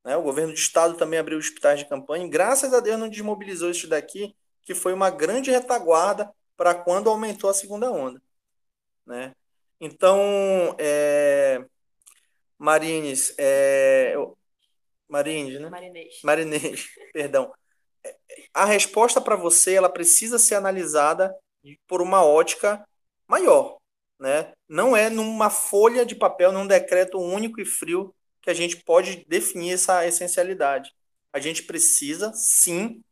Né? 0.04 0.16
O 0.16 0.22
governo 0.22 0.52
do 0.52 0.58
estado 0.58 0.96
também 0.96 1.18
abriu 1.18 1.36
hospitais 1.38 1.80
de 1.80 1.88
campanha. 1.88 2.28
Graças 2.28 2.72
a 2.72 2.78
Deus 2.78 2.98
não 2.98 3.08
desmobilizou 3.08 3.68
isso 3.68 3.88
daqui, 3.88 4.34
que 4.62 4.74
foi 4.74 4.92
uma 4.92 5.10
grande 5.10 5.50
retaguarda 5.50 6.32
para 6.56 6.74
quando 6.74 7.10
aumentou 7.10 7.50
a 7.50 7.54
segunda 7.54 7.90
onda. 7.90 8.22
Né? 9.04 9.34
Então, 9.80 10.74
é, 10.78 11.64
Marines, 12.58 13.34
é... 13.38 14.14
Marines, 15.08 15.60
né? 15.60 15.68
Marinês. 15.68 16.20
Marinês, 16.22 16.88
perdão. 17.12 17.52
A 18.52 18.64
resposta 18.64 19.20
para 19.20 19.36
você, 19.36 19.74
ela 19.74 19.88
precisa 19.88 20.38
ser 20.38 20.54
analisada 20.54 21.34
por 21.86 22.00
uma 22.00 22.24
ótica 22.24 22.86
maior, 23.26 23.78
né? 24.18 24.52
Não 24.68 24.96
é 24.96 25.10
numa 25.10 25.50
folha 25.50 26.06
de 26.06 26.14
papel, 26.14 26.52
num 26.52 26.66
decreto 26.66 27.18
único 27.18 27.60
e 27.60 27.64
frio 27.64 28.14
que 28.40 28.50
a 28.50 28.54
gente 28.54 28.76
pode 28.84 29.24
definir 29.26 29.74
essa 29.74 30.06
essencialidade. 30.06 30.92
A 31.32 31.40
gente 31.40 31.64
precisa, 31.64 32.32
sim, 32.32 33.02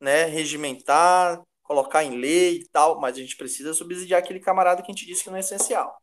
né, 0.00 0.24
regimentar, 0.24 1.42
colocar 1.62 2.04
em 2.04 2.16
lei 2.16 2.58
e 2.58 2.68
tal, 2.68 3.00
mas 3.00 3.16
a 3.16 3.20
gente 3.20 3.36
precisa 3.36 3.74
subsidiar 3.74 4.20
aquele 4.20 4.40
camarada 4.40 4.82
que 4.82 4.90
a 4.90 4.94
gente 4.94 5.06
disse 5.06 5.24
que 5.24 5.30
não 5.30 5.36
é 5.36 5.40
essencial 5.40 6.00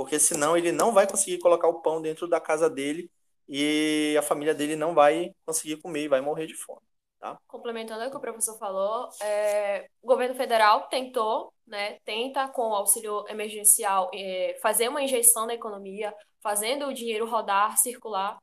porque 0.00 0.18
senão 0.18 0.56
ele 0.56 0.72
não 0.72 0.94
vai 0.94 1.06
conseguir 1.06 1.36
colocar 1.36 1.68
o 1.68 1.82
pão 1.82 2.00
dentro 2.00 2.26
da 2.26 2.40
casa 2.40 2.70
dele 2.70 3.10
e 3.46 4.16
a 4.18 4.22
família 4.22 4.54
dele 4.54 4.74
não 4.74 4.94
vai 4.94 5.30
conseguir 5.44 5.76
comer 5.76 6.04
e 6.04 6.08
vai 6.08 6.22
morrer 6.22 6.46
de 6.46 6.54
fome. 6.54 6.80
Tá? 7.18 7.38
Complementando 7.46 8.06
o 8.06 8.10
que 8.10 8.16
o 8.16 8.20
professor 8.20 8.56
falou, 8.56 9.10
é, 9.20 9.90
o 10.00 10.06
governo 10.06 10.34
federal 10.34 10.88
tentou, 10.88 11.52
né, 11.66 11.98
tenta 12.02 12.48
com 12.48 12.70
o 12.70 12.74
auxílio 12.74 13.26
emergencial 13.28 14.10
é, 14.14 14.58
fazer 14.62 14.88
uma 14.88 15.02
injeção 15.02 15.44
na 15.44 15.52
economia, 15.52 16.14
fazendo 16.42 16.86
o 16.86 16.94
dinheiro 16.94 17.28
rodar, 17.28 17.76
circular. 17.76 18.38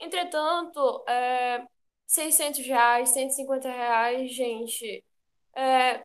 Entretanto, 0.00 1.04
é, 1.06 1.62
600 2.06 2.64
reais, 2.64 3.10
150 3.10 3.68
reais, 3.70 4.34
gente, 4.34 5.04
é, 5.54 6.02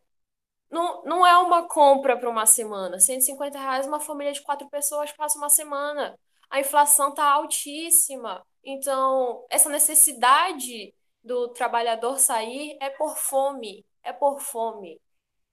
não, 0.70 1.04
não 1.04 1.26
é 1.26 1.38
uma 1.38 1.68
compra 1.68 2.18
para 2.18 2.30
uma 2.30 2.46
semana. 2.46 3.00
150 3.00 3.58
reais, 3.58 3.88
uma 3.88 4.00
família 4.00 4.34
de 4.34 4.42
quatro 4.42 4.70
pessoas 4.70 5.12
passa 5.12 5.38
uma 5.38 5.50
semana. 5.50 6.18
A 6.50 6.60
inflação 6.60 7.10
está 7.10 7.26
altíssima. 7.32 8.46
Então, 8.64 9.46
essa 9.50 9.70
necessidade 9.70 10.94
do 11.24 11.50
trabalhador 11.50 12.20
sair 12.20 12.78
é 12.82 12.90
por 12.90 13.18
fome. 13.18 13.86
É 14.04 14.14
por 14.14 14.40
fome. 14.40 15.00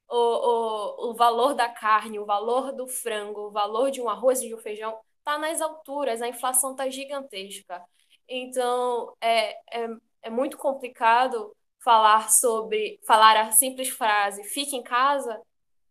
O, 0.08 0.16
o, 0.16 1.10
o 1.10 1.14
valor 1.14 1.54
da 1.54 1.68
carne, 1.68 2.18
o 2.18 2.26
valor 2.26 2.72
do 2.72 2.86
frango, 2.86 3.48
o 3.48 3.50
valor 3.50 3.90
de 3.90 4.00
um 4.00 4.08
arroz 4.08 4.42
e 4.42 4.48
de 4.48 4.54
um 4.54 4.58
feijão 4.58 4.98
está 5.18 5.38
nas 5.38 5.60
alturas. 5.60 6.22
A 6.22 6.28
inflação 6.28 6.72
está 6.72 6.88
gigantesca. 6.88 7.82
Então, 8.28 9.14
é, 9.20 9.52
é, 9.72 9.88
é 10.22 10.30
muito 10.30 10.56
complicado 10.58 11.54
falar 11.85 12.30
sobre, 12.30 12.99
falar 13.07 13.37
a 13.37 13.53
simples 13.53 13.91
frase 13.91 14.43
fique 14.45 14.74
em 14.74 14.82
casa, 14.82 15.41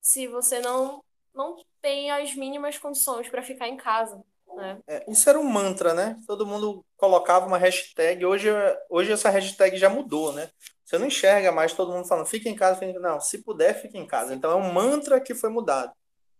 se 0.02 0.28
você 0.28 0.60
não, 0.60 1.04
não 1.34 1.56
tem 1.82 2.10
as 2.12 2.34
mínimas 2.36 2.78
condições 2.78 3.30
para 3.30 3.44
ficar 3.44 3.68
em 3.68 3.78
casa. 3.78 4.22
Né? 4.56 4.80
É, 4.88 5.12
isso 5.12 5.30
era 5.30 5.40
um 5.40 5.44
mantra, 5.44 5.94
né? 5.94 6.20
Todo 6.28 6.46
mundo 6.46 6.84
colocava 6.98 7.46
uma 7.46 7.58
hashtag. 7.58 8.26
Hoje, 8.26 8.50
hoje 8.90 9.12
essa 9.12 9.30
hashtag 9.30 9.78
já 9.78 9.90
mudou, 9.90 10.34
né? 10.34 10.50
Você 10.84 10.98
não 10.98 11.08
enxerga 11.08 11.52
mais 11.52 11.74
todo 11.74 11.92
mundo 11.92 12.08
falando 12.08 12.28
fique 12.28 12.50
em 12.50 12.56
casa, 12.56 12.80
fique. 12.80 13.00
Não, 13.00 13.20
se 13.20 13.44
puder, 13.44 13.82
fique 13.82 13.98
em 13.98 14.06
casa. 14.06 14.34
Então 14.34 14.52
é 14.52 14.56
um 14.56 14.72
mantra 14.72 15.20
que 15.20 15.34
foi 15.34 15.50
mudado. 15.50 15.92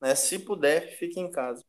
Né? 0.02 0.14
Se 0.16 0.38
puder, 0.38 0.96
fique 0.98 1.20
em 1.20 1.32
casa. 1.32 1.64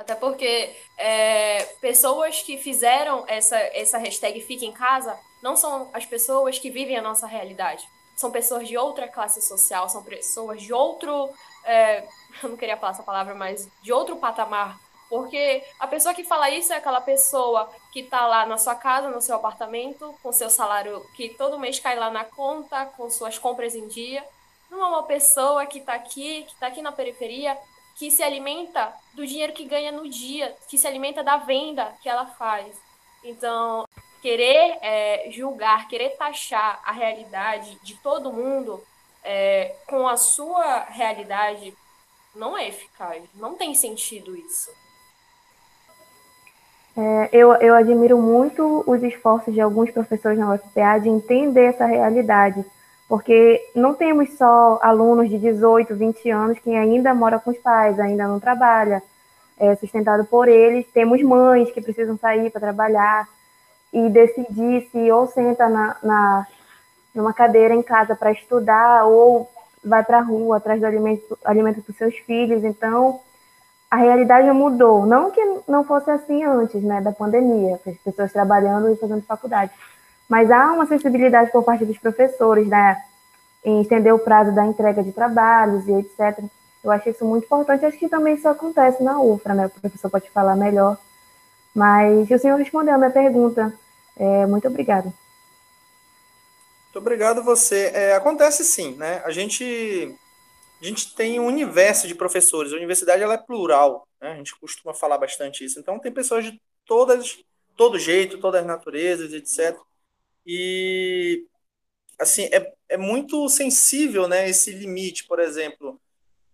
Até 0.00 0.14
porque 0.14 0.74
é, 0.96 1.62
pessoas 1.78 2.40
que 2.40 2.56
fizeram 2.56 3.22
essa, 3.28 3.58
essa 3.58 3.98
hashtag 3.98 4.40
Fique 4.40 4.64
em 4.64 4.72
Casa 4.72 5.14
não 5.42 5.56
são 5.56 5.90
as 5.92 6.06
pessoas 6.06 6.58
que 6.58 6.70
vivem 6.70 6.96
a 6.96 7.02
nossa 7.02 7.26
realidade. 7.26 7.86
São 8.16 8.30
pessoas 8.30 8.66
de 8.66 8.78
outra 8.78 9.06
classe 9.06 9.42
social, 9.42 9.90
são 9.90 10.02
pessoas 10.02 10.62
de 10.62 10.72
outro. 10.72 11.28
É, 11.64 12.02
eu 12.42 12.48
não 12.48 12.56
queria 12.56 12.78
falar 12.78 12.92
essa 12.92 13.02
palavra, 13.02 13.34
mas 13.34 13.68
de 13.82 13.92
outro 13.92 14.16
patamar. 14.16 14.80
Porque 15.10 15.62
a 15.78 15.86
pessoa 15.86 16.14
que 16.14 16.24
fala 16.24 16.48
isso 16.48 16.72
é 16.72 16.76
aquela 16.76 17.02
pessoa 17.02 17.70
que 17.92 18.00
está 18.00 18.26
lá 18.26 18.46
na 18.46 18.56
sua 18.56 18.76
casa, 18.76 19.10
no 19.10 19.20
seu 19.20 19.36
apartamento, 19.36 20.14
com 20.22 20.32
seu 20.32 20.48
salário 20.48 21.04
que 21.14 21.28
todo 21.28 21.58
mês 21.58 21.78
cai 21.78 21.98
lá 21.98 22.10
na 22.10 22.24
conta, 22.24 22.86
com 22.86 23.10
suas 23.10 23.38
compras 23.38 23.74
em 23.74 23.86
dia. 23.86 24.24
Não 24.70 24.82
é 24.82 24.86
uma 24.86 25.02
pessoa 25.02 25.66
que 25.66 25.78
está 25.78 25.92
aqui, 25.92 26.44
que 26.44 26.54
está 26.54 26.68
aqui 26.68 26.80
na 26.80 26.92
periferia, 26.92 27.58
que 28.00 28.10
se 28.10 28.22
alimenta 28.22 28.94
do 29.12 29.26
dinheiro 29.26 29.52
que 29.52 29.66
ganha 29.66 29.92
no 29.92 30.08
dia, 30.08 30.56
que 30.66 30.78
se 30.78 30.86
alimenta 30.86 31.22
da 31.22 31.36
venda 31.36 31.92
que 32.00 32.08
ela 32.08 32.24
faz. 32.24 32.74
Então, 33.22 33.86
querer 34.22 34.78
é, 34.80 35.28
julgar, 35.30 35.86
querer 35.86 36.16
taxar 36.16 36.80
a 36.82 36.92
realidade 36.92 37.78
de 37.82 37.94
todo 37.96 38.32
mundo 38.32 38.82
é, 39.22 39.74
com 39.86 40.08
a 40.08 40.16
sua 40.16 40.84
realidade 40.84 41.76
não 42.34 42.56
é 42.56 42.68
eficaz. 42.68 43.22
Não 43.34 43.54
tem 43.54 43.74
sentido 43.74 44.34
isso. 44.34 44.70
É, 46.96 47.28
eu, 47.34 47.52
eu 47.56 47.74
admiro 47.74 48.16
muito 48.16 48.82
os 48.86 49.02
esforços 49.02 49.52
de 49.52 49.60
alguns 49.60 49.90
professores 49.90 50.38
na 50.38 50.54
UFPA 50.54 51.00
de 51.02 51.10
entender 51.10 51.66
essa 51.66 51.84
realidade, 51.84 52.64
porque 53.10 53.60
não 53.74 53.92
temos 53.92 54.34
só 54.34 54.78
alunos 54.80 55.28
de 55.28 55.36
18, 55.36 55.96
20 55.96 56.30
anos 56.30 56.60
que 56.60 56.70
ainda 56.70 57.12
mora 57.12 57.40
com 57.40 57.50
os 57.50 57.58
pais, 57.58 57.98
ainda 57.98 58.28
não 58.28 58.38
trabalha, 58.38 59.02
é 59.58 59.74
sustentado 59.74 60.24
por 60.26 60.46
eles. 60.46 60.86
Temos 60.94 61.20
mães 61.20 61.72
que 61.72 61.80
precisam 61.80 62.16
sair 62.16 62.48
para 62.50 62.60
trabalhar 62.60 63.28
e 63.92 64.08
decidir 64.10 64.88
se 64.92 65.10
ou 65.10 65.26
senta 65.26 65.68
na, 65.68 65.96
na 66.00 66.46
numa 67.12 67.32
cadeira 67.32 67.74
em 67.74 67.82
casa 67.82 68.14
para 68.14 68.30
estudar 68.30 69.04
ou 69.04 69.50
vai 69.84 70.04
para 70.04 70.18
a 70.18 70.22
rua 70.22 70.58
atrás 70.58 70.78
do 70.78 70.86
alimento, 70.86 71.36
alimento 71.44 71.82
dos 71.82 71.96
seus 71.96 72.14
filhos. 72.18 72.62
Então, 72.62 73.18
a 73.90 73.96
realidade 73.96 74.48
mudou. 74.52 75.04
Não 75.04 75.32
que 75.32 75.44
não 75.66 75.82
fosse 75.82 76.08
assim 76.12 76.44
antes, 76.44 76.80
né, 76.80 77.00
da 77.00 77.10
pandemia, 77.10 77.80
as 77.84 77.98
pessoas 78.04 78.32
trabalhando 78.32 78.88
e 78.88 78.94
fazendo 78.94 79.22
faculdade. 79.22 79.72
Mas 80.30 80.48
há 80.48 80.72
uma 80.72 80.86
sensibilidade 80.86 81.50
por 81.50 81.64
parte 81.64 81.84
dos 81.84 81.98
professores, 81.98 82.68
né, 82.68 82.96
em 83.64 83.82
estender 83.82 84.14
o 84.14 84.18
prazo 84.20 84.54
da 84.54 84.64
entrega 84.64 85.02
de 85.02 85.10
trabalhos 85.10 85.88
e 85.88 85.92
etc. 85.92 86.38
Eu 86.84 86.92
acho 86.92 87.10
isso 87.10 87.24
muito 87.24 87.44
importante. 87.44 87.84
Acho 87.84 87.98
que 87.98 88.08
também 88.08 88.34
isso 88.34 88.48
acontece 88.48 89.02
na 89.02 89.20
UFRA, 89.20 89.54
né? 89.54 89.66
O 89.66 89.80
professor 89.80 90.08
pode 90.08 90.30
falar 90.30 90.54
melhor. 90.54 90.96
Mas 91.74 92.30
o 92.30 92.38
senhor 92.38 92.56
respondeu 92.56 92.94
a 92.94 92.98
minha 92.98 93.10
pergunta. 93.10 93.76
É, 94.16 94.46
muito 94.46 94.68
obrigada. 94.68 95.12
Muito 96.84 96.98
obrigado 96.98 97.42
você. 97.42 97.90
É, 97.92 98.14
acontece 98.14 98.64
sim, 98.64 98.94
né? 98.94 99.20
A 99.24 99.32
gente, 99.32 100.16
a 100.80 100.84
gente 100.84 101.12
tem 101.16 101.40
um 101.40 101.46
universo 101.46 102.06
de 102.06 102.14
professores. 102.14 102.72
A 102.72 102.76
universidade 102.76 103.22
ela 103.22 103.34
é 103.34 103.38
plural, 103.38 104.06
né? 104.20 104.30
A 104.30 104.36
gente 104.36 104.58
costuma 104.60 104.94
falar 104.94 105.18
bastante 105.18 105.64
isso. 105.64 105.80
Então 105.80 105.98
tem 105.98 106.12
pessoas 106.12 106.44
de 106.44 106.60
todas, 106.86 107.36
todo 107.76 107.98
jeito, 107.98 108.38
todas 108.38 108.60
as 108.60 108.66
naturezas, 108.66 109.32
etc. 109.32 109.76
E 110.46 111.46
assim 112.18 112.44
é, 112.52 112.72
é 112.88 112.96
muito 112.96 113.48
sensível, 113.48 114.28
né? 114.28 114.48
Esse 114.48 114.70
limite, 114.72 115.26
por 115.26 115.38
exemplo, 115.40 116.00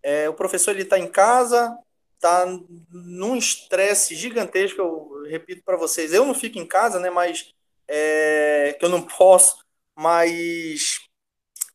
é, 0.02 0.28
o 0.28 0.34
professor 0.34 0.72
ele 0.72 0.82
está 0.82 0.98
em 0.98 1.08
casa, 1.08 1.76
está 2.14 2.46
num 2.90 3.36
estresse 3.36 4.14
gigantesco. 4.14 4.80
Eu 4.80 5.24
repito 5.28 5.62
para 5.64 5.76
vocês, 5.76 6.12
eu 6.12 6.24
não 6.24 6.34
fico 6.34 6.58
em 6.58 6.66
casa, 6.66 7.00
né? 7.00 7.10
Mas 7.10 7.52
é, 7.88 8.76
que 8.78 8.84
eu 8.84 8.88
não 8.88 9.02
posso. 9.02 9.64
Mas 9.94 11.00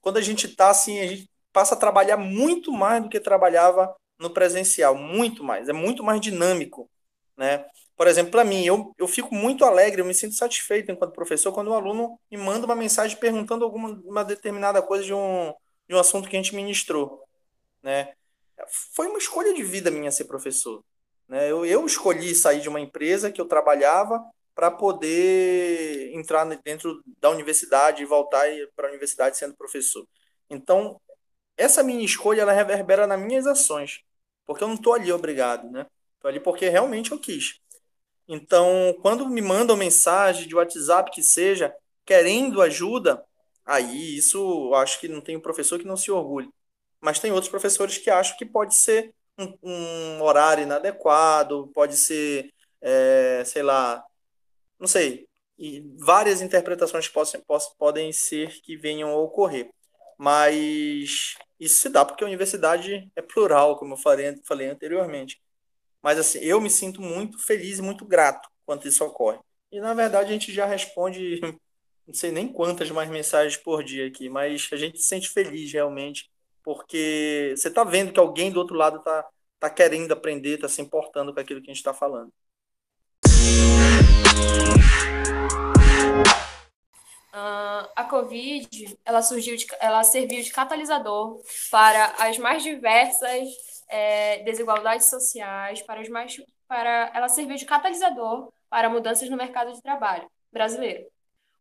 quando 0.01 0.17
a 0.17 0.21
gente 0.21 0.47
está 0.47 0.69
assim, 0.69 0.99
a 0.99 1.07
gente 1.07 1.29
passa 1.51 1.75
a 1.75 1.77
trabalhar 1.77 2.17
muito 2.17 2.71
mais 2.71 3.03
do 3.03 3.09
que 3.09 3.19
trabalhava 3.19 3.95
no 4.19 4.29
presencial, 4.29 4.95
muito 4.95 5.43
mais. 5.43 5.67
É 5.67 5.73
muito 5.73 6.03
mais 6.03 6.21
dinâmico, 6.21 6.89
né? 7.35 7.65
Por 8.01 8.07
exemplo, 8.07 8.31
para 8.31 8.43
mim, 8.43 8.65
eu, 8.65 8.95
eu 8.97 9.07
fico 9.07 9.35
muito 9.35 9.63
alegre, 9.63 10.01
eu 10.01 10.05
me 10.05 10.15
sinto 10.15 10.33
satisfeito 10.33 10.91
enquanto 10.91 11.13
professor 11.13 11.53
quando 11.53 11.69
um 11.69 11.75
aluno 11.75 12.19
me 12.31 12.35
manda 12.35 12.65
uma 12.65 12.75
mensagem 12.75 13.15
perguntando 13.15 13.63
alguma 13.63 13.89
uma 14.03 14.25
determinada 14.25 14.81
coisa 14.81 15.03
de 15.03 15.13
um, 15.13 15.53
de 15.87 15.93
um 15.93 15.99
assunto 15.99 16.27
que 16.27 16.35
a 16.35 16.41
gente 16.41 16.55
ministrou. 16.55 17.23
Né? 17.83 18.15
Foi 18.67 19.05
uma 19.05 19.19
escolha 19.19 19.53
de 19.53 19.61
vida 19.61 19.91
minha 19.91 20.09
ser 20.09 20.25
professor. 20.25 20.83
Né? 21.27 21.51
Eu, 21.51 21.63
eu 21.63 21.85
escolhi 21.85 22.33
sair 22.33 22.59
de 22.59 22.67
uma 22.67 22.79
empresa 22.79 23.31
que 23.31 23.39
eu 23.39 23.45
trabalhava 23.45 24.19
para 24.55 24.71
poder 24.71 26.11
entrar 26.15 26.43
dentro 26.63 27.03
da 27.19 27.29
universidade 27.29 28.01
e 28.01 28.05
voltar 28.07 28.47
para 28.75 28.87
a 28.87 28.89
universidade 28.89 29.37
sendo 29.37 29.55
professor. 29.55 30.07
Então, 30.49 30.99
essa 31.55 31.83
minha 31.83 32.03
escolha 32.03 32.41
ela 32.41 32.51
reverbera 32.51 33.05
nas 33.05 33.21
minhas 33.21 33.45
ações, 33.45 34.01
porque 34.47 34.63
eu 34.63 34.67
não 34.67 34.73
estou 34.73 34.95
ali 34.95 35.11
obrigado, 35.11 35.69
né? 35.69 35.85
Estou 36.15 36.29
ali 36.29 36.39
porque 36.39 36.67
realmente 36.67 37.11
eu 37.11 37.19
quis. 37.19 37.60
Então, 38.33 38.97
quando 39.01 39.27
me 39.27 39.41
mandam 39.41 39.75
mensagem 39.75 40.47
de 40.47 40.55
WhatsApp 40.55 41.11
que 41.11 41.21
seja, 41.21 41.75
querendo 42.05 42.61
ajuda, 42.61 43.21
aí 43.65 44.15
isso 44.15 44.37
eu 44.69 44.75
acho 44.75 45.01
que 45.01 45.09
não 45.09 45.19
tem 45.19 45.35
um 45.35 45.41
professor 45.41 45.77
que 45.77 45.85
não 45.85 45.97
se 45.97 46.09
orgulhe. 46.09 46.49
Mas 47.01 47.19
tem 47.19 47.33
outros 47.33 47.49
professores 47.49 47.97
que 47.97 48.09
acham 48.09 48.37
que 48.37 48.45
pode 48.45 48.73
ser 48.73 49.13
um, 49.37 49.57
um 49.61 50.21
horário 50.23 50.63
inadequado, 50.63 51.69
pode 51.73 51.97
ser, 51.97 52.49
é, 52.79 53.43
sei 53.45 53.63
lá, 53.63 54.01
não 54.79 54.87
sei, 54.87 55.27
e 55.59 55.81
várias 55.99 56.41
interpretações 56.41 57.09
possam, 57.09 57.41
possam, 57.41 57.73
podem 57.77 58.13
ser 58.13 58.61
que 58.61 58.77
venham 58.77 59.09
a 59.09 59.17
ocorrer. 59.17 59.69
Mas 60.17 61.35
isso 61.59 61.81
se 61.81 61.89
dá 61.89 62.05
porque 62.05 62.23
a 62.23 62.27
universidade 62.27 63.11
é 63.13 63.21
plural, 63.21 63.77
como 63.77 63.95
eu 63.95 63.97
falei, 63.97 64.39
falei 64.45 64.69
anteriormente. 64.69 65.41
Mas 66.01 66.17
assim, 66.17 66.39
eu 66.39 66.59
me 66.59 66.69
sinto 66.69 67.01
muito 67.01 67.37
feliz 67.37 67.79
e 67.79 67.81
muito 67.81 68.05
grato 68.05 68.49
quando 68.65 68.85
isso 68.87 69.03
ocorre. 69.05 69.39
E 69.71 69.79
na 69.79 69.93
verdade 69.93 70.29
a 70.29 70.33
gente 70.33 70.51
já 70.51 70.65
responde, 70.65 71.39
não 72.07 72.13
sei 72.13 72.31
nem 72.31 72.51
quantas 72.51 72.89
mais 72.89 73.09
mensagens 73.09 73.57
por 73.57 73.83
dia 73.83 74.07
aqui, 74.07 74.29
mas 74.29 74.67
a 74.71 74.75
gente 74.75 74.97
se 74.97 75.07
sente 75.07 75.29
feliz 75.29 75.71
realmente, 75.71 76.29
porque 76.63 77.53
você 77.55 77.67
está 77.67 77.83
vendo 77.83 78.11
que 78.11 78.19
alguém 78.19 78.51
do 78.51 78.59
outro 78.59 78.75
lado 78.75 78.97
está 78.97 79.27
tá 79.59 79.69
querendo 79.69 80.11
aprender, 80.11 80.55
está 80.55 80.67
se 80.67 80.81
importando 80.81 81.33
com 81.33 81.39
aquilo 81.39 81.61
que 81.61 81.69
a 81.69 81.73
gente 81.73 81.77
está 81.77 81.93
falando. 81.93 82.31
Uh, 87.33 87.87
a 87.95 88.03
Covid, 88.09 88.99
ela 89.05 89.21
surgiu, 89.21 89.55
de, 89.55 89.65
ela 89.79 90.03
serviu 90.03 90.43
de 90.43 90.51
catalisador 90.51 91.41
para 91.69 92.07
as 92.19 92.37
mais 92.37 92.61
diversas 92.61 93.47
é, 93.91 94.41
desigualdades 94.43 95.07
sociais, 95.07 95.81
para, 95.81 96.01
os 96.01 96.09
mais, 96.09 96.41
para 96.67 97.11
ela 97.13 97.27
servir 97.27 97.57
de 97.57 97.65
catalisador 97.65 98.51
para 98.69 98.89
mudanças 98.89 99.29
no 99.29 99.35
mercado 99.35 99.73
de 99.73 99.81
trabalho 99.81 100.31
brasileiro. 100.51 101.05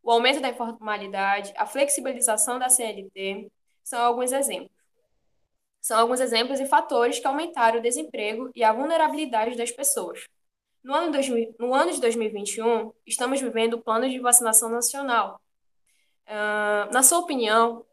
O 0.01 0.09
aumento 0.09 0.39
da 0.41 0.49
informalidade, 0.49 1.53
a 1.57 1.65
flexibilização 1.65 2.57
da 2.57 2.69
CLT 2.69 3.51
são 3.83 4.01
alguns 4.01 4.31
exemplos. 4.31 4.71
São 5.81 5.99
alguns 5.99 6.19
exemplos 6.19 6.59
e 6.59 6.65
fatores 6.65 7.19
que 7.19 7.27
aumentaram 7.27 7.79
o 7.79 7.81
desemprego 7.81 8.49
e 8.55 8.63
a 8.63 8.71
vulnerabilidade 8.71 9.57
das 9.57 9.71
pessoas. 9.71 10.25
No 10.83 10.93
ano, 10.93 11.11
2000, 11.11 11.55
no 11.59 11.73
ano 11.73 11.91
de 11.91 11.99
2021, 11.99 12.93
estamos 13.05 13.41
vivendo 13.41 13.73
o 13.75 13.81
plano 13.81 14.09
de 14.09 14.19
vacinação 14.19 14.69
nacional. 14.69 15.41
Uh, 16.27 16.91
na 16.93 17.03
sua 17.03 17.19
opinião, 17.19 17.85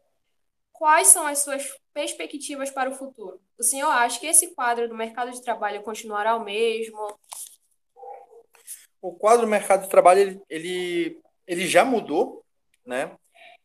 quais 0.71 1.07
são 1.09 1.27
as 1.27 1.39
suas 1.39 1.77
perspectivas 1.93 2.71
para 2.71 2.89
o 2.89 2.95
futuro? 2.95 3.39
O 3.59 3.63
senhor 3.63 3.89
acha 3.89 4.17
que 4.17 4.25
esse 4.25 4.55
quadro 4.55 4.87
do 4.87 4.95
mercado 4.95 5.31
de 5.31 5.41
trabalho 5.41 5.83
continuará 5.83 6.33
o 6.37 6.43
mesmo? 6.45 7.19
O 9.01 9.13
quadro 9.13 9.41
do 9.41 9.49
mercado 9.49 9.83
de 9.83 9.89
trabalho 9.89 10.41
ele, 10.49 11.19
ele, 11.45 11.67
já 11.67 11.83
mudou, 11.83 12.45
né? 12.85 13.17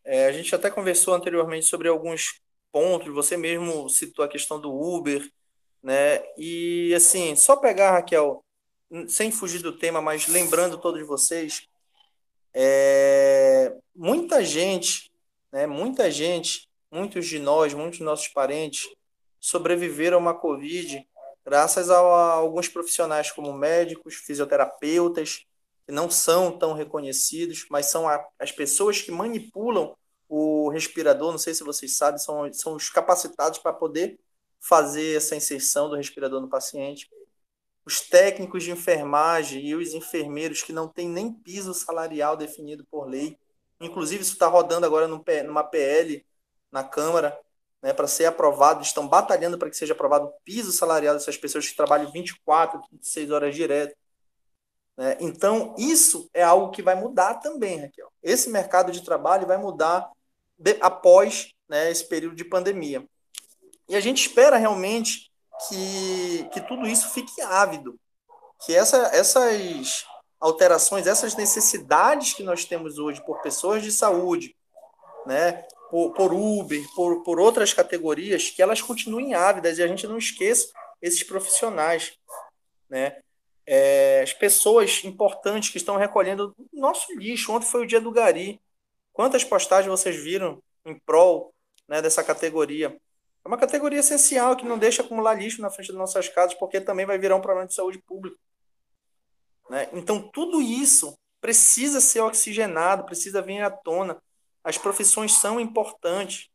É, 0.04 0.26
a 0.26 0.32
gente 0.32 0.52
até 0.52 0.68
conversou 0.68 1.14
anteriormente 1.14 1.66
sobre 1.66 1.86
alguns 1.86 2.40
pontos. 2.72 3.14
Você 3.14 3.36
mesmo 3.36 3.88
citou 3.88 4.24
a 4.24 4.28
questão 4.28 4.60
do 4.60 4.74
Uber, 4.74 5.24
né? 5.80 6.24
E 6.36 6.92
assim, 6.92 7.36
só 7.36 7.54
pegar 7.54 7.92
Raquel, 7.92 8.44
sem 9.06 9.30
fugir 9.30 9.62
do 9.62 9.78
tema, 9.78 10.02
mas 10.02 10.26
lembrando 10.26 10.76
todos 10.76 11.06
vocês, 11.06 11.68
é, 12.52 13.72
muita 13.94 14.44
gente, 14.44 15.08
né? 15.52 15.68
Muita 15.68 16.10
gente, 16.10 16.68
muitos 16.90 17.26
de 17.28 17.38
nós, 17.38 17.72
muitos 17.72 18.00
nossos 18.00 18.26
parentes 18.26 18.88
sobreviveram 19.44 20.16
a 20.16 20.20
uma 20.20 20.34
Covid 20.34 21.06
graças 21.44 21.90
a, 21.90 21.98
alguns 21.98 22.66
profissionais 22.66 23.30
como 23.30 23.52
médicos, 23.52 24.14
fisioterapeutas, 24.14 25.44
que 25.84 25.92
não 25.92 26.10
são 26.10 26.56
tão 26.58 26.72
reconhecidos, 26.72 27.66
mas 27.70 27.86
são 27.86 28.08
a, 28.08 28.26
as 28.38 28.50
pessoas 28.50 29.02
que 29.02 29.12
manipulam 29.12 29.94
o 30.26 30.70
respirador, 30.70 31.30
não 31.30 31.38
sei 31.38 31.52
se 31.52 31.62
vocês 31.62 31.94
sabem, 31.94 32.18
são, 32.18 32.50
são 32.54 32.74
os 32.74 32.88
capacitados 32.88 33.58
para 33.58 33.74
poder 33.74 34.18
fazer 34.58 35.18
essa 35.18 35.36
inserção 35.36 35.90
do 35.90 35.96
respirador 35.96 36.40
no 36.40 36.48
paciente. 36.48 37.06
Os 37.84 38.00
técnicos 38.00 38.64
de 38.64 38.70
enfermagem 38.70 39.62
e 39.62 39.74
os 39.74 39.92
enfermeiros 39.92 40.62
que 40.62 40.72
não 40.72 40.88
têm 40.88 41.06
nem 41.06 41.30
piso 41.30 41.74
salarial 41.74 42.34
definido 42.34 42.82
por 42.90 43.06
lei. 43.06 43.38
Inclusive, 43.78 44.22
isso 44.22 44.32
está 44.32 44.46
rodando 44.46 44.86
agora 44.86 45.06
numa 45.06 45.62
PL 45.64 46.24
na 46.72 46.82
Câmara, 46.82 47.38
né, 47.84 47.92
para 47.92 48.06
ser 48.06 48.24
aprovado, 48.24 48.82
estão 48.82 49.06
batalhando 49.06 49.58
para 49.58 49.68
que 49.68 49.76
seja 49.76 49.92
aprovado 49.92 50.28
o 50.28 50.32
piso 50.42 50.72
salarial 50.72 51.12
dessas 51.12 51.36
pessoas 51.36 51.68
que 51.68 51.76
trabalham 51.76 52.10
24, 52.10 52.80
26 52.90 53.30
horas 53.30 53.54
direto. 53.54 53.94
Né? 54.96 55.18
Então, 55.20 55.74
isso 55.76 56.30
é 56.32 56.42
algo 56.42 56.70
que 56.70 56.80
vai 56.80 56.94
mudar 56.94 57.34
também, 57.34 57.82
Raquel. 57.82 58.10
Esse 58.22 58.48
mercado 58.48 58.90
de 58.90 59.04
trabalho 59.04 59.46
vai 59.46 59.58
mudar 59.58 60.10
de, 60.58 60.78
após 60.80 61.52
né, 61.68 61.90
esse 61.90 62.08
período 62.08 62.34
de 62.34 62.46
pandemia. 62.46 63.06
E 63.86 63.94
a 63.94 64.00
gente 64.00 64.26
espera 64.26 64.56
realmente 64.56 65.30
que, 65.68 66.48
que 66.54 66.62
tudo 66.62 66.86
isso 66.86 67.10
fique 67.10 67.38
ávido, 67.42 68.00
que 68.64 68.74
essa, 68.74 68.96
essas 69.08 70.06
alterações, 70.40 71.06
essas 71.06 71.36
necessidades 71.36 72.32
que 72.32 72.42
nós 72.42 72.64
temos 72.64 72.98
hoje 72.98 73.22
por 73.26 73.42
pessoas 73.42 73.82
de 73.82 73.92
saúde, 73.92 74.56
né, 75.26 75.66
por, 75.94 76.12
por 76.12 76.32
Uber, 76.32 76.84
por, 76.96 77.22
por 77.22 77.38
outras 77.38 77.72
categorias, 77.72 78.50
que 78.50 78.60
elas 78.60 78.82
continuem 78.82 79.32
ávidas 79.32 79.78
e 79.78 79.82
a 79.82 79.86
gente 79.86 80.08
não 80.08 80.18
esqueça 80.18 80.72
esses 81.00 81.22
profissionais, 81.22 82.18
né? 82.90 83.20
É, 83.64 84.20
as 84.20 84.32
pessoas 84.32 85.04
importantes 85.04 85.70
que 85.70 85.76
estão 85.76 85.96
recolhendo 85.96 86.52
nosso 86.72 87.16
lixo. 87.16 87.52
Ontem 87.52 87.66
foi 87.66 87.84
o 87.84 87.86
dia 87.86 88.00
do 88.00 88.10
Gari. 88.10 88.60
Quantas 89.12 89.44
postagens 89.44 89.88
vocês 89.88 90.16
viram 90.16 90.60
em 90.84 90.98
prol 90.98 91.54
né, 91.86 92.02
dessa 92.02 92.24
categoria. 92.24 92.88
É 93.44 93.48
uma 93.48 93.56
categoria 93.56 94.00
essencial 94.00 94.56
que 94.56 94.66
não 94.66 94.76
deixa 94.76 95.00
acumular 95.00 95.34
lixo 95.34 95.62
na 95.62 95.70
frente 95.70 95.92
das 95.92 95.96
nossas 95.96 96.28
casas, 96.28 96.54
porque 96.54 96.80
também 96.80 97.06
vai 97.06 97.18
virar 97.18 97.36
um 97.36 97.40
problema 97.40 97.68
de 97.68 97.74
saúde 97.74 98.02
pública. 98.02 98.36
Né? 99.70 99.88
Então, 99.92 100.28
tudo 100.32 100.60
isso 100.60 101.16
precisa 101.40 102.00
ser 102.00 102.20
oxigenado, 102.20 103.06
precisa 103.06 103.40
vir 103.40 103.62
à 103.62 103.70
tona. 103.70 104.20
As 104.64 104.78
profissões 104.78 105.34
são 105.34 105.60
importantes. 105.60 106.48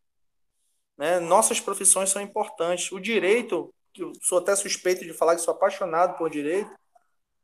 Né? 0.97 1.19
Nossas 1.19 1.61
profissões 1.61 2.09
são 2.09 2.21
importantes. 2.21 2.91
O 2.91 2.99
direito, 2.99 3.73
que 3.93 4.03
eu 4.03 4.11
sou 4.21 4.39
até 4.39 4.55
suspeito 4.55 5.05
de 5.05 5.13
falar 5.13 5.35
que 5.35 5.41
sou 5.41 5.53
apaixonado 5.53 6.17
por 6.17 6.29
direito, 6.29 6.71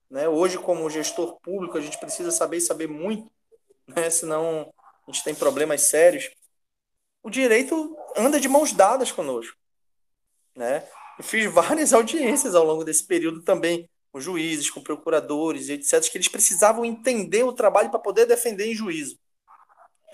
né? 0.09 0.27
hoje, 0.27 0.57
como 0.57 0.89
gestor 0.89 1.39
público, 1.41 1.77
a 1.77 1.81
gente 1.81 1.99
precisa 1.99 2.31
saber 2.31 2.57
e 2.57 2.61
saber 2.61 2.87
muito, 2.87 3.31
né? 3.87 4.09
senão 4.09 4.73
a 5.07 5.11
gente 5.11 5.23
tem 5.23 5.35
problemas 5.35 5.81
sérios. 5.81 6.31
O 7.21 7.29
direito 7.29 7.95
anda 8.17 8.39
de 8.39 8.49
mãos 8.49 8.73
dadas 8.73 9.11
conosco. 9.11 9.55
Né? 10.55 10.87
Eu 11.17 11.23
fiz 11.23 11.51
várias 11.51 11.91
audiências 11.93 12.55
ao 12.55 12.65
longo 12.65 12.83
desse 12.83 13.05
período 13.05 13.43
também, 13.43 13.87
com 14.11 14.19
juízes, 14.19 14.69
com 14.69 14.81
procuradores, 14.81 15.69
etc., 15.69 16.01
que 16.09 16.17
eles 16.17 16.27
precisavam 16.27 16.85
entender 16.85 17.43
o 17.43 17.53
trabalho 17.53 17.89
para 17.89 17.99
poder 17.99 18.25
defender 18.25 18.65
em 18.65 18.73
juízo, 18.73 19.19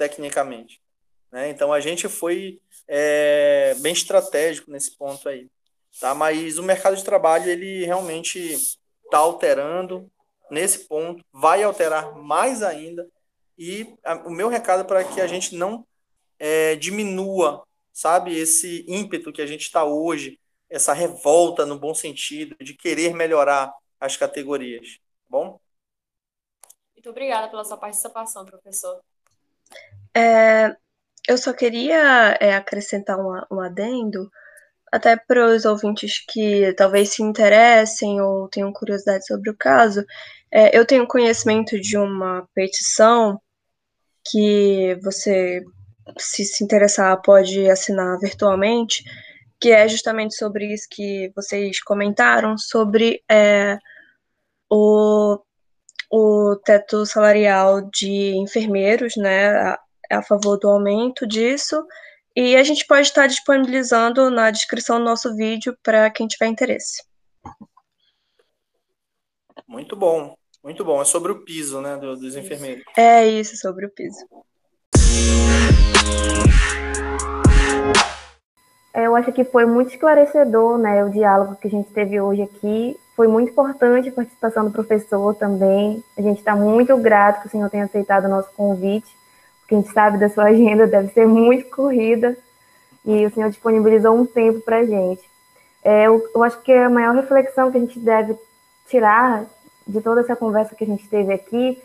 tecnicamente. 0.01 0.81
Né? 1.31 1.49
Então 1.49 1.71
a 1.71 1.79
gente 1.79 2.09
foi 2.09 2.59
é, 2.87 3.75
bem 3.81 3.93
estratégico 3.93 4.71
nesse 4.71 4.97
ponto 4.97 5.29
aí. 5.29 5.47
Tá? 5.99 6.15
Mas 6.15 6.57
o 6.57 6.63
mercado 6.63 6.95
de 6.95 7.03
trabalho 7.03 7.47
ele 7.47 7.85
realmente 7.85 8.39
está 9.05 9.19
alterando 9.19 10.11
nesse 10.49 10.87
ponto, 10.87 11.23
vai 11.31 11.61
alterar 11.61 12.17
mais 12.17 12.63
ainda. 12.63 13.07
E 13.55 13.95
a, 14.03 14.15
o 14.27 14.31
meu 14.31 14.49
recado 14.49 14.81
é 14.81 14.83
para 14.83 15.03
que 15.03 15.21
a 15.21 15.27
gente 15.27 15.55
não 15.55 15.85
é, 16.39 16.75
diminua, 16.75 17.63
sabe, 17.93 18.35
esse 18.35 18.83
ímpeto 18.87 19.31
que 19.31 19.41
a 19.41 19.45
gente 19.45 19.61
está 19.61 19.85
hoje, 19.85 20.39
essa 20.67 20.93
revolta 20.93 21.63
no 21.63 21.77
bom 21.77 21.93
sentido, 21.93 22.55
de 22.59 22.73
querer 22.73 23.13
melhorar 23.13 23.71
as 23.99 24.17
categorias. 24.17 24.97
Tá 24.97 25.29
bom? 25.29 25.59
Muito 26.95 27.09
obrigada 27.09 27.49
pela 27.49 27.63
sua 27.63 27.77
participação, 27.77 28.43
professor. 28.45 28.99
É, 30.15 30.75
eu 31.27 31.37
só 31.37 31.53
queria 31.53 32.37
é, 32.39 32.55
acrescentar 32.55 33.17
um, 33.19 33.41
um 33.51 33.59
adendo, 33.59 34.29
até 34.91 35.15
para 35.15 35.47
os 35.47 35.65
ouvintes 35.65 36.23
que 36.27 36.73
talvez 36.73 37.13
se 37.13 37.23
interessem 37.23 38.19
ou 38.21 38.49
tenham 38.49 38.73
curiosidade 38.73 39.25
sobre 39.25 39.49
o 39.49 39.57
caso. 39.57 40.05
É, 40.51 40.77
eu 40.77 40.85
tenho 40.85 41.07
conhecimento 41.07 41.79
de 41.79 41.97
uma 41.97 42.47
petição 42.53 43.39
que 44.29 44.95
você, 45.01 45.63
se 46.17 46.43
se 46.43 46.63
interessar, 46.63 47.21
pode 47.21 47.69
assinar 47.69 48.19
virtualmente, 48.19 49.03
que 49.59 49.71
é 49.71 49.87
justamente 49.87 50.35
sobre 50.35 50.73
isso 50.73 50.87
que 50.89 51.31
vocês 51.35 51.81
comentaram, 51.81 52.57
sobre 52.57 53.23
é, 53.29 53.77
o, 54.69 55.39
o 56.11 56.57
teto 56.57 57.05
salarial 57.05 57.81
de 57.89 58.35
enfermeiros, 58.35 59.15
né, 59.15 59.49
a, 59.49 59.79
a 60.11 60.21
favor 60.21 60.57
do 60.57 60.67
aumento 60.67 61.25
disso, 61.25 61.81
e 62.35 62.55
a 62.57 62.63
gente 62.63 62.85
pode 62.85 63.07
estar 63.07 63.27
disponibilizando 63.27 64.29
na 64.29 64.51
descrição 64.51 64.99
do 64.99 65.05
nosso 65.05 65.33
vídeo 65.35 65.75
para 65.81 66.09
quem 66.09 66.27
tiver 66.27 66.47
interesse. 66.47 67.03
Muito 69.67 69.95
bom, 69.95 70.35
muito 70.61 70.83
bom. 70.83 71.01
É 71.01 71.05
sobre 71.05 71.31
o 71.31 71.45
piso, 71.45 71.79
né, 71.79 71.95
dos 71.95 72.35
enfermeiros. 72.35 72.83
É 72.97 73.25
isso, 73.25 73.55
sobre 73.55 73.85
o 73.85 73.89
piso. 73.89 74.19
É, 78.93 79.07
eu 79.07 79.15
acho 79.15 79.31
que 79.31 79.45
foi 79.45 79.65
muito 79.65 79.91
esclarecedor, 79.91 80.77
né, 80.77 81.05
o 81.05 81.09
diálogo 81.09 81.55
que 81.55 81.69
a 81.69 81.71
gente 81.71 81.89
teve 81.93 82.19
hoje 82.19 82.41
aqui. 82.41 82.97
Foi 83.15 83.27
muito 83.27 83.51
importante 83.51 84.09
a 84.09 84.11
participação 84.11 84.65
do 84.65 84.71
professor 84.71 85.35
também. 85.35 86.03
A 86.17 86.21
gente 86.21 86.39
está 86.39 86.55
muito 86.55 86.95
grato 86.97 87.41
que 87.41 87.47
o 87.47 87.51
senhor 87.51 87.69
tenha 87.69 87.85
aceitado 87.85 88.25
o 88.25 88.29
nosso 88.29 88.51
convite, 88.53 89.15
porque 89.59 89.75
a 89.75 89.77
gente 89.79 89.93
sabe 89.93 90.17
da 90.17 90.29
sua 90.29 90.45
agenda 90.49 90.87
deve 90.87 91.09
ser 91.13 91.27
muito 91.27 91.69
corrida 91.69 92.37
e 93.05 93.25
o 93.25 93.33
senhor 93.33 93.49
disponibilizou 93.49 94.15
um 94.15 94.25
tempo 94.25 94.61
para 94.61 94.77
a 94.77 94.85
gente. 94.85 95.29
É, 95.83 96.07
eu, 96.07 96.23
eu 96.33 96.43
acho 96.43 96.61
que 96.61 96.71
a 96.71 96.89
maior 96.89 97.15
reflexão 97.15 97.71
que 97.71 97.77
a 97.77 97.81
gente 97.81 97.99
deve 97.99 98.37
tirar 98.87 99.45
de 99.87 100.01
toda 100.01 100.21
essa 100.21 100.35
conversa 100.35 100.75
que 100.75 100.83
a 100.83 100.87
gente 100.87 101.07
teve 101.07 101.33
aqui 101.33 101.81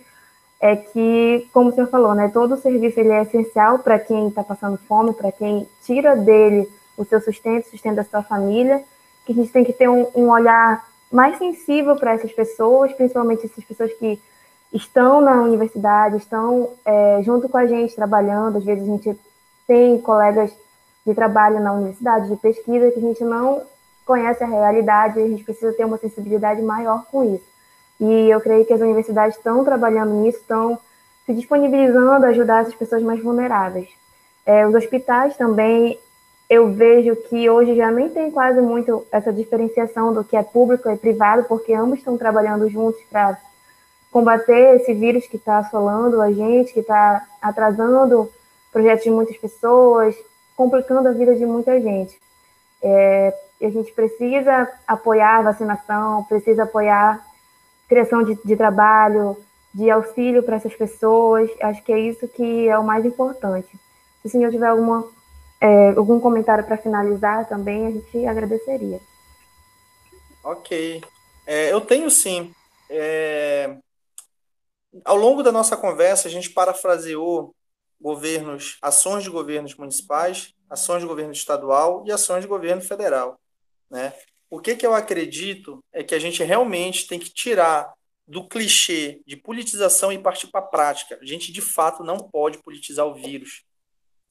é 0.61 0.77
que, 0.77 1.49
como 1.53 1.71
o 1.71 1.73
senhor 1.73 1.89
falou, 1.89 2.15
né, 2.15 2.31
todo 2.33 2.55
o 2.55 2.57
serviço 2.59 2.99
ele 2.99 3.11
é 3.11 3.23
essencial 3.23 3.79
para 3.79 3.99
quem 3.99 4.29
está 4.29 4.43
passando 4.43 4.79
fome, 4.79 5.13
para 5.13 5.31
quem 5.33 5.69
tira 5.83 6.17
dele 6.17 6.69
o 6.97 7.05
seu 7.05 7.21
sustento, 7.21 7.67
o 7.67 7.71
sustento 7.71 7.97
da 7.97 8.05
sua 8.05 8.23
família, 8.23 8.83
que 9.25 9.33
a 9.33 9.35
gente 9.35 9.53
tem 9.53 9.65
que 9.65 9.73
ter 9.73 9.89
um, 9.89 10.07
um 10.15 10.31
olhar 10.31 10.85
mais 11.11 11.39
sensível 11.39 11.97
para 11.97 12.15
essas 12.15 12.33
pessoas, 12.33 12.93
principalmente 12.93 13.47
essas 13.47 13.65
pessoas 13.65 13.93
que 13.95 14.21
estão 14.73 15.21
na 15.21 15.43
universidade, 15.43 16.17
estão 16.17 16.71
é, 16.85 17.21
junto 17.23 17.49
com 17.49 17.57
a 17.57 17.67
gente 17.67 17.95
trabalhando. 17.95 18.59
Às 18.59 18.65
vezes 18.65 18.83
a 18.83 18.87
gente 18.87 19.19
tem 19.67 19.99
colegas 20.01 20.53
de 21.07 21.15
trabalho 21.15 21.61
na 21.61 21.73
universidade, 21.73 22.29
de 22.29 22.37
pesquisa, 22.37 22.91
que 22.91 22.99
a 22.99 23.03
gente 23.03 23.25
não 23.25 23.63
conhece 24.05 24.43
a 24.43 24.47
realidade, 24.47 25.21
a 25.21 25.27
gente 25.27 25.45
precisa 25.45 25.73
ter 25.73 25.85
uma 25.85 25.99
sensibilidade 25.99 26.63
maior 26.63 27.05
com 27.11 27.35
isso. 27.35 27.45
E 28.01 28.31
eu 28.31 28.41
creio 28.41 28.65
que 28.65 28.73
as 28.73 28.81
universidades 28.81 29.37
estão 29.37 29.65
trabalhando 29.65 30.13
nisso, 30.15 30.39
estão 30.39 30.79
se 31.25 31.33
disponibilizando 31.33 32.27
a 32.27 32.29
ajudar 32.29 32.63
essas 32.63 32.75
pessoas 32.75 33.03
mais 33.03 33.23
vulneráveis. 33.23 33.89
É, 34.45 34.67
os 34.67 34.75
hospitais 34.75 35.37
também 35.37 35.99
eu 36.49 36.73
vejo 36.73 37.17
que 37.17 37.51
hoje 37.51 37.75
já 37.75 37.91
nem 37.91 38.09
tem 38.09 38.31
quase 38.31 38.61
muito 38.61 39.05
essa 39.11 39.33
diferenciação 39.33 40.13
do 40.13 40.23
que 40.23 40.37
é 40.37 40.43
público 40.43 40.89
e 40.89 40.97
privado, 40.97 41.45
porque 41.45 41.75
ambos 41.75 41.99
estão 41.99 42.17
trabalhando 42.17 42.69
juntos 42.69 43.01
para 43.11 43.37
combater 44.13 44.77
esse 44.77 44.95
vírus 44.95 45.27
que 45.27 45.37
está 45.37 45.59
assolando 45.59 46.21
a 46.23 46.31
gente, 46.31 46.73
que 46.73 46.81
está 46.81 47.27
atrasando 47.43 48.31
projetos 48.73 49.05
de 49.05 49.11
muitas 49.11 49.37
pessoas, 49.37 50.15
complicando 50.57 51.09
a 51.09 51.13
vida 51.13 51.35
de 51.35 51.45
muita 51.45 51.81
gente. 51.81 52.19
É, 52.81 53.35
a 53.61 53.69
gente 53.69 53.93
precisa 53.93 54.71
apoiar 54.87 55.39
a 55.39 55.43
vacinação, 55.43 56.25
precisa 56.25 56.63
apoiar 56.63 57.25
criação 57.89 58.23
de, 58.23 58.39
de 58.45 58.57
trabalho, 58.57 59.37
de 59.75 59.91
auxílio 59.91 60.43
para 60.43 60.57
essas 60.57 60.75
pessoas. 60.75 61.51
Acho 61.61 61.83
que 61.83 61.93
é 61.93 61.99
isso 61.99 62.29
que 62.29 62.69
é 62.69 62.79
o 62.79 62.85
mais 62.85 63.05
importante. 63.05 63.69
Se 64.23 64.29
o 64.29 64.31
senhor 64.31 64.51
tiver 64.51 64.69
alguma 64.69 65.05
é, 65.61 65.91
algum 65.91 66.21
comentário 66.21 66.65
para 66.65 66.77
finalizar 66.77 67.49
também, 67.49 67.87
a 67.87 67.91
gente 67.91 68.27
agradeceria. 68.27 69.01
Ok. 70.45 71.03
É, 71.47 71.73
eu 71.73 71.81
tenho 71.81 72.11
sim. 72.11 72.53
É... 72.91 73.77
Ao 75.05 75.17
longo 75.17 75.43
da 75.43 75.53
nossa 75.53 75.77
conversa, 75.77 76.29
a 76.29 76.31
gente 76.31 76.51
parafraseou 76.51 77.55
governos, 78.01 78.79
ações 78.81 79.25
de 79.25 79.31
governos 79.31 79.75
municipais, 79.75 80.55
ações 80.71 81.01
de 81.01 81.07
governo 81.07 81.33
estadual 81.33 82.05
e 82.07 82.13
ações 82.13 82.43
de 82.43 82.49
governo 82.49 82.83
federal. 82.83 83.39
Né? 83.91 84.13
O 84.49 84.61
que, 84.61 84.77
que 84.77 84.87
eu 84.87 84.95
acredito 84.95 85.83
é 85.93 86.03
que 86.03 86.15
a 86.15 86.19
gente 86.19 86.43
realmente 86.43 87.07
tem 87.07 87.19
que 87.19 87.31
tirar 87.31 87.93
do 88.27 88.47
clichê 88.47 89.21
de 89.27 89.37
politização 89.37 90.13
e 90.13 90.19
partir 90.19 90.49
para 90.49 90.61
a 90.61 90.67
prática. 90.67 91.19
A 91.21 91.25
gente, 91.25 91.53
de 91.53 91.61
fato, 91.61 92.03
não 92.03 92.19
pode 92.19 92.59
politizar 92.59 93.07
o 93.07 93.15
vírus. 93.15 93.65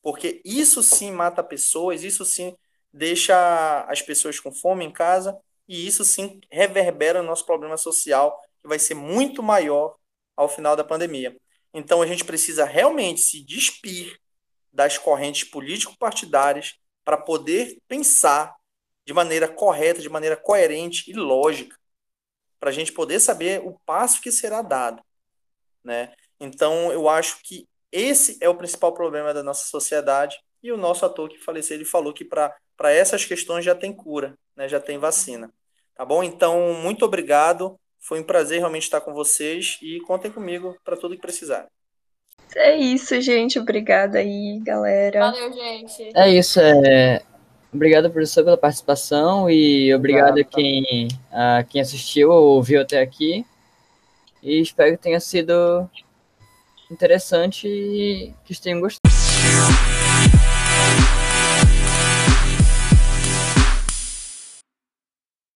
Porque 0.06 0.40
isso 0.46 0.84
sim 0.84 1.10
mata 1.10 1.44
pessoas, 1.44 2.04
isso 2.04 2.24
sim 2.24 2.56
deixa 2.94 3.84
as 3.90 4.04
pessoas 4.04 4.40
com 4.40 4.52
fome 4.52 4.86
em 4.86 4.92
casa 4.92 5.36
e 5.68 5.88
isso 5.88 6.06
sim 6.06 6.40
reverbera 6.52 7.24
no 7.24 7.28
nosso 7.30 7.44
problema 7.44 7.76
social, 7.76 8.40
que 8.62 8.68
vai 8.68 8.78
ser 8.78 8.94
muito 8.94 9.42
maior 9.42 9.96
ao 10.38 10.48
final 10.48 10.76
da 10.76 10.84
pandemia. 10.84 11.36
Então 11.74 12.04
a 12.04 12.06
gente 12.06 12.24
precisa 12.24 12.66
realmente 12.66 13.20
se 13.20 13.44
despir 13.44 14.16
das 14.72 14.96
correntes 14.96 15.50
político-partidárias 15.50 16.76
para 17.04 17.18
poder 17.18 17.76
pensar 17.88 18.56
de 19.08 19.12
maneira 19.12 19.48
correta, 19.48 20.04
de 20.04 20.10
maneira 20.10 20.38
coerente 20.38 21.10
e 21.10 21.16
lógica, 21.16 21.76
para 22.60 22.70
a 22.70 22.74
gente 22.74 22.92
poder 22.92 23.20
saber 23.20 23.60
o 23.66 23.80
passo 23.84 24.22
que 24.22 24.32
será 24.32 24.62
dado. 24.62 25.04
Né? 25.84 26.14
Então, 26.40 26.92
eu 26.92 27.10
acho 27.10 27.42
que 27.42 27.68
esse 27.92 28.38
é 28.42 28.50
o 28.50 28.56
principal 28.56 28.94
problema 28.94 29.34
da 29.34 29.44
nossa 29.44 29.68
sociedade. 29.68 30.38
E 30.62 30.72
o 30.72 30.78
nosso 30.78 31.06
ator 31.06 31.30
que 31.30 31.38
faleceu, 31.38 31.78
ele 31.78 31.86
falou 31.86 32.12
que 32.12 32.26
para 32.26 32.56
essas 32.92 33.24
questões 33.24 33.64
já 33.64 33.76
tem 33.76 33.94
cura, 33.94 34.34
né? 34.56 34.68
já 34.68 34.80
tem 34.80 34.98
vacina. 34.98 35.52
Tá 35.96 36.04
bom? 36.04 36.24
Então, 36.24 36.74
muito 36.74 37.06
obrigado. 37.06 37.80
Foi 38.00 38.20
um 38.20 38.24
prazer 38.24 38.60
realmente 38.60 38.84
estar 38.84 39.02
com 39.02 39.14
vocês 39.14 39.78
e 39.82 40.00
contem 40.02 40.32
comigo 40.32 40.76
para 40.84 40.98
tudo 40.98 41.16
que 41.16 41.22
precisar. 41.22 41.68
É 42.56 42.76
isso, 42.76 43.20
gente. 43.22 43.60
Obrigada 43.60 44.20
aí, 44.20 44.60
galera. 44.64 45.32
Valeu, 45.32 45.54
gente. 45.54 46.12
É 46.16 46.30
isso. 46.30 46.60
É... 46.60 47.22
Obrigado, 47.74 48.10
professor, 48.10 48.44
pela 48.44 48.58
participação 48.58 49.50
e 49.50 49.94
obrigado, 49.94 50.30
obrigado 50.30 50.40
a 50.40 50.56
quem, 50.56 51.08
a 51.32 51.64
quem 51.64 51.82
assistiu 51.82 52.32
ou 52.32 52.56
ouviu 52.56 52.82
até 52.82 53.02
aqui. 53.02 53.46
E 54.42 54.62
espero 54.62 54.96
que 54.96 55.04
tenha 55.04 55.20
sido 55.20 55.90
interessante 56.92 57.68
e 57.68 58.34
que 58.44 58.60
tenham 58.60 58.80
gostado. 58.80 59.15